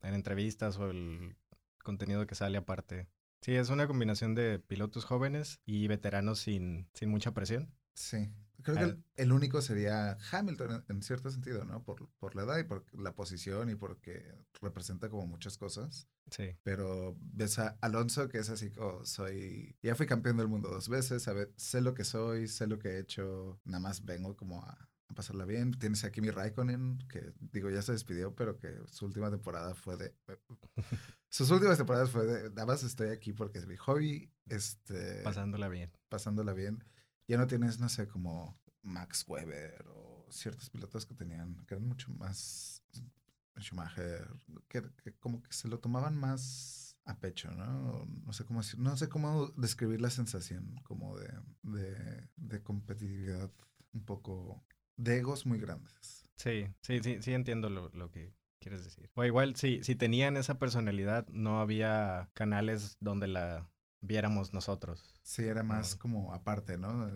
en 0.00 0.14
entrevistas 0.14 0.76
o 0.78 0.90
el 0.90 1.36
contenido 1.84 2.26
que 2.26 2.34
sale 2.34 2.58
aparte. 2.58 3.08
Sí, 3.42 3.54
es 3.54 3.70
una 3.70 3.88
combinación 3.88 4.34
de 4.34 4.60
pilotos 4.60 5.04
jóvenes 5.04 5.60
y 5.66 5.88
veteranos 5.88 6.38
sin, 6.38 6.88
sin 6.94 7.08
mucha 7.08 7.34
presión. 7.34 7.74
Sí, 7.94 8.32
creo 8.62 8.76
que 8.76 9.22
el, 9.22 9.32
único 9.32 9.60
sería 9.60 10.16
Hamilton 10.30 10.84
en, 10.88 11.02
cierto 11.02 11.28
sentido, 11.30 11.64
¿no? 11.64 11.82
Por, 11.82 12.08
por 12.18 12.36
la 12.36 12.42
edad 12.42 12.58
y 12.58 12.64
por 12.64 12.84
la 12.98 13.14
posición 13.14 13.68
y 13.68 13.74
porque 13.74 14.24
representa 14.60 15.10
como 15.10 15.26
muchas 15.26 15.58
cosas. 15.58 16.08
Sí. 16.30 16.56
Pero 16.62 17.16
ves 17.20 17.58
a 17.58 17.76
Alonso 17.80 18.28
que 18.28 18.38
es 18.38 18.48
así 18.48 18.70
como 18.70 19.04
soy, 19.04 19.76
ya 19.82 19.96
fui 19.96 20.06
campeón 20.06 20.36
del 20.36 20.48
mundo 20.48 20.68
dos 20.70 20.88
veces, 20.88 21.28
sé 21.56 21.80
lo 21.80 21.94
que 21.94 22.04
soy, 22.04 22.46
sé 22.46 22.68
lo 22.68 22.78
que 22.78 22.90
he 22.90 23.00
hecho, 23.00 23.60
nada 23.64 23.80
más 23.80 24.04
vengo 24.04 24.36
como 24.36 24.62
a, 24.62 24.88
pasarla 25.14 25.44
bien. 25.44 25.72
Tienes 25.72 26.04
aquí 26.04 26.20
mi 26.20 26.30
Raikkonen, 26.30 26.98
que 27.08 27.32
digo, 27.52 27.70
ya 27.70 27.82
se 27.82 27.92
despidió, 27.92 28.34
pero 28.34 28.56
que 28.56 28.80
su 28.86 29.04
última 29.04 29.30
temporada 29.30 29.74
fue 29.74 29.96
de... 29.96 30.14
Sus 31.32 31.50
últimas 31.50 31.78
temporadas 31.78 32.10
fue 32.10 32.26
de, 32.26 32.50
nada 32.50 32.66
más 32.66 32.82
estoy 32.82 33.08
aquí 33.08 33.32
porque 33.32 33.58
es 33.58 33.66
mi 33.66 33.74
hobby. 33.78 34.30
Este, 34.50 35.22
pasándola 35.22 35.68
bien. 35.68 35.90
Pasándola 36.10 36.52
bien. 36.52 36.84
Ya 37.26 37.38
no 37.38 37.46
tienes, 37.46 37.80
no 37.80 37.88
sé, 37.88 38.06
como 38.06 38.60
Max 38.82 39.24
Weber 39.26 39.82
o 39.88 40.26
ciertos 40.28 40.68
pilotos 40.68 41.06
que 41.06 41.14
tenían, 41.14 41.56
que 41.64 41.72
eran 41.72 41.88
mucho 41.88 42.12
más 42.12 42.84
Schumacher, 43.58 44.28
que, 44.68 44.82
como 45.20 45.42
que 45.42 45.54
se 45.54 45.68
lo 45.68 45.78
tomaban 45.80 46.18
más 46.18 46.98
a 47.06 47.18
pecho, 47.18 47.50
¿no? 47.52 48.04
No 48.26 48.32
sé 48.34 48.44
cómo 48.44 48.60
no 48.76 48.96
sé 48.98 49.08
cómo 49.08 49.46
describir 49.56 50.02
la 50.02 50.10
sensación 50.10 50.78
como 50.82 51.16
de, 51.18 51.32
de, 51.62 52.28
de 52.36 52.62
competitividad 52.62 53.50
un 53.94 54.04
poco 54.04 54.66
de 54.98 55.20
egos 55.20 55.46
muy 55.46 55.58
grandes. 55.58 56.28
Sí, 56.36 56.66
sí, 56.82 57.00
sí, 57.02 57.22
sí 57.22 57.32
entiendo 57.32 57.70
lo, 57.70 57.88
lo 57.94 58.10
que 58.10 58.34
quieres 58.62 58.84
decir. 58.84 59.10
O 59.14 59.24
igual, 59.24 59.56
si, 59.56 59.82
si 59.82 59.94
tenían 59.94 60.36
esa 60.36 60.58
personalidad, 60.58 61.26
no 61.28 61.60
había 61.60 62.30
canales 62.34 62.96
donde 63.00 63.28
la 63.28 63.68
viéramos 64.00 64.54
nosotros. 64.54 65.14
Sí, 65.22 65.44
era 65.44 65.62
más 65.62 65.96
como 65.96 66.32
aparte, 66.32 66.78
¿no? 66.78 67.08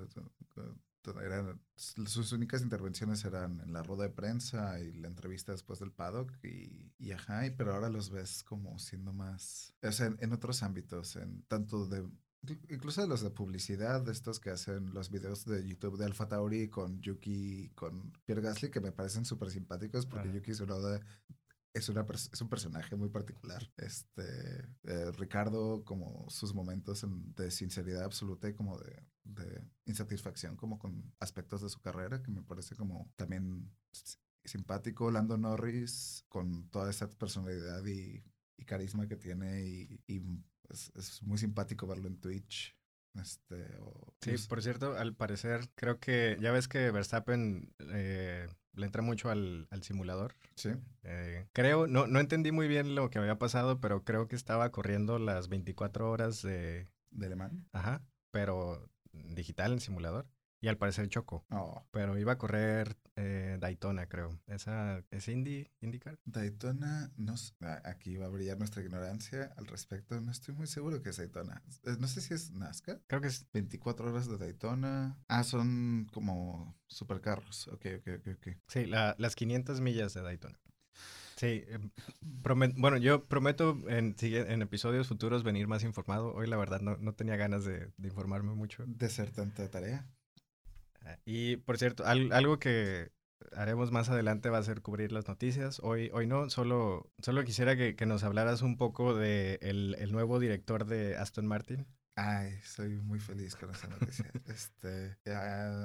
Eran, 1.22 1.60
sus 1.76 2.32
únicas 2.32 2.62
intervenciones 2.62 3.24
eran 3.24 3.60
en 3.60 3.72
la 3.72 3.82
rueda 3.84 4.04
de 4.04 4.10
prensa 4.10 4.80
y 4.80 4.92
la 4.94 5.06
entrevista 5.06 5.52
después 5.52 5.78
del 5.78 5.92
paddock 5.92 6.32
y, 6.42 6.92
y 6.98 7.12
ajá, 7.12 7.42
pero 7.56 7.74
ahora 7.74 7.88
los 7.88 8.10
ves 8.10 8.42
como 8.42 8.76
siendo 8.80 9.12
más, 9.12 9.72
o 9.82 9.92
sea, 9.92 10.06
en, 10.06 10.16
en 10.20 10.32
otros 10.32 10.64
ámbitos, 10.64 11.14
en 11.14 11.42
tanto 11.42 11.86
de 11.86 12.04
incluso 12.68 13.06
los 13.06 13.22
de 13.22 13.30
publicidad, 13.30 14.08
estos 14.08 14.40
que 14.40 14.50
hacen 14.50 14.92
los 14.92 15.10
videos 15.10 15.44
de 15.44 15.66
YouTube 15.66 15.98
de 15.98 16.04
Alpha 16.04 16.28
Tauri 16.28 16.68
con 16.68 17.00
Yuki, 17.00 17.70
con 17.74 18.12
Pierre 18.24 18.42
Gasly, 18.42 18.70
que 18.70 18.80
me 18.80 18.92
parecen 18.92 19.24
súper 19.24 19.50
simpáticos 19.50 20.06
porque 20.06 20.32
Yuki 20.32 20.52
es 20.52 20.60
es, 21.76 21.88
una, 21.90 22.06
es 22.10 22.40
un 22.40 22.48
personaje 22.48 22.96
muy 22.96 23.10
particular. 23.10 23.70
Este, 23.76 24.22
eh, 24.84 25.12
Ricardo, 25.18 25.84
como 25.84 26.28
sus 26.30 26.54
momentos 26.54 27.06
de 27.36 27.50
sinceridad 27.50 28.04
absoluta 28.04 28.48
y 28.48 28.54
como 28.54 28.78
de, 28.78 29.02
de, 29.24 29.62
insatisfacción, 29.84 30.56
como 30.56 30.78
con 30.78 31.12
aspectos 31.20 31.60
de 31.62 31.68
su 31.68 31.80
carrera, 31.80 32.22
que 32.22 32.30
me 32.30 32.42
parece 32.42 32.74
como 32.74 33.12
también 33.16 33.70
simpático. 34.44 35.10
Lando 35.10 35.36
Norris, 35.36 36.24
con 36.28 36.70
toda 36.70 36.90
esa 36.90 37.10
personalidad 37.10 37.84
y, 37.84 38.24
y 38.56 38.64
carisma 38.64 39.06
que 39.06 39.16
tiene 39.16 39.62
y, 39.62 40.00
y 40.06 40.22
es, 40.70 41.22
muy 41.22 41.38
simpático 41.38 41.86
verlo 41.86 42.08
en 42.08 42.20
Twitch. 42.20 42.76
Este, 43.14 43.66
sí, 44.20 44.34
por 44.46 44.62
cierto, 44.62 44.94
al 44.96 45.14
parecer, 45.14 45.70
creo 45.74 45.98
que 45.98 46.36
ya 46.40 46.52
ves 46.52 46.68
que 46.68 46.90
Verstappen 46.90 47.72
eh, 47.78 48.46
le 48.74 48.86
entra 48.86 49.00
mucho 49.00 49.30
al, 49.30 49.68
al 49.70 49.82
simulador. 49.82 50.34
Sí. 50.54 50.70
Eh, 51.02 51.46
creo, 51.52 51.86
no, 51.86 52.06
no 52.06 52.20
entendí 52.20 52.52
muy 52.52 52.68
bien 52.68 52.94
lo 52.94 53.08
que 53.08 53.18
había 53.18 53.38
pasado, 53.38 53.80
pero 53.80 54.04
creo 54.04 54.28
que 54.28 54.36
estaba 54.36 54.70
corriendo 54.70 55.18
las 55.18 55.48
24 55.48 56.10
horas 56.10 56.42
de... 56.42 56.88
¿De 57.10 57.26
Alemán? 57.26 57.66
Ajá, 57.72 58.04
pero 58.30 58.90
digital 59.12 59.72
en 59.72 59.80
simulador. 59.80 60.26
Y 60.66 60.68
al 60.68 60.78
parecer 60.78 61.08
chocó. 61.08 61.46
Oh. 61.50 61.86
Pero 61.92 62.18
iba 62.18 62.32
a 62.32 62.38
correr 62.38 62.96
eh, 63.14 63.56
Daytona, 63.60 64.08
creo. 64.08 64.36
¿Esa 64.48 65.00
es 65.12 65.28
Indy, 65.28 65.70
IndyCar? 65.80 66.18
Daytona, 66.24 67.12
no, 67.16 67.36
aquí 67.84 68.16
va 68.16 68.26
a 68.26 68.30
brillar 68.30 68.58
nuestra 68.58 68.82
ignorancia 68.82 69.54
al 69.56 69.68
respecto. 69.68 70.20
No 70.20 70.32
estoy 70.32 70.56
muy 70.56 70.66
seguro 70.66 71.00
que 71.04 71.10
es 71.10 71.18
Daytona. 71.18 71.62
Eh, 71.84 71.94
no 72.00 72.08
sé 72.08 72.20
si 72.20 72.34
es 72.34 72.50
NASCAR. 72.50 73.00
Creo 73.06 73.20
que 73.20 73.28
es. 73.28 73.46
24 73.52 74.10
horas 74.10 74.26
de 74.26 74.38
Daytona. 74.38 75.16
Ah, 75.28 75.44
son 75.44 76.08
como 76.12 76.76
supercarros. 76.88 77.68
Ok, 77.68 77.86
ok, 78.00 78.08
ok, 78.18 78.28
ok. 78.34 78.56
Sí, 78.66 78.86
las 78.86 79.36
500 79.36 79.80
millas 79.80 80.14
de 80.14 80.22
Daytona. 80.22 80.58
Sí, 81.36 81.62
em, 81.68 81.92
bueno, 82.76 82.96
yo 82.96 83.28
prometo 83.28 83.78
en, 83.88 84.16
en 84.20 84.62
episodios 84.62 85.06
futuros 85.06 85.44
venir 85.44 85.68
más 85.68 85.84
informado. 85.84 86.34
Hoy 86.34 86.48
la 86.48 86.56
verdad 86.56 86.80
no, 86.80 86.96
no 86.96 87.14
tenía 87.14 87.36
ganas 87.36 87.64
de, 87.64 87.92
de 87.96 88.08
informarme 88.08 88.54
mucho. 88.54 88.84
De 88.88 89.08
ser 89.08 89.30
tanta 89.30 89.70
tarea. 89.70 90.08
Y 91.24 91.56
por 91.56 91.78
cierto, 91.78 92.04
algo 92.04 92.58
que 92.58 93.10
haremos 93.52 93.90
más 93.92 94.08
adelante 94.08 94.50
va 94.50 94.58
a 94.58 94.62
ser 94.62 94.82
cubrir 94.82 95.12
las 95.12 95.28
noticias. 95.28 95.80
Hoy, 95.82 96.10
hoy 96.12 96.26
no, 96.26 96.50
solo, 96.50 97.10
solo 97.18 97.44
quisiera 97.44 97.76
que, 97.76 97.96
que 97.96 98.06
nos 98.06 98.24
hablaras 98.24 98.62
un 98.62 98.76
poco 98.76 99.14
de 99.14 99.58
el, 99.62 99.96
el, 99.98 100.12
nuevo 100.12 100.38
director 100.38 100.86
de 100.86 101.16
Aston 101.16 101.46
Martin. 101.46 101.86
Ay, 102.16 102.58
soy 102.62 102.96
muy 102.96 103.20
feliz 103.20 103.56
con 103.56 103.70
esa 103.70 103.88
noticia. 103.88 104.30
este, 104.46 105.16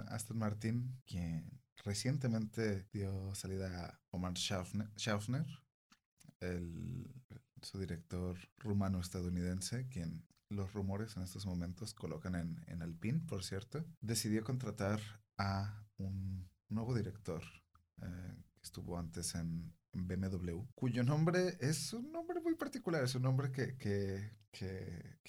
Aston 0.07 0.37
Martin, 0.37 1.01
quien 1.05 1.61
recientemente 1.83 2.87
dio 2.93 3.33
salida 3.35 3.85
a 3.85 3.99
Omar 4.11 4.33
Schaffner, 4.37 5.45
el, 6.39 7.13
su 7.61 7.79
director 7.79 8.37
rumano-estadounidense, 8.57 9.87
quien 9.89 10.25
los 10.51 10.73
rumores 10.73 11.15
en 11.17 11.23
estos 11.23 11.45
momentos 11.45 11.93
colocan 11.93 12.35
en, 12.35 12.63
en 12.67 12.81
Alpine, 12.81 13.21
por 13.27 13.43
cierto, 13.43 13.85
decidió 14.01 14.43
contratar 14.43 14.99
a 15.37 15.83
un 15.97 16.49
nuevo 16.69 16.93
director 16.95 17.41
eh, 18.01 18.35
que 18.53 18.61
estuvo 18.61 18.97
antes 18.97 19.35
en, 19.35 19.73
BMW, 19.93 20.61
cuyo 20.73 21.03
nombre 21.03 21.57
es 21.59 21.91
un 21.91 22.13
nombre 22.13 22.39
muy 22.39 22.55
particular, 22.55 23.03
es 23.03 23.13
un 23.15 23.23
nombre 23.23 23.51
que, 23.51 23.77
que, 23.77 24.39
que, 24.51 25.19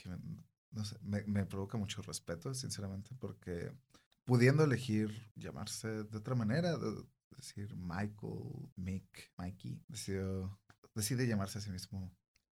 no 0.70 0.84
sé, 0.84 0.96
me, 1.02 1.44
provoca 1.46 1.76
mucho 1.76 2.00
respeto, 2.02 2.54
sinceramente, 2.54 3.10
porque 3.18 3.72
pudiendo 4.24 4.62
elegir 4.62 5.32
llamarse 5.34 6.04
de 6.04 6.16
otra 6.16 6.36
manera, 6.36 6.78
de- 6.78 7.04
decir 7.36 7.74
Michael, 7.74 8.70
Mick, 8.76 9.32
Mikey, 9.36 9.82
decidió, 9.88 10.60
decide 10.94 11.26
llamarse 11.26 11.58
a 11.58 11.60
sí 11.60 11.70
mismo, 11.70 12.14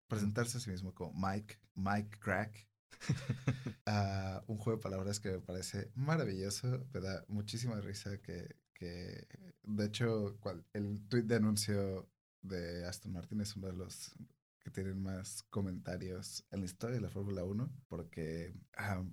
presentarse 0.08 0.58
a 0.58 0.62
sí 0.62 0.70
mismo 0.72 0.94
como 0.94 1.14
Mike, 1.16 1.58
Mike 1.76 2.18
Crack. 2.20 2.68
Ah, 3.88 4.44
un 4.48 4.58
juego 4.58 4.78
de 4.78 4.84
palabras 4.84 5.20
que 5.20 5.32
me 5.32 5.40
parece 5.40 5.92
maravilloso, 5.96 6.88
me 6.94 7.00
da 7.02 7.24
muchísima 7.28 7.80
risa 7.82 8.20
que, 8.22 8.56
que 8.74 9.28
de 9.64 9.86
hecho, 9.86 10.38
cual- 10.40 10.66
el 10.74 11.08
tweet 11.08 11.24
de 11.24 11.36
anuncio 11.36 12.10
de 12.42 12.86
Aston 12.88 13.14
Martin 13.14 13.42
es 13.42 13.56
uno 13.56 13.68
de 13.68 13.74
los 13.74 14.16
que 14.60 14.72
tienen 14.72 15.02
más 15.02 15.44
comentarios 15.50 16.46
en 16.52 16.62
la 16.62 16.66
historia 16.66 16.96
de 16.96 17.02
la 17.02 17.10
Fórmula 17.10 17.44
1, 17.44 17.70
porque 17.88 18.54
ah, 18.78 19.04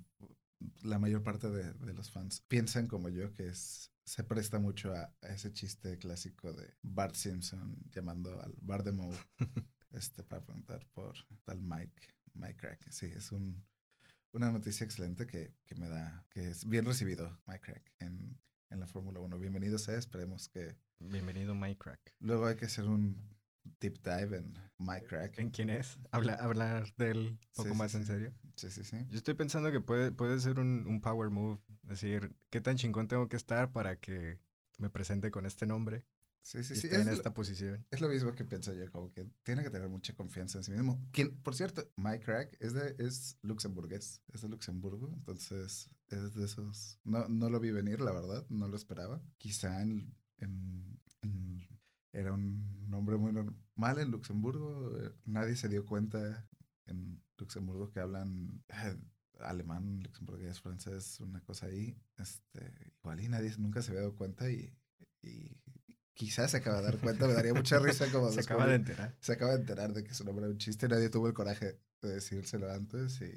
la 0.83 0.99
mayor 0.99 1.23
parte 1.23 1.51
de, 1.51 1.73
de 1.75 1.95
los 1.95 2.11
fans 2.11 2.41
piensan 2.49 2.87
como 2.87 3.09
yo 3.09 3.33
que 3.35 3.49
es 3.49 3.91
se 4.05 4.25
presta 4.25 4.59
mucho 4.59 4.93
a, 4.95 5.15
a 5.23 5.29
ese 5.29 5.53
chiste 5.53 5.97
clásico 5.99 6.53
de 6.53 6.75
Bart 6.83 7.15
Simpson 7.15 7.77
llamando 7.91 8.41
al 8.43 8.55
Bart 8.61 8.85
de 8.85 8.93
Moe 8.93 9.17
este, 9.93 10.23
para 10.23 10.45
preguntar 10.45 10.87
por 10.93 11.15
tal 11.45 11.61
Mike, 11.61 12.03
Mike 12.35 12.57
Crack. 12.57 12.91
Sí, 12.91 13.07
es 13.07 13.33
un, 13.33 13.65
una 14.33 14.51
noticia 14.51 14.85
excelente 14.85 15.27
que, 15.27 15.55
que 15.67 15.75
me 15.75 15.89
da, 15.89 16.25
que 16.31 16.49
es 16.51 16.69
bien 16.69 16.85
recibido 16.85 17.41
Mike 17.47 17.61
Crack 17.61 17.93
en, 18.01 18.39
en 18.71 18.81
la 18.81 18.87
Fórmula 18.87 19.21
1. 19.21 19.39
Bienvenido 19.39 19.79
sea, 19.79 19.99
esperemos 19.99 20.49
que 20.49 20.77
Bienvenido, 20.99 21.55
Mike 21.55 21.79
Crack. 21.79 22.15
luego 22.21 22.47
hay 22.47 22.57
que 22.57 22.67
hacer 22.67 22.85
un 22.85 23.17
deep 23.81 24.01
dive 24.03 24.39
en 24.39 24.55
Mike 24.79 25.07
Crack. 25.07 25.39
¿En 25.39 25.51
quién 25.51 25.69
es? 25.71 25.99
Habla, 26.11 26.35
hablar 26.35 26.95
de 26.97 27.11
él 27.11 27.19
un 27.19 27.39
poco 27.55 27.69
Sí, 27.69 27.73
sí, 27.73 27.79
más 27.79 27.95
en 27.95 28.07
serio. 28.07 28.33
Sí, 28.57 28.71
sí, 28.71 28.85
sí. 28.85 28.97
Yo 29.11 29.19
estoy 29.19 29.35
pensando 29.35 29.73
que 29.73 29.81
puede, 29.81 30.13
puede 30.13 30.39
ser 30.41 30.61
un, 30.61 30.87
un 30.87 31.01
power 31.01 31.31
move. 31.31 31.61
Decir, 31.83 32.35
¿qué 32.51 32.61
tan 32.61 32.77
chingón 32.77 33.09
tengo 33.09 33.29
que 33.29 33.37
estar 33.37 33.73
para 33.73 33.97
que 33.97 34.39
me 34.79 34.91
presente 34.91 35.31
con 35.31 35.45
este 35.45 35.67
nombre 35.67 36.05
Sí, 36.45 36.63
sí, 36.65 36.75
y 36.75 36.77
sí. 36.77 36.87
Es, 36.89 36.95
en 36.95 37.07
lo- 37.07 37.13
esta 37.13 37.33
posición? 37.33 37.87
es 37.91 38.01
lo 38.01 38.09
mismo 38.09 38.35
que 38.35 38.45
pienso 38.45 38.75
yo, 38.75 38.91
como 38.91 39.13
que 39.13 39.25
tiene 39.45 39.63
que 39.63 39.71
tener 39.71 39.89
mucha 39.89 40.15
confianza 40.15 40.59
en 40.59 40.65
sí 40.65 40.73
mismo. 40.73 41.01
Quien, 41.13 41.37
por 41.43 41.55
cierto, 41.55 41.89
Mike 41.97 42.25
Crack 42.25 42.57
es, 42.61 42.75
de, 42.75 42.97
es 42.99 43.39
luxemburgués, 43.43 44.21
es 44.33 44.43
de 44.43 44.49
Luxemburgo, 44.49 45.13
entonces 45.15 45.89
es 46.09 46.35
de 46.35 46.45
esos... 46.45 46.99
No, 47.05 47.29
no 47.29 47.49
lo 47.49 47.61
vi 47.61 47.71
venir, 47.71 48.01
la 48.01 48.13
verdad, 48.13 48.45
no 48.49 48.67
lo 48.69 48.77
esperaba. 48.77 49.23
Quizá 49.39 49.83
en, 49.83 50.15
en- 50.39 51.01
en- 51.23 51.69
era 52.13 52.33
un 52.33 52.91
nombre 52.91 53.17
muy 53.17 53.33
normal 53.33 53.99
en 54.01 54.11
Luxemburgo, 54.11 54.99
eh, 54.99 55.13
nadie 55.25 55.57
se 55.57 55.69
dio 55.69 55.87
cuenta 55.87 56.47
en 56.87 57.23
Luxemburgo 57.39 57.91
que 57.91 58.01
hablan 58.01 58.63
eh, 58.69 58.99
alemán, 59.39 60.01
luxemburgués, 60.03 60.61
francés, 60.61 61.21
una 61.21 61.41
cosa 61.41 61.67
ahí. 61.67 61.97
Este, 62.19 62.93
igual 62.99 63.21
y 63.21 63.29
nadie 63.29 63.53
nunca 63.59 63.81
se 63.81 63.93
había 63.93 64.03
dado 64.03 64.17
cuenta 64.17 64.51
y... 64.51 64.77
y 65.23 65.57
Quizás 66.15 66.51
se 66.51 66.59
acaba 66.59 66.79
de 66.79 66.85
dar 66.85 66.99
cuenta, 66.99 67.27
me 67.27 67.33
daría 67.33 67.55
mucha 67.55 67.79
risa 67.79 68.11
como 68.13 68.31
Se 68.33 68.41
acaba 68.41 68.67
de 68.67 68.75
enterar. 68.77 69.17
se 69.21 69.33
acaba 69.33 69.53
de 69.53 69.61
enterar 69.61 69.93
de 69.93 70.05
que 70.05 70.15
su 70.15 70.25
nombre 70.25 70.45
era 70.45 70.53
un 70.53 70.59
chiste. 70.59 70.89
Nadie 70.89 71.09
tuvo 71.11 71.27
el 71.29 71.35
coraje 71.35 71.81
de 72.03 72.09
decírselo 72.09 72.71
antes 72.71 73.21
y 73.21 73.31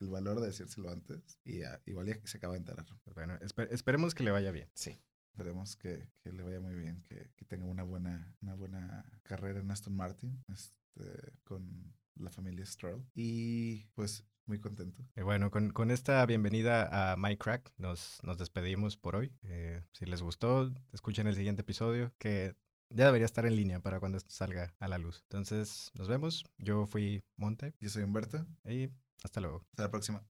el 0.00 0.08
valor 0.08 0.40
de 0.40 0.46
decírselo 0.48 0.90
antes. 0.90 1.38
Y 1.44 1.62
ah, 1.62 1.80
igual 1.86 2.06
ya 2.06 2.18
se 2.24 2.38
acaba 2.38 2.54
de 2.54 2.60
enterar. 2.60 2.86
Pues 3.04 3.14
Bueno, 3.14 3.38
espe- 3.40 3.68
esperemos 3.70 4.14
que 4.14 4.22
le 4.24 4.30
vaya 4.30 4.50
bien. 4.50 4.70
Sí. 4.74 4.98
Esperemos 5.32 5.76
que, 5.76 6.08
que 6.22 6.32
le 6.32 6.42
vaya 6.44 6.60
muy 6.60 6.74
bien, 6.76 7.02
que, 7.02 7.32
que 7.36 7.44
tenga 7.44 7.66
una 7.66 7.82
buena, 7.82 8.34
una 8.40 8.54
buena 8.54 9.04
carrera 9.24 9.58
en 9.60 9.70
Aston 9.70 9.94
Martin 9.96 10.44
este, 10.52 11.32
con 11.42 11.92
la 12.14 12.30
familia 12.30 12.64
Stroll. 12.64 13.04
Y 13.14 13.86
pues 13.94 14.24
muy 14.46 14.60
contento. 14.60 15.02
Y 15.16 15.22
bueno, 15.22 15.50
con, 15.50 15.70
con 15.70 15.90
esta 15.90 16.24
bienvenida 16.26 17.12
a 17.12 17.16
My 17.16 17.36
Crack 17.36 17.72
nos, 17.78 18.18
nos 18.22 18.38
despedimos 18.38 18.96
por 18.96 19.16
hoy. 19.16 19.32
Eh, 19.44 19.82
si 19.92 20.06
les 20.06 20.22
gustó, 20.22 20.72
escuchen 20.92 21.26
el 21.26 21.34
siguiente 21.34 21.62
episodio 21.62 22.12
que 22.18 22.54
ya 22.90 23.06
debería 23.06 23.26
estar 23.26 23.46
en 23.46 23.56
línea 23.56 23.80
para 23.80 24.00
cuando 24.00 24.18
esto 24.18 24.30
salga 24.30 24.74
a 24.78 24.88
la 24.88 24.98
luz. 24.98 25.22
Entonces, 25.24 25.90
nos 25.94 26.08
vemos. 26.08 26.44
Yo 26.58 26.86
fui 26.86 27.22
Monte 27.36 27.74
Yo 27.80 27.88
soy 27.88 28.02
Humberto. 28.02 28.46
y 28.64 28.90
hasta 29.22 29.40
luego. 29.40 29.64
Hasta 29.70 29.84
la 29.84 29.90
próxima. 29.90 30.24